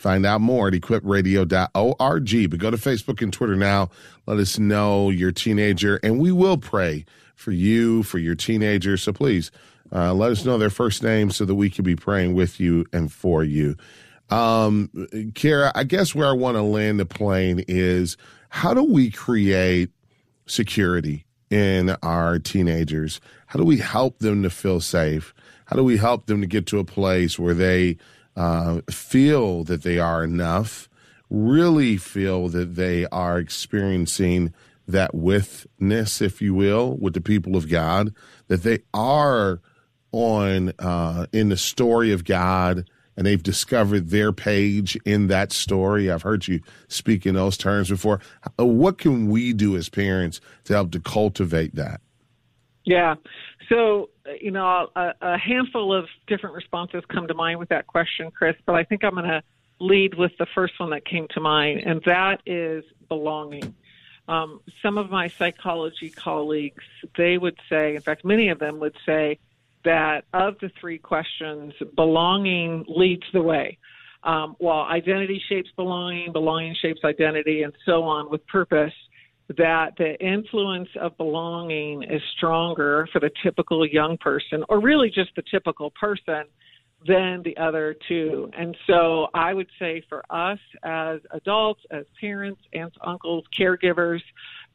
Find 0.00 0.24
out 0.24 0.40
more 0.40 0.68
at 0.68 0.72
equipradio.org. 0.72 2.50
But 2.50 2.58
go 2.58 2.70
to 2.70 2.76
Facebook 2.78 3.20
and 3.20 3.30
Twitter 3.30 3.54
now. 3.54 3.90
Let 4.24 4.38
us 4.38 4.58
know 4.58 5.10
your 5.10 5.30
teenager, 5.30 6.00
and 6.02 6.18
we 6.18 6.32
will 6.32 6.56
pray 6.56 7.04
for 7.34 7.52
you, 7.52 8.02
for 8.02 8.16
your 8.16 8.34
teenager. 8.34 8.96
So 8.96 9.12
please 9.12 9.50
uh, 9.92 10.14
let 10.14 10.32
us 10.32 10.42
know 10.46 10.56
their 10.56 10.70
first 10.70 11.02
name 11.02 11.30
so 11.30 11.44
that 11.44 11.54
we 11.54 11.68
can 11.68 11.84
be 11.84 11.96
praying 11.96 12.32
with 12.32 12.58
you 12.58 12.86
and 12.94 13.12
for 13.12 13.44
you. 13.44 13.76
Um, 14.30 14.88
Kara, 15.34 15.70
I 15.74 15.84
guess 15.84 16.14
where 16.14 16.28
I 16.28 16.32
want 16.32 16.56
to 16.56 16.62
land 16.62 16.98
the 16.98 17.04
plane 17.04 17.62
is 17.68 18.16
how 18.48 18.72
do 18.72 18.82
we 18.82 19.10
create 19.10 19.90
security 20.46 21.26
in 21.50 21.90
our 22.02 22.38
teenagers? 22.38 23.20
How 23.48 23.58
do 23.58 23.66
we 23.66 23.76
help 23.76 24.20
them 24.20 24.44
to 24.44 24.48
feel 24.48 24.80
safe? 24.80 25.34
How 25.66 25.76
do 25.76 25.84
we 25.84 25.98
help 25.98 26.24
them 26.24 26.40
to 26.40 26.46
get 26.46 26.66
to 26.68 26.78
a 26.78 26.84
place 26.84 27.38
where 27.38 27.52
they 27.54 27.98
uh, 28.36 28.80
feel 28.90 29.64
that 29.64 29.82
they 29.82 29.98
are 29.98 30.24
enough, 30.24 30.88
really 31.28 31.96
feel 31.96 32.48
that 32.48 32.74
they 32.76 33.06
are 33.06 33.38
experiencing 33.38 34.52
that 34.86 35.14
withness, 35.14 36.20
if 36.20 36.42
you 36.42 36.54
will, 36.54 36.96
with 36.96 37.14
the 37.14 37.20
people 37.20 37.56
of 37.56 37.68
God, 37.68 38.14
that 38.48 38.62
they 38.62 38.80
are 38.92 39.60
on 40.12 40.72
uh, 40.78 41.26
in 41.32 41.48
the 41.48 41.56
story 41.56 42.12
of 42.12 42.24
God 42.24 42.88
and 43.16 43.26
they've 43.26 43.42
discovered 43.42 44.08
their 44.08 44.32
page 44.32 44.96
in 45.04 45.26
that 45.26 45.52
story. 45.52 46.10
I've 46.10 46.22
heard 46.22 46.48
you 46.48 46.60
speak 46.88 47.26
in 47.26 47.34
those 47.34 47.56
terms 47.56 47.90
before. 47.90 48.20
What 48.56 48.98
can 48.98 49.28
we 49.28 49.52
do 49.52 49.76
as 49.76 49.88
parents 49.88 50.40
to 50.64 50.72
help 50.72 50.92
to 50.92 51.00
cultivate 51.00 51.74
that? 51.74 52.00
Yeah. 52.84 53.16
So 53.68 54.08
you 54.40 54.50
know, 54.50 54.88
a, 54.94 55.12
a 55.20 55.38
handful 55.38 55.94
of 55.94 56.06
different 56.26 56.54
responses 56.54 57.02
come 57.08 57.26
to 57.28 57.34
mind 57.34 57.58
with 57.58 57.70
that 57.70 57.86
question, 57.86 58.30
Chris, 58.30 58.56
but 58.66 58.74
I 58.74 58.84
think 58.84 59.04
I'm 59.04 59.14
going 59.14 59.24
to 59.24 59.42
lead 59.80 60.14
with 60.14 60.32
the 60.38 60.46
first 60.54 60.78
one 60.78 60.90
that 60.90 61.04
came 61.04 61.26
to 61.30 61.40
mind, 61.40 61.80
and 61.80 62.02
that 62.04 62.42
is 62.46 62.84
belonging. 63.08 63.74
Um, 64.28 64.60
some 64.82 64.98
of 64.98 65.10
my 65.10 65.28
psychology 65.28 66.10
colleagues, 66.10 66.84
they 67.16 67.38
would 67.38 67.58
say, 67.68 67.96
in 67.96 68.02
fact, 68.02 68.24
many 68.24 68.48
of 68.50 68.58
them 68.58 68.78
would 68.78 68.96
say 69.04 69.38
that 69.84 70.24
of 70.32 70.58
the 70.60 70.70
three 70.80 70.98
questions, 70.98 71.72
belonging 71.96 72.84
leads 72.86 73.24
the 73.32 73.42
way. 73.42 73.78
Um, 74.22 74.54
while 74.58 74.84
identity 74.84 75.42
shapes 75.48 75.70
belonging, 75.74 76.32
belonging 76.32 76.76
shapes 76.80 77.00
identity, 77.04 77.62
and 77.62 77.72
so 77.86 78.02
on 78.04 78.30
with 78.30 78.46
purpose, 78.46 78.92
that 79.56 79.92
the 79.98 80.18
influence 80.20 80.88
of 81.00 81.16
belonging 81.16 82.02
is 82.04 82.22
stronger 82.36 83.08
for 83.12 83.20
the 83.20 83.30
typical 83.42 83.86
young 83.86 84.16
person, 84.18 84.64
or 84.68 84.80
really 84.80 85.10
just 85.10 85.30
the 85.36 85.42
typical 85.50 85.90
person, 86.00 86.44
than 87.06 87.42
the 87.44 87.56
other 87.56 87.96
two. 88.08 88.50
And 88.56 88.76
so 88.86 89.28
I 89.32 89.54
would 89.54 89.68
say 89.78 90.02
for 90.08 90.22
us 90.30 90.58
as 90.82 91.20
adults, 91.30 91.80
as 91.90 92.04
parents, 92.20 92.60
aunts, 92.74 92.96
uncles, 93.02 93.44
caregivers, 93.58 94.20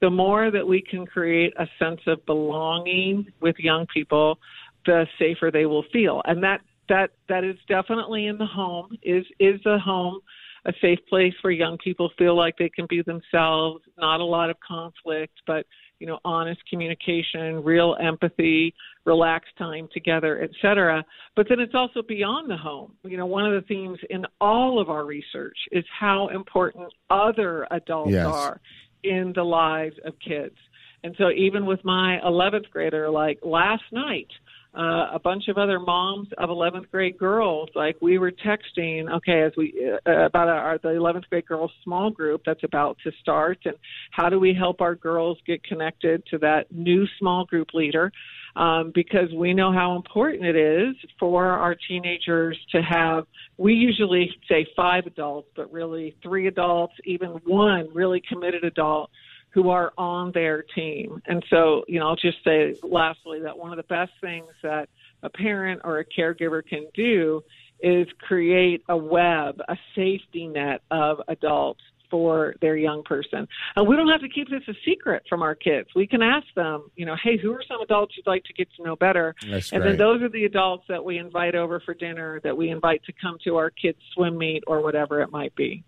the 0.02 0.10
more 0.10 0.52
that 0.52 0.68
we 0.68 0.82
can 0.82 1.06
create 1.06 1.54
a 1.58 1.68
sense 1.78 2.02
of 2.08 2.26
belonging 2.26 3.28
with 3.42 3.56
young 3.60 3.86
people, 3.94 4.40
the 4.86 5.06
safer 5.20 5.52
they 5.52 5.66
will 5.66 5.86
feel. 5.94 6.22
And 6.26 6.44
that 6.44 6.62
that 6.90 7.12
that 7.30 7.44
is 7.44 7.56
definitely 7.68 8.28
in 8.28 8.38
the 8.38 8.46
home 8.46 8.98
is 9.02 9.26
is 9.40 9.60
the 9.64 9.80
home 9.80 10.20
a 10.66 10.74
safe 10.82 11.00
place 11.08 11.34
where 11.42 11.54
young 11.54 11.78
people 11.78 12.10
feel 12.18 12.36
like 12.36 12.56
they 12.58 12.70
can 12.70 12.88
be 12.90 13.02
themselves, 13.04 13.84
not 13.98 14.20
a 14.20 14.26
lot 14.26 14.50
of 14.50 14.58
conflict, 14.60 15.34
but 15.46 15.66
you 16.00 16.08
know, 16.08 16.20
honest 16.26 16.60
communication, 16.70 17.64
real 17.64 17.96
empathy, 18.02 18.74
relaxed 19.06 19.56
time 19.58 19.88
together, 19.94 20.42
etc. 20.44 21.06
But 21.36 21.48
then 21.48 21.60
it's 21.60 21.74
also 21.74 22.02
beyond 22.02 22.50
the 22.50 22.58
home. 22.58 22.94
You 23.04 23.18
know, 23.18 23.26
one 23.26 23.46
of 23.46 23.54
the 23.54 23.66
themes 23.68 24.00
in 24.10 24.26
all 24.42 24.80
of 24.82 24.90
our 24.90 25.06
research 25.06 25.58
is 25.72 25.86
how 25.98 26.28
important 26.30 26.92
other 27.10 27.66
adults 27.72 28.12
yes. 28.12 28.26
are 28.26 28.60
in 29.04 29.32
the 29.36 29.44
lives 29.44 29.96
of 30.04 30.14
kids. 30.20 30.56
And 31.04 31.16
so 31.18 31.30
even 31.30 31.66
with 31.66 31.86
my 31.86 32.20
11th 32.26 32.70
grader, 32.72 33.10
like 33.10 33.40
last 33.44 33.84
night, 33.92 34.28
uh, 34.76 35.10
a 35.14 35.20
bunch 35.24 35.48
of 35.48 35.58
other 35.58 35.80
moms 35.80 36.28
of 36.38 36.50
11th 36.50 36.90
grade 36.92 37.18
girls. 37.18 37.70
Like 37.76 37.96
we 38.02 38.18
were 38.18 38.32
texting, 38.32 39.10
okay, 39.18 39.42
as 39.42 39.54
we 39.56 39.74
uh, 40.06 40.26
about 40.26 40.50
our 40.50 40.78
the 40.78 40.90
11th 40.90 41.30
grade 41.30 41.46
girls 41.46 41.72
small 41.84 42.10
group 42.10 42.42
that's 42.46 42.64
about 42.64 42.98
to 43.04 43.12
start, 43.22 43.60
and 43.66 43.76
how 44.12 44.30
do 44.30 44.40
we 44.40 44.54
help 44.54 44.82
our 44.82 44.96
girls 44.96 45.38
get 45.48 45.64
connected 45.64 46.24
to 46.32 46.38
that 46.40 46.72
new 46.72 47.06
small 47.20 47.46
group 47.46 47.70
leader? 47.74 48.12
Um, 48.58 48.94
because 48.96 49.34
we 49.36 49.54
know 49.54 49.74
how 49.74 49.98
important 49.98 50.46
it 50.46 50.56
is 50.56 50.96
for 51.20 51.46
our 51.46 51.76
teenagers 51.88 52.58
to 52.72 52.82
have. 52.82 53.26
We 53.58 53.74
usually 53.74 54.32
say 54.50 54.66
five 54.78 55.06
adults, 55.06 55.50
but 55.58 55.72
really 55.74 56.16
three 56.24 56.48
adults, 56.48 56.94
even 57.04 57.32
one 57.46 57.90
really 57.94 58.22
committed 58.30 58.64
adult 58.64 59.10
who 59.56 59.70
are 59.70 59.94
on 59.98 60.34
their 60.34 60.62
team. 60.62 61.22
And 61.28 61.44
so, 61.50 61.86
you 61.88 61.98
know, 61.98 62.10
I'll 62.10 62.18
just 62.18 62.44
say 62.44 62.76
lastly 62.84 63.40
that 63.40 63.58
one 63.58 63.72
of 63.72 63.78
the 63.78 63.84
best 63.84 64.12
things 64.20 64.50
that 64.64 64.90
a 65.24 65.30
parent 65.30 65.80
or 65.86 66.00
a 66.00 66.06
caregiver 66.06 66.62
can 66.62 66.86
do 66.94 67.42
is 67.80 68.06
create 68.20 68.84
a 68.90 68.98
web, 68.98 69.62
a 69.70 69.78
safety 69.96 70.48
net 70.48 70.82
of 70.92 71.22
adults 71.30 71.80
for 72.12 72.56
their 72.60 72.76
young 72.76 73.02
person. 73.04 73.48
And 73.78 73.88
we 73.88 73.96
don't 73.96 74.10
have 74.10 74.22
to 74.22 74.30
keep 74.30 74.50
this 74.50 74.62
a 74.68 74.74
secret 74.84 75.24
from 75.30 75.42
our 75.42 75.56
kids. 75.56 75.88
We 75.96 76.06
can 76.06 76.22
ask 76.22 76.48
them, 76.54 76.92
you 76.98 77.06
know, 77.06 77.16
hey, 77.24 77.38
who 77.38 77.54
are 77.54 77.64
some 77.66 77.80
adults 77.80 78.16
you'd 78.18 78.28
like 78.28 78.44
to 78.44 78.54
get 78.54 78.68
to 78.76 78.84
know 78.84 78.98
better? 78.98 79.36
That's 79.50 79.72
and 79.72 79.82
great. 79.82 79.92
then 79.92 79.98
those 79.98 80.22
are 80.22 80.30
the 80.30 80.44
adults 80.44 80.84
that 80.90 81.04
we 81.04 81.18
invite 81.18 81.56
over 81.56 81.80
for 81.80 81.94
dinner, 81.94 82.42
that 82.44 82.58
we 82.58 82.72
invite 82.72 83.06
to 83.06 83.14
come 83.14 83.38
to 83.46 83.56
our 83.56 83.70
kids' 83.70 84.00
swim 84.14 84.38
meet 84.38 84.66
or 84.68 84.82
whatever 84.82 85.22
it 85.22 85.32
might 85.32 85.56
be. 85.56 85.86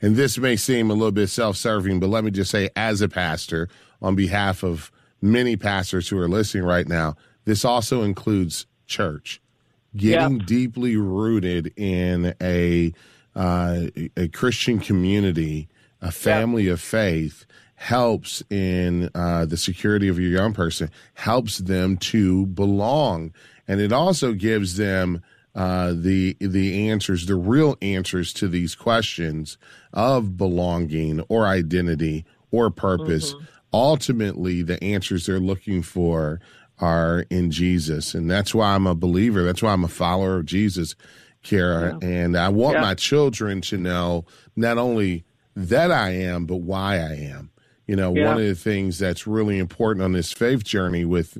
And 0.00 0.16
this 0.16 0.36
may 0.38 0.56
seem 0.56 0.90
a 0.90 0.94
little 0.94 1.12
bit 1.12 1.28
self 1.28 1.56
serving, 1.56 2.00
but 2.00 2.08
let 2.08 2.24
me 2.24 2.30
just 2.30 2.50
say, 2.50 2.70
as 2.76 3.00
a 3.00 3.08
pastor, 3.08 3.68
on 4.00 4.14
behalf 4.16 4.62
of 4.64 4.90
many 5.20 5.56
pastors 5.56 6.08
who 6.08 6.18
are 6.18 6.28
listening 6.28 6.64
right 6.64 6.88
now, 6.88 7.14
this 7.44 7.64
also 7.64 8.02
includes 8.02 8.66
church. 8.86 9.40
Getting 9.96 10.38
Yep. 10.38 10.46
deeply 10.46 10.96
rooted 10.96 11.72
in 11.76 12.34
a, 12.40 12.92
uh, 13.36 13.80
a 14.16 14.28
Christian 14.28 14.80
community, 14.80 15.68
a 16.00 16.10
family 16.10 16.66
of 16.68 16.80
faith, 16.80 17.46
helps 17.76 18.42
in 18.48 19.10
uh, 19.14 19.44
the 19.44 19.56
security 19.56 20.08
of 20.08 20.18
your 20.18 20.30
young 20.30 20.52
person, 20.52 20.88
helps 21.14 21.58
them 21.58 21.96
to 21.98 22.46
belong. 22.46 23.32
And 23.68 23.80
it 23.80 23.92
also 23.92 24.32
gives 24.32 24.76
them 24.76 25.22
uh, 25.54 25.92
the 25.94 26.36
the 26.40 26.88
answers, 26.88 27.26
the 27.26 27.36
real 27.36 27.76
answers 27.82 28.32
to 28.34 28.48
these 28.48 28.74
questions 28.74 29.58
of 29.92 30.36
belonging 30.36 31.20
or 31.28 31.46
identity 31.46 32.24
or 32.50 32.70
purpose. 32.70 33.34
Ultimately, 33.72 34.62
the 34.62 34.82
answers 34.82 35.26
they're 35.26 35.40
looking 35.40 35.82
for 35.82 36.40
are 36.78 37.24
in 37.30 37.50
Jesus, 37.50 38.14
and 38.14 38.30
that's 38.30 38.54
why 38.54 38.74
I'm 38.74 38.86
a 38.86 38.94
believer. 38.94 39.44
That's 39.44 39.62
why 39.62 39.72
I'm 39.72 39.84
a 39.84 39.88
follower 39.88 40.38
of 40.38 40.46
Jesus, 40.46 40.94
Kara. 41.42 41.98
And 42.02 42.36
I 42.36 42.48
want 42.48 42.74
Yeah. 42.76 42.80
my 42.82 42.94
children 42.94 43.60
to 43.62 43.76
know 43.78 44.24
not 44.56 44.78
only 44.78 45.24
that 45.54 45.90
I 45.90 46.10
am, 46.10 46.46
but 46.46 46.56
why 46.56 46.96
I 46.96 47.14
am. 47.14 47.50
You 47.86 47.96
know, 47.96 48.14
Yeah. 48.14 48.28
one 48.28 48.40
of 48.40 48.46
the 48.46 48.54
things 48.54 48.98
that's 48.98 49.26
really 49.26 49.58
important 49.58 50.04
on 50.04 50.12
this 50.12 50.32
faith 50.32 50.64
journey 50.64 51.04
with 51.04 51.38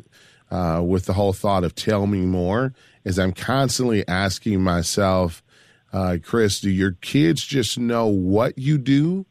uh, 0.53 0.83
with 0.85 1.07
the 1.07 1.15
whole 1.15 1.33
thought 1.33 1.65
of 1.65 1.75
tell 1.75 2.07
me 2.07 2.21
more 2.21 2.73
is 3.05 3.19
I'm 3.19 3.33
constantly 3.33 4.07
asking 4.07 4.63
myself, 4.63 5.43
uh, 5.93 6.19
Chris, 6.23 6.61
do 6.61 6.71
your 6.71 6.93
kids 7.01 7.43
just 7.45 7.79
know 7.79 8.07
what 8.07 8.57
you 8.59 8.79
do, 8.79 9.27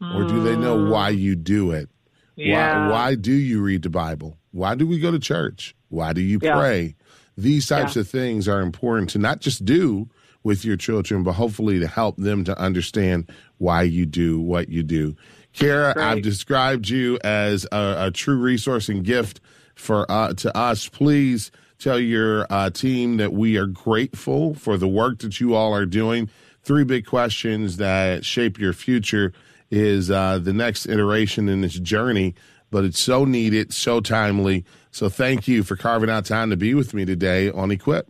or 0.00 0.24
do 0.24 0.42
they 0.42 0.56
know 0.56 0.90
why 0.90 1.08
you 1.08 1.34
do 1.36 1.70
it? 1.70 1.88
Yeah. 2.36 2.88
Why, 2.88 2.90
why 2.90 3.14
do 3.14 3.32
you 3.32 3.62
read 3.62 3.82
the 3.82 3.88
Bible? 3.90 4.36
Why 4.50 4.74
do 4.74 4.86
we 4.86 4.98
go 4.98 5.10
to 5.10 5.18
church? 5.18 5.74
Why 5.88 6.12
do 6.12 6.20
you 6.20 6.38
Yeah. 6.42 6.56
pray? 6.56 6.96
These 7.38 7.66
types 7.68 7.96
Yeah. 7.96 8.00
of 8.00 8.08
things 8.08 8.46
are 8.48 8.60
important 8.60 9.10
to 9.10 9.18
not 9.18 9.40
just 9.40 9.64
do 9.64 10.08
with 10.42 10.64
your 10.64 10.76
children, 10.76 11.22
but 11.22 11.32
hopefully 11.32 11.78
to 11.80 11.86
help 11.86 12.16
them 12.18 12.44
to 12.44 12.58
understand 12.60 13.30
why 13.58 13.82
you 13.82 14.04
do 14.04 14.38
what 14.40 14.68
you 14.68 14.82
do. 14.82 15.16
Kara, 15.54 15.94
I've 15.96 16.22
described 16.22 16.88
you 16.88 17.18
as 17.24 17.64
a, 17.72 17.94
a 18.06 18.10
true 18.10 18.36
resource 18.36 18.88
and 18.88 19.02
gift 19.04 19.40
for 19.74 20.10
uh, 20.10 20.34
to 20.34 20.56
us. 20.56 20.88
Please 20.88 21.50
tell 21.78 21.98
your 21.98 22.46
uh, 22.50 22.70
team 22.70 23.16
that 23.18 23.32
we 23.32 23.56
are 23.56 23.66
grateful 23.66 24.54
for 24.54 24.76
the 24.76 24.88
work 24.88 25.18
that 25.18 25.40
you 25.40 25.54
all 25.54 25.74
are 25.74 25.86
doing. 25.86 26.28
Three 26.62 26.84
big 26.84 27.04
questions 27.06 27.76
that 27.76 28.24
shape 28.24 28.58
your 28.58 28.72
future 28.72 29.32
is 29.70 30.10
uh, 30.10 30.38
the 30.38 30.52
next 30.52 30.86
iteration 30.86 31.48
in 31.48 31.60
this 31.60 31.78
journey, 31.78 32.34
but 32.70 32.84
it's 32.84 33.00
so 33.00 33.24
needed, 33.24 33.72
so 33.74 34.00
timely. 34.00 34.64
So 34.90 35.08
thank 35.08 35.48
you 35.48 35.62
for 35.62 35.76
carving 35.76 36.08
out 36.08 36.24
time 36.24 36.50
to 36.50 36.56
be 36.56 36.74
with 36.74 36.94
me 36.94 37.04
today 37.04 37.50
on 37.50 37.70
Equip. 37.70 38.08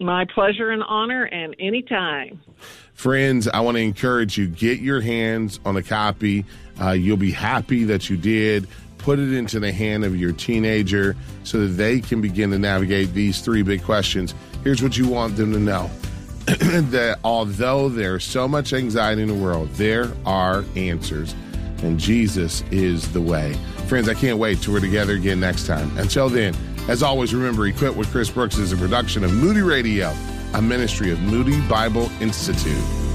My 0.00 0.24
pleasure 0.24 0.70
and 0.70 0.82
honor, 0.82 1.24
and 1.24 1.54
anytime. 1.58 2.40
Friends, 2.94 3.46
I 3.48 3.60
want 3.60 3.76
to 3.76 3.82
encourage 3.82 4.38
you 4.38 4.48
get 4.48 4.80
your 4.80 5.02
hands 5.02 5.60
on 5.64 5.76
a 5.76 5.82
copy. 5.82 6.46
Uh, 6.80 6.92
you'll 6.92 7.18
be 7.18 7.30
happy 7.30 7.84
that 7.84 8.08
you 8.08 8.16
did. 8.16 8.66
Put 9.02 9.18
it 9.18 9.32
into 9.32 9.58
the 9.58 9.72
hand 9.72 10.04
of 10.04 10.14
your 10.14 10.32
teenager 10.32 11.16
so 11.42 11.60
that 11.60 11.72
they 11.72 12.00
can 12.00 12.20
begin 12.20 12.50
to 12.50 12.58
navigate 12.58 13.14
these 13.14 13.40
three 13.40 13.62
big 13.62 13.82
questions. 13.82 14.34
Here's 14.62 14.82
what 14.82 14.96
you 14.96 15.08
want 15.08 15.36
them 15.36 15.52
to 15.52 15.58
know 15.58 15.90
that 16.46 17.18
although 17.24 17.88
there's 17.88 18.24
so 18.24 18.46
much 18.46 18.72
anxiety 18.72 19.22
in 19.22 19.28
the 19.28 19.34
world, 19.34 19.70
there 19.70 20.10
are 20.26 20.64
answers, 20.76 21.34
and 21.82 21.98
Jesus 21.98 22.62
is 22.70 23.10
the 23.12 23.20
way. 23.20 23.54
Friends, 23.88 24.08
I 24.08 24.14
can't 24.14 24.38
wait 24.38 24.60
till 24.60 24.74
we're 24.74 24.80
together 24.80 25.14
again 25.14 25.40
next 25.40 25.66
time. 25.66 25.96
Until 25.96 26.28
then, 26.28 26.54
as 26.88 27.02
always, 27.02 27.34
remember 27.34 27.66
Equip 27.66 27.96
with 27.96 28.10
Chris 28.10 28.30
Brooks 28.30 28.58
is 28.58 28.72
a 28.72 28.76
production 28.76 29.24
of 29.24 29.32
Moody 29.32 29.62
Radio, 29.62 30.14
a 30.54 30.60
ministry 30.60 31.10
of 31.10 31.20
Moody 31.20 31.60
Bible 31.68 32.10
Institute. 32.20 33.09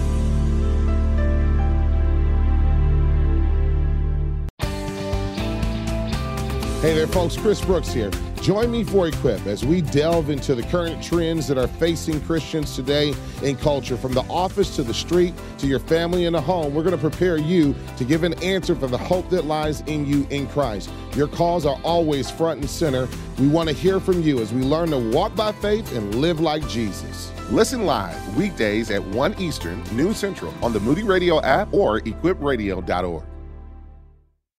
Hey 6.86 6.94
there, 6.94 7.08
folks. 7.08 7.36
Chris 7.36 7.60
Brooks 7.66 7.92
here. 7.92 8.12
Join 8.44 8.70
me 8.70 8.84
for 8.84 9.08
Equip 9.08 9.48
as 9.48 9.66
we 9.66 9.82
delve 9.82 10.30
into 10.30 10.54
the 10.54 10.62
current 10.62 11.02
trends 11.02 11.48
that 11.48 11.58
are 11.58 11.68
facing 11.68 12.22
Christians 12.22 12.76
today 12.76 13.12
in 13.42 13.56
culture, 13.56 13.98
from 13.98 14.14
the 14.14 14.22
office 14.30 14.76
to 14.76 14.84
the 14.84 14.94
street 14.94 15.34
to 15.58 15.66
your 15.66 15.80
family 15.80 16.28
and 16.28 16.36
the 16.36 16.42
home. 16.42 16.76
We're 16.76 16.84
going 16.84 16.96
to 16.96 17.02
prepare 17.02 17.38
you 17.38 17.74
to 17.98 18.06
give 18.06 18.24
an 18.24 18.36
answer 18.44 18.76
for 18.76 18.86
the 18.86 19.00
hope 19.00 19.32
that 19.32 19.46
lies 19.46 19.82
in 19.88 20.06
you 20.06 20.28
in 20.30 20.46
Christ. 20.46 20.92
Your 21.16 21.28
calls 21.28 21.66
are 21.66 21.80
always 21.84 22.30
front 22.30 22.60
and 22.60 22.70
center. 22.70 23.10
We 23.40 23.48
want 23.48 23.68
to 23.70 23.74
hear 23.74 24.00
from 24.00 24.22
you 24.22 24.40
as 24.40 24.54
we 24.54 24.62
learn 24.62 24.92
to 24.92 25.00
walk 25.00 25.36
by 25.36 25.54
faith 25.54 25.92
and 25.96 26.14
live 26.14 26.40
like 26.40 26.70
Jesus. 26.70 27.32
Listen 27.50 27.88
live 27.88 28.38
weekdays 28.38 28.92
at 28.92 29.04
1 29.04 29.42
Eastern, 29.42 29.84
noon 29.92 30.14
Central 30.14 30.54
on 30.62 30.72
the 30.72 30.80
Moody 30.80 31.02
Radio 31.02 31.42
app 31.42 31.74
or 31.74 32.00
equipradio.org. 32.02 33.24